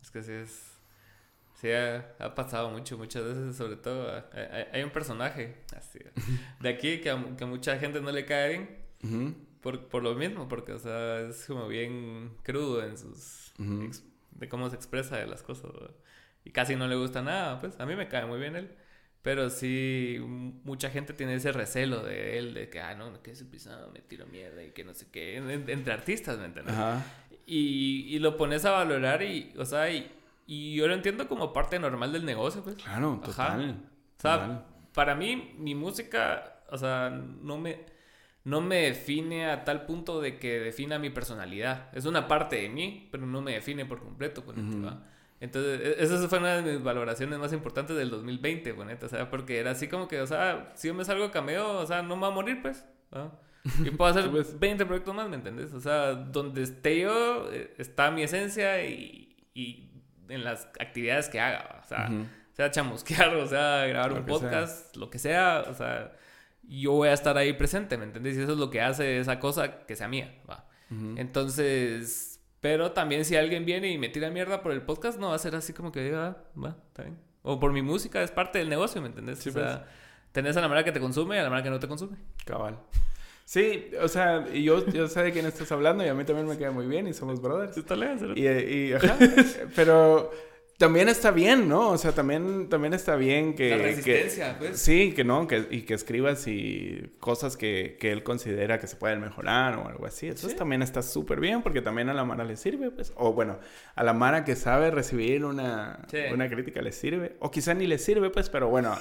[0.00, 0.75] Es que sí es
[1.60, 4.24] Sí, ha, pasado mucho, muchas veces, sobre todo.
[4.72, 5.98] Hay, un personaje así,
[6.60, 8.48] de aquí que a, mucha gente no le cae
[9.00, 13.54] bien por, por, lo mismo, porque, o sea, es como bien crudo en sus.
[14.32, 15.70] de cómo se expresa de las cosas.
[16.44, 17.80] Y casi no le gusta nada, pues.
[17.80, 18.70] A mí me cae muy bien él.
[19.22, 23.44] Pero sí, mucha gente tiene ese recelo de él, de que, ah, no, que ese
[23.44, 26.76] pisado me tiro mierda y que no sé qué, entre artistas, ¿me entiendes?
[27.44, 30.15] Y, y, lo pones a valorar y, o sea, y,
[30.46, 32.76] y yo lo entiendo como parte normal del negocio, pues.
[32.76, 33.82] Claro, total.
[34.18, 37.80] O sea, para mí, mi música, o sea, no me,
[38.44, 41.90] no me define a tal punto de que defina mi personalidad.
[41.92, 44.56] Es una parte de mí, pero no me define por completo, pues,
[45.40, 49.28] Entonces, e, esa fue una de mis valoraciones más importantes del 2020, pues, o sea,
[49.28, 52.14] porque era así como que, o sea, si yo me salgo cameo, o sea, no
[52.14, 52.84] me va a morir, pues.
[53.84, 55.74] Y puedo hacer 20 proyectos más, ¿me entiendes?
[55.74, 59.90] O sea, donde esté yo, eh, está mi esencia y, y
[60.28, 62.10] en las actividades que haga, o sea,
[62.52, 66.12] sea chamusquear, o sea, grabar un podcast, lo que sea, o sea,
[66.62, 68.36] yo voy a estar ahí presente, ¿me entiendes?
[68.36, 70.66] Y eso es lo que hace esa cosa que sea mía, va.
[71.16, 75.34] Entonces, pero también si alguien viene y me tira mierda por el podcast, no va
[75.34, 77.18] a ser así como que diga, ah, va, está bien.
[77.42, 79.46] O por mi música, es parte del negocio, ¿me entiendes?
[79.46, 79.88] o sea, pues.
[80.32, 82.16] tenés a la manera que te consume y a la manera que no te consume.
[82.44, 82.78] Cabal.
[83.46, 86.48] Sí, o sea, y yo, yo sé de quién estás hablando y a mí también
[86.48, 87.76] me queda muy bien y somos brothers.
[87.76, 89.16] Está lejos, y, y, ajá,
[89.76, 90.32] pero
[90.78, 91.90] también está bien, ¿no?
[91.90, 93.70] O sea, también, también está bien que...
[93.70, 94.80] La resistencia, pues.
[94.80, 98.96] Sí, que no, que, y que escribas y cosas que, que él considera que se
[98.96, 100.26] pueden mejorar o algo así.
[100.26, 103.12] Eso también está súper bien porque también a la Mara le sirve, pues.
[103.14, 103.60] O bueno,
[103.94, 107.36] a la Mara que sabe recibir una, una crítica le sirve.
[107.38, 108.96] O quizá ni le sirve, pues, pero bueno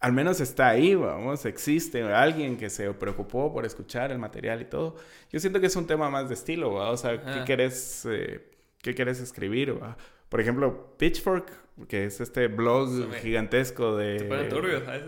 [0.00, 4.64] al menos está ahí, vamos, existe alguien que se preocupó por escuchar el material y
[4.64, 4.96] todo.
[5.32, 6.90] Yo siento que es un tema más de estilo, ¿va?
[6.90, 8.48] o sea, ¿qué quieres, eh,
[8.80, 9.82] qué quieres escribir?
[9.82, 9.96] ¿va?
[10.28, 11.50] Por ejemplo, Pitchfork,
[11.88, 14.20] que es este blog gigantesco de...
[14.20, 15.00] Se ponen turbios a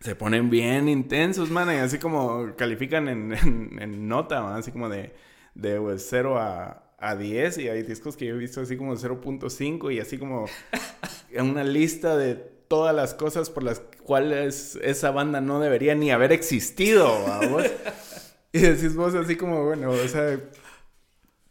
[0.00, 3.32] Se ponen bien intensos, man, y así como califican en,
[3.80, 5.14] en, nota, así como de,
[5.54, 8.94] de 0 pues, a, a 10 y hay discos que yo he visto así como
[8.94, 10.44] 0.5 y así como
[11.38, 16.32] una lista de todas las cosas por las cuales esa banda no debería ni haber
[16.32, 17.64] existido, vamos.
[18.52, 20.38] y decís vos así como, bueno, o sea,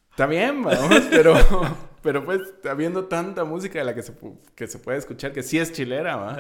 [0.09, 1.35] está bien, vamos, pero,
[2.01, 4.13] pero pues habiendo tanta música de la que se,
[4.55, 6.37] que se puede escuchar, que sí es chilera, ¿va?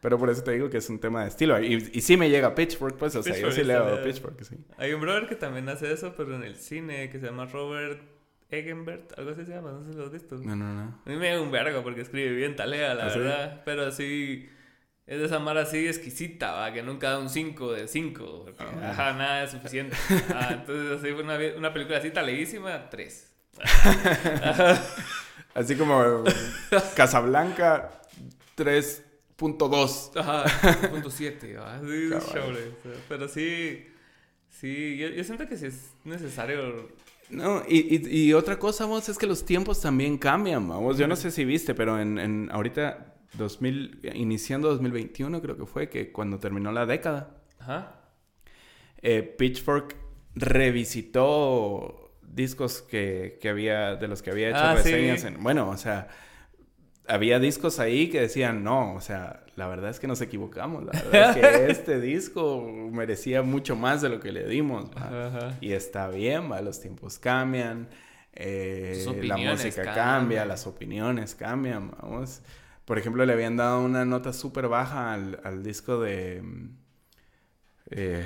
[0.00, 1.60] Pero por eso te digo que es un tema de estilo.
[1.60, 4.56] Y, y sí me llega Pitchfork, pues, o sea, yo sí leo Pitchfork, sí.
[4.76, 8.15] Hay un brother que también hace eso, pero en el cine, que se llama Robert
[8.50, 10.36] Egenbert, algo así se llama, no sé si lo has visto.
[10.36, 11.00] No, no, no.
[11.04, 13.62] A mí me da un vergo porque escribe bien talea, la ¿Ah, verdad.
[13.64, 14.48] Pero sí,
[15.06, 16.72] es de esa mara así exquisita, ¿va?
[16.72, 18.46] que nunca da un 5 de 5.
[18.58, 18.90] Ah.
[18.90, 19.96] Ajá, nada es suficiente.
[20.32, 23.32] Ah, entonces, así fue una, una película así taleísima, 3.
[25.54, 26.24] así como
[26.94, 28.00] Casablanca,
[28.56, 30.20] 3.2.
[30.20, 31.80] Ajá, 3.7.
[31.84, 32.72] Sí,
[33.08, 33.88] Pero sí,
[34.50, 36.88] sí, yo, yo siento que sí es necesario
[37.30, 40.98] no, y, y, otra cosa, vamos, es que los tiempos también cambian, vamos.
[40.98, 45.88] Yo no sé si viste, pero en, en ahorita 2000, iniciando 2021 creo que fue,
[45.88, 48.00] que cuando terminó la década, Ajá.
[49.02, 49.96] Eh, Pitchfork
[50.34, 55.24] revisitó discos que, que, había, de los que había hecho ah, reseñas.
[55.24, 56.08] En, bueno, o sea,
[57.06, 60.84] había discos ahí que decían, no, o sea, la verdad es que nos equivocamos.
[60.84, 62.62] La verdad es que este disco
[62.92, 64.90] merecía mucho más de lo que le dimos.
[65.60, 66.60] Y está bien, ¿va?
[66.60, 67.88] los tiempos cambian,
[68.34, 71.90] eh, la música cambia, las opiniones cambian.
[72.02, 72.42] Vamos.
[72.84, 76.42] Por ejemplo, le habían dado una nota súper baja al, disco de...
[77.90, 78.24] Eh,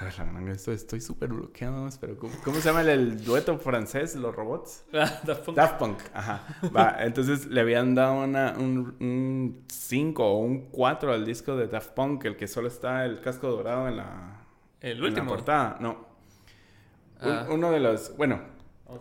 [0.48, 4.84] Estoy, estoy súper bloqueado, pero ¿cómo, ¿cómo, se llama el, el, dueto francés, los robots?
[4.92, 5.56] Ah, Daft Punk.
[5.56, 6.46] Daft Punk, ajá.
[6.74, 11.90] Va, entonces le habían dado una, un 5 o un 4 al disco de Daft
[11.90, 14.44] Punk, el que solo está el casco dorado en la,
[14.80, 15.76] el en la portada.
[15.80, 16.06] No.
[17.20, 17.46] Ah.
[17.48, 18.40] Un- uno de los, bueno,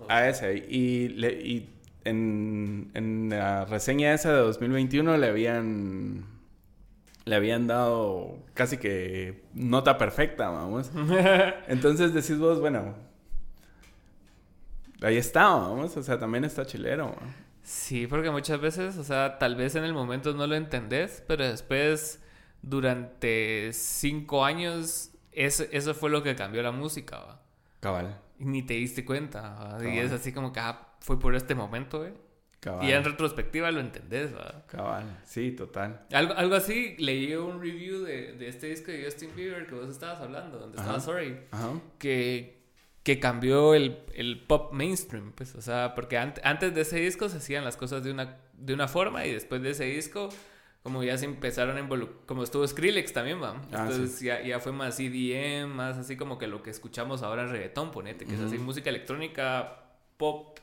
[0.08, 0.56] a ese.
[0.56, 6.35] Y, le, y en, en la reseña esa de 2021 le habían
[7.26, 10.92] le habían dado casi que nota perfecta, vamos.
[11.68, 12.96] Entonces decís vos, bueno,
[15.02, 17.16] ahí está, vamos, o sea, también está chilero.
[17.64, 21.44] Sí, porque muchas veces, o sea, tal vez en el momento no lo entendés, pero
[21.44, 22.22] después,
[22.62, 27.42] durante cinco años, eso, eso fue lo que cambió la música, ¿va?
[27.80, 29.88] Cabal, Y ni te diste cuenta, ¿va?
[29.88, 32.14] Y es así como que, ah, fue por este momento, ¿eh?
[32.66, 32.86] Cabal.
[32.90, 34.66] Y en retrospectiva lo entendés, ¿va?
[34.68, 36.06] Cabal, sí, total.
[36.12, 39.88] Algo, algo así, leí un review de, de este disco de Justin Bieber que vos
[39.90, 41.00] estabas hablando, donde estaba.
[41.00, 41.80] Sorry, Ajá.
[42.00, 42.62] que,
[43.04, 47.30] que cambió el, el pop mainstream, pues, o sea, porque ant- antes de ese disco
[47.30, 50.30] se hacían las cosas de una, de una forma y después de ese disco,
[50.84, 53.62] como ya se empezaron a involucrar, como estuvo Skrillex también, va.
[53.72, 57.44] Ah, Entonces ya, ya fue más EDM, más así como que lo que escuchamos ahora
[57.44, 59.84] en reggaetón, ponete, que es así música electrónica,
[60.18, 60.60] pop,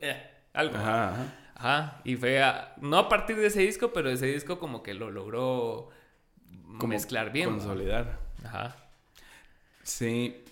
[0.00, 0.20] eh,
[0.52, 0.76] algo.
[0.76, 1.38] Ajá, ajá.
[1.54, 4.94] Ajá, y fue a- no a partir de ese disco, pero ese disco como que
[4.94, 5.90] lo logró
[6.78, 7.50] Como mezclar bien.
[7.50, 8.18] Consolidar.
[8.44, 8.74] Ajá.
[9.82, 10.42] Sí.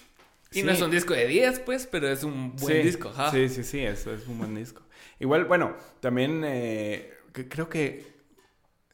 [0.52, 0.76] Y no Sí.
[0.76, 3.30] es un disco de 10, pues, pero es un buen Sí, disco, ajá.
[3.30, 4.82] Sí, sí, sí, eso es un buen disco.
[5.20, 8.04] Igual, bueno, también eh, que- creo que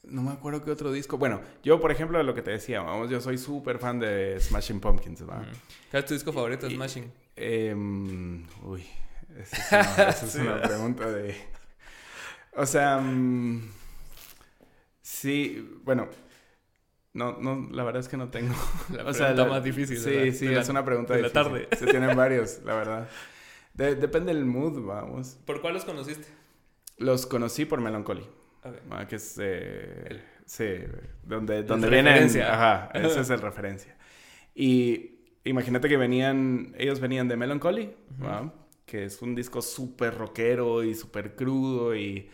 [0.03, 1.17] no me acuerdo qué otro disco.
[1.17, 4.79] Bueno, yo, por ejemplo, lo que te decía, vamos, yo soy súper fan de Smashing
[4.79, 5.45] Pumpkins, ¿va?
[5.91, 7.11] ¿Cuál es tu disco favorito, Smashing?
[7.35, 8.83] Em, uy,
[9.41, 11.35] esa es una, esa es Sí, una pregunta de...
[12.55, 13.69] O sea, mm,
[15.01, 16.07] sí, bueno,
[17.13, 18.53] no, no, la verdad es que no tengo.
[18.93, 19.97] La o sea, la- más difícil.
[19.99, 20.33] Sí, ¿verdad?
[20.33, 21.51] sí, De la- es una pregunta de la difícil.
[21.51, 21.67] tarde.
[21.77, 23.09] Se tienen varios, la verdad.
[23.73, 25.37] De- depende del mood, vamos.
[25.45, 26.27] ¿Por cuál los conociste?
[26.97, 28.27] Los conocí por Melancholy,
[28.63, 28.75] Ok.
[28.91, 29.37] ah, que es...
[29.39, 30.65] eh, El- sí,
[31.23, 32.13] donde, donde de vienen...
[32.13, 32.53] referencia.
[32.53, 33.95] Ajá, esa es el referencia.
[34.55, 36.73] Y imagínate que venían...
[36.77, 38.51] Ellos venían de Melancholy, ¿va?
[38.87, 42.29] Que es un disco súper rockero y súper crudo y...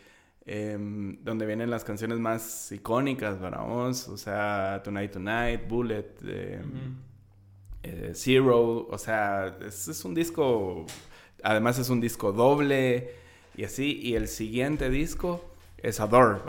[0.45, 6.97] em, donde vienen las canciones más icónicas, vamos, o sea, Tonight Tonight, Bullet, em,
[7.83, 10.85] eh, Zero, o sea, es, es un disco,
[11.43, 13.11] además es un disco doble
[13.55, 15.45] y así, y el siguiente disco
[15.77, 16.39] es Adore.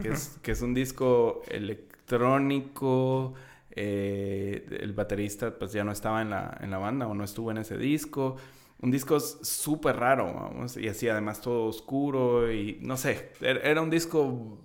[0.00, 3.34] Que, es, que es un disco electrónico,
[3.70, 7.50] eh, el baterista pues ya no estaba en la, en la banda o no estuvo
[7.50, 8.36] en ese disco,
[8.82, 13.80] un disco súper raro, vamos, y así además todo oscuro y no sé, er, era
[13.80, 14.58] un disco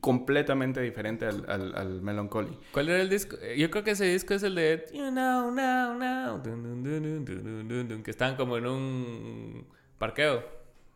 [0.00, 2.58] completamente diferente al, al, al Melancholy.
[2.72, 3.36] ¿Cuál era el disco?
[3.42, 7.88] Eh, yo creo que ese disco es el de You Know Now Now, dun, dun,
[7.88, 9.66] dun, que están como en un
[9.98, 10.42] parqueo.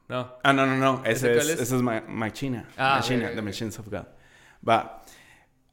[0.08, 0.34] No.
[0.42, 1.04] Ah, no, no, no.
[1.04, 1.60] Ese, ¿Ese es, es?
[1.62, 2.68] Ese es ma Machina.
[2.76, 3.30] Ah, Machina.
[3.32, 4.06] The Machines of God.
[4.66, 5.04] Va.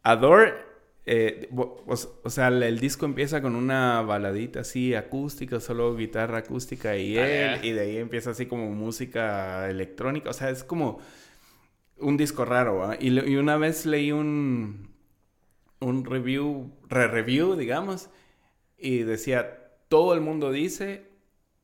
[0.02, 0.73] Adore
[1.06, 1.84] eh, o,
[2.24, 7.56] o sea, el, disco empieza con una baladita así acústica, solo guitarra acústica y Ah,
[7.56, 10.30] él, y de ahí empieza así como música electrónica.
[10.30, 11.00] O sea, es como
[11.98, 14.94] un disco raro, le- y una vez leí un,
[15.80, 18.10] un review, re-review, digamos,
[18.78, 19.60] y decía,
[19.90, 21.12] todo el mundo dice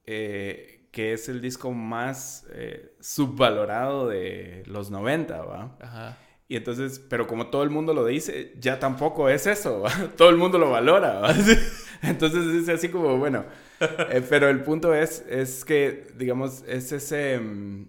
[0.05, 5.77] eh, que es el disco más eh, subvalorado de los 90, ¿va?
[5.81, 6.17] Ajá.
[6.51, 9.91] Y entonces, pero como todo el mundo lo dice, ya tampoco es eso, ¿va?
[10.17, 11.35] Todo el mundo lo valora, ¿va?
[12.01, 13.45] Entonces es así como, bueno,
[13.79, 17.85] eh, pero el punto es, es que, digamos, es ese, mm,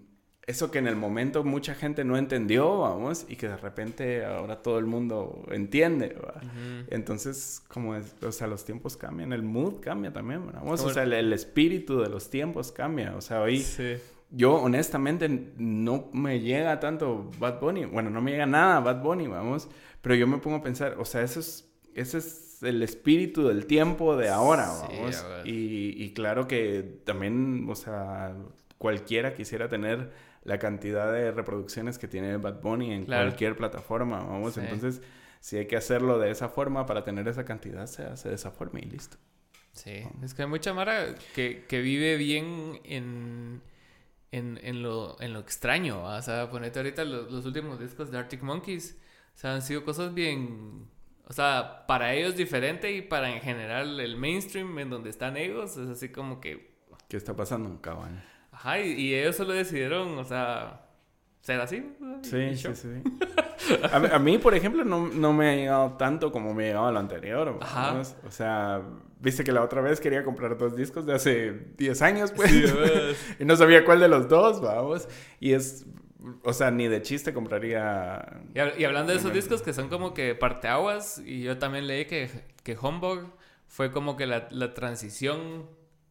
[0.46, 4.60] eso que en el momento mucha gente no entendió, vamos, y que de repente ahora
[4.60, 6.34] todo el mundo entiende, ¿va?
[6.36, 6.86] Ujú.
[6.90, 11.04] Entonces, como es, o sea, los tiempos cambian, el mood cambia también, vamos, o sea,
[11.04, 13.96] el, el espíritu de los tiempos cambia, o sea, hoy Sí.
[14.30, 15.28] Yo honestamente
[15.58, 19.68] no me llega tanto Bad Bunny, bueno, no me llega nada Bad Bunny, vamos,
[20.02, 23.66] pero yo me pongo a pensar, o sea, eso es, ese es el espíritu del
[23.66, 25.46] tiempo de ahora, Sí, vamos, ver.
[25.48, 28.36] y, y claro que también, o sea,
[28.78, 30.10] cualquiera quisiera tener
[30.44, 33.24] la cantidad de reproducciones que tiene Bad Bunny en Claro.
[33.28, 34.60] cualquier plataforma, vamos, Sí.
[34.62, 35.02] entonces,
[35.40, 38.50] si hay que hacerlo de esa forma para tener esa cantidad, se hace de esa
[38.50, 39.16] forma y listo.
[39.72, 43.62] Sí, es que hay mucha Mara que, que vive bien en,
[44.32, 46.02] en, en, lo, en lo extraño.
[46.02, 46.18] ¿va?
[46.18, 48.98] O sea, ponete ahorita los, los últimos discos de Arctic Monkeys.
[49.34, 50.88] O sea, han sido cosas bien.
[51.26, 55.76] O sea, para ellos diferente y para en general el mainstream en donde están ellos
[55.76, 56.76] es así como que.
[57.08, 58.20] ¿Qué está pasando, cabrón?
[58.52, 60.86] Ajá, y, y ellos solo decidieron, o sea,
[61.40, 61.96] ser así.
[62.22, 63.02] Sí, sí, sí.
[63.92, 67.58] a, mí, por ejemplo, no, no, me ha llegado tanto como me llegaba lo anterior.
[67.60, 68.02] Ajá.
[68.26, 68.82] O sea,
[69.20, 72.50] viste que la otra vez quería comprar dos discos de hace 10 años, pues.
[73.38, 75.08] y no sabía cuál de los dos, vamos.
[75.38, 75.86] Y es
[76.42, 78.42] o sea, ni de chiste compraría.
[78.54, 82.30] Y, hablando de esos discos que son como que parteaguas, y yo también leí que,
[82.62, 83.32] que Homburg
[83.66, 85.68] fue como que la, la transición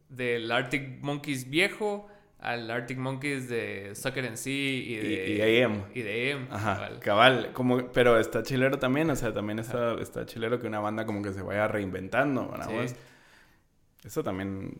[0.08, 2.08] del Arctic Monkeys viejo
[2.40, 5.82] al Arctic Monkeys de Sucker and Sea y de, y, y AM.
[5.94, 6.48] Y de AM.
[6.50, 7.52] Ajá, cabal.
[7.52, 11.22] Como, pero está chilero también, o sea, también está, está chilero que una banda como
[11.22, 12.94] que se vaya reinventando, Sí.
[14.04, 14.72] Eso también...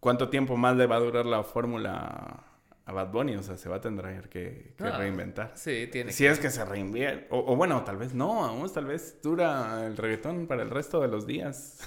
[0.00, 2.44] ¿Cuánto tiempo más le va a durar la fórmula
[2.88, 5.52] a Bad Bunny, o sea, se va a tener que, ah, reinventar.
[5.56, 7.26] Sí, tiene Si es que se reinvierte.
[7.28, 11.08] O, bueno, tal vez no, vamos, tal vez dura el reggaetón para el resto de
[11.08, 11.86] los días.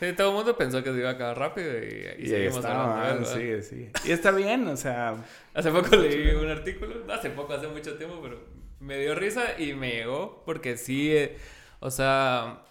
[0.00, 3.26] Sí, todo el mundo pensó que se iba a acabar rápido y, y, seguimos hablando.
[3.26, 3.90] Sí, sí.
[4.04, 5.16] Y está bien, o sea.
[5.52, 8.38] Hace poco leí un artículo, no hace poco, hace mucho tiempo, pero
[8.80, 11.36] me dio risa y me llegó porque sí, eh,
[11.80, 12.62] o sea,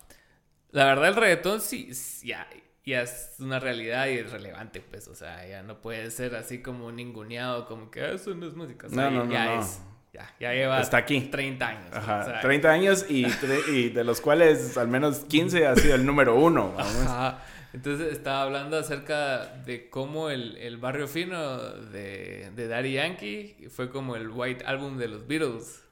[0.72, 1.92] la verdad el reggaetón sí,
[2.24, 2.48] ya,
[2.88, 6.62] ya es una realidad y es relevante, pues, o sea, ya no puede ser así
[6.62, 8.88] como ninguneado, como que ah, eso no es música.
[8.90, 9.82] no, no, ya no, es,
[10.14, 11.22] ya, ya lleva Hasta aquí.
[11.22, 11.90] 30 años.
[11.92, 13.28] Ajá, 30 años y,
[13.70, 16.74] y, de los cuales al menos 15 ha sido el número uno.
[16.78, 17.44] Ajá.
[17.74, 23.90] Entonces estaba hablando acerca de cómo el, el barrio fino de, de Daddy Yankee fue
[23.90, 25.84] como el White Album de los Beatles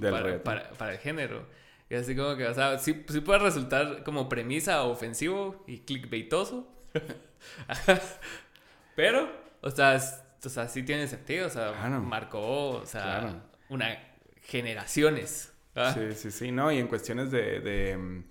[0.00, 1.46] para, para, para el género.
[1.92, 6.66] Y así como que, o sea, sí, puede resultar como premisa ofensivo y clickbaitoso.
[8.96, 10.00] Pero, o sea,
[10.42, 11.48] o sea, sí tiene sentido.
[11.48, 11.70] O sea,
[12.00, 13.94] marcó, o sea, una
[14.40, 15.52] generaciones.
[15.92, 16.72] Sí, sí, sí, no.
[16.72, 18.24] Y en cuestiones de, de mm,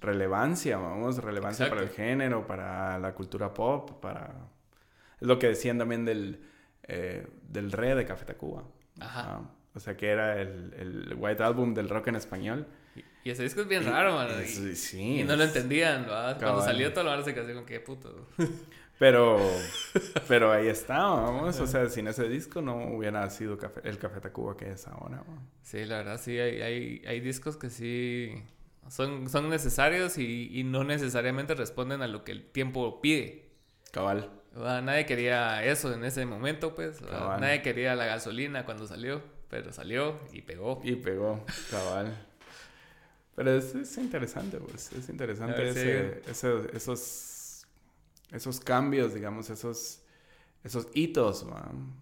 [0.00, 4.34] relevancia, vamos, relevancia para el género, para la cultura pop, para...
[5.20, 6.44] Es lo que decían también del,
[6.82, 8.64] eh, del rey de Café Tacuba.
[8.98, 9.42] Ajá.
[9.72, 12.66] o sea, que era el, el White Album del rock en español.
[13.24, 14.28] Y ese disco es bien raro, man.
[14.42, 15.20] Y, sí.
[15.20, 16.38] Y no lo entendían, ¿verdad?
[16.38, 18.28] Cuando salió todo lo se quedó con qué puto.
[18.96, 19.40] Pero,
[20.28, 21.58] pero ahí está, vamos.
[21.58, 25.24] O sea, sin ese disco no hubiera sido el Café Tacuba que es ahora.
[25.62, 26.38] Sí, la verdad, sí.
[26.38, 28.40] Hay, hay, hay discos que sí
[28.88, 33.48] son, son necesarios y, y, no necesariamente responden a lo que el tiempo pide.
[33.90, 34.30] Cabal.
[34.54, 37.02] Nadie quería eso en ese momento, pues.
[37.02, 40.80] Nadie quería la gasolina cuando salió, pero salió y pegó.
[40.84, 42.16] Y pegó, cabal.
[43.36, 44.92] Pero es, interesante, pues.
[44.92, 46.22] Es interesante ese,
[46.74, 47.66] esos,
[48.30, 50.02] esos cambios, digamos, esos,
[50.62, 51.94] esos hitos, man.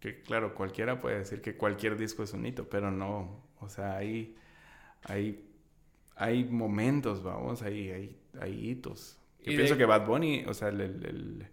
[0.00, 3.44] Que claro, cualquiera puede decir que cualquier disco es un hito, pero no.
[3.60, 4.36] O sea, hay,
[5.02, 5.44] hay,
[6.14, 9.18] hay momentos, vamos, hay, hay, hay hitos.
[9.40, 11.46] Yo pienso que Bad Bunny, o sea, el, el,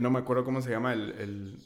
[0.00, 1.58] no me acuerdo cómo se llama el,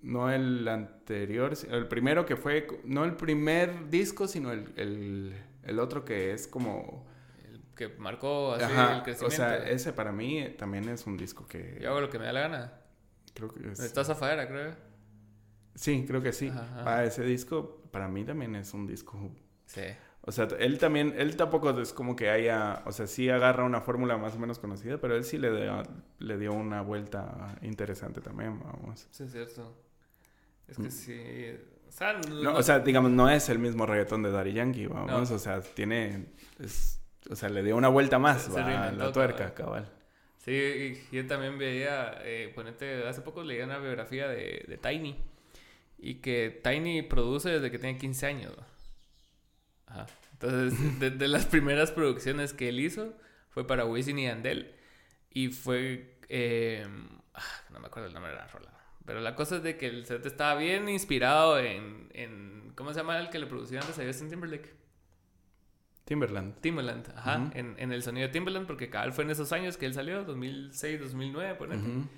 [0.00, 5.34] no el anterior, el primero que fue, no el primer disco, sino el, el
[5.78, 7.06] otro que es como...
[7.44, 9.26] El que marcó así el crecimiento.
[9.26, 11.78] O sea, ese para mí también es un disco que...
[11.80, 12.72] Yo hago lo que me da la gana.
[13.34, 13.80] Creo que es...
[13.80, 14.74] Estás afuera, creo.
[15.74, 16.52] Sí, creo que sí.
[16.84, 19.34] Ah, ese disco para mí también es un disco...
[19.66, 19.82] Sí.
[20.24, 23.80] O sea, él también, él tampoco es como que haya, o sea, sí agarra una
[23.80, 25.82] fórmula más o menos conocida, pero él sí le dio,
[26.18, 29.08] le dio una vuelta interesante también, vamos.
[29.10, 29.74] Sí, es cierto.
[30.68, 30.90] Es que mm.
[30.90, 31.58] sí,
[31.92, 35.30] o sea, no, o sea, digamos, no es el mismo reggaetón de Daddy Yankee, vamos.
[35.30, 36.24] O sea, tiene.
[37.28, 39.90] o sea, le dio una vuelta más a la tuerca, cabal.
[40.38, 45.16] Sí, yo también veía, eh, ponete, hace poco leía una biografía de, de, Tiny.
[45.98, 48.54] Y que Tiny produce desde que tiene 15 años.
[49.86, 50.06] Ajá.
[50.32, 53.12] Entonces, de, las primeras producciones que él hizo
[53.50, 54.74] fue para Wisin y Andel.
[55.30, 56.16] Y fue.
[56.30, 56.86] Eh,
[57.70, 58.71] no me acuerdo el nombre de la rola.
[59.04, 63.00] Pero la cosa es de que el set estaba bien inspirado en, en ¿cómo se
[63.00, 64.82] llama el que le producía antes a Justin Timberlake?
[66.04, 66.60] Timberland.
[66.60, 69.86] Timberland, ajá, en, en, el sonido de Timberland, porque cada fue en esos años que
[69.86, 72.08] él salió, 2006, 2009, ponete.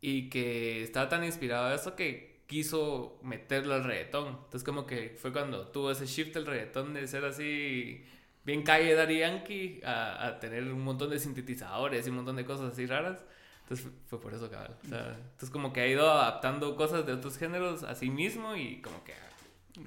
[0.00, 4.28] Y que estaba tan inspirado de eso que quiso meterlo al reggaetón.
[4.28, 8.04] Entonces como que fue cuando tuvo ese shift el reggaetón de ser así
[8.44, 12.44] bien calle Daddy Yankee a, a tener un montón de sintetizadores y un montón de
[12.44, 13.24] cosas así raras.
[13.64, 14.76] Entonces fue por eso, cabal.
[14.84, 18.54] O sea, entonces como que ha ido adaptando cosas de otros géneros a sí mismo
[18.54, 19.14] y como que...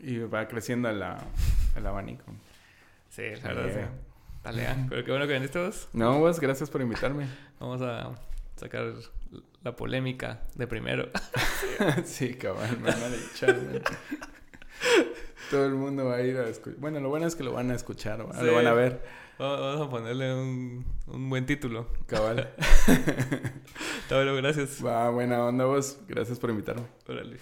[0.02, 1.04] Y va creciendo el,
[1.76, 2.26] el abanico.
[3.10, 4.04] Sí, la verdad, sí.
[4.44, 5.90] Dale, ah, pero qué bueno que viniste vos.
[5.94, 7.28] No, vos, gracias por invitarme.
[7.60, 8.12] Vamos a
[8.56, 8.94] sacar
[9.64, 11.10] la polémica de primero.
[12.06, 13.56] sí, cabal, me van a echar.
[15.52, 16.80] Todo el mundo va a ir a escuchar.
[16.80, 19.02] Bueno, lo bueno es que lo van a escuchar, lo van a ver.
[19.39, 21.88] Vamos a ponerle un, un buen título.
[22.07, 22.53] Cabal.
[24.09, 24.84] Bueno, gracias.
[24.84, 25.99] Va, buena onda vos.
[26.07, 26.88] Gracias por invitarme.
[27.07, 27.38] Órale.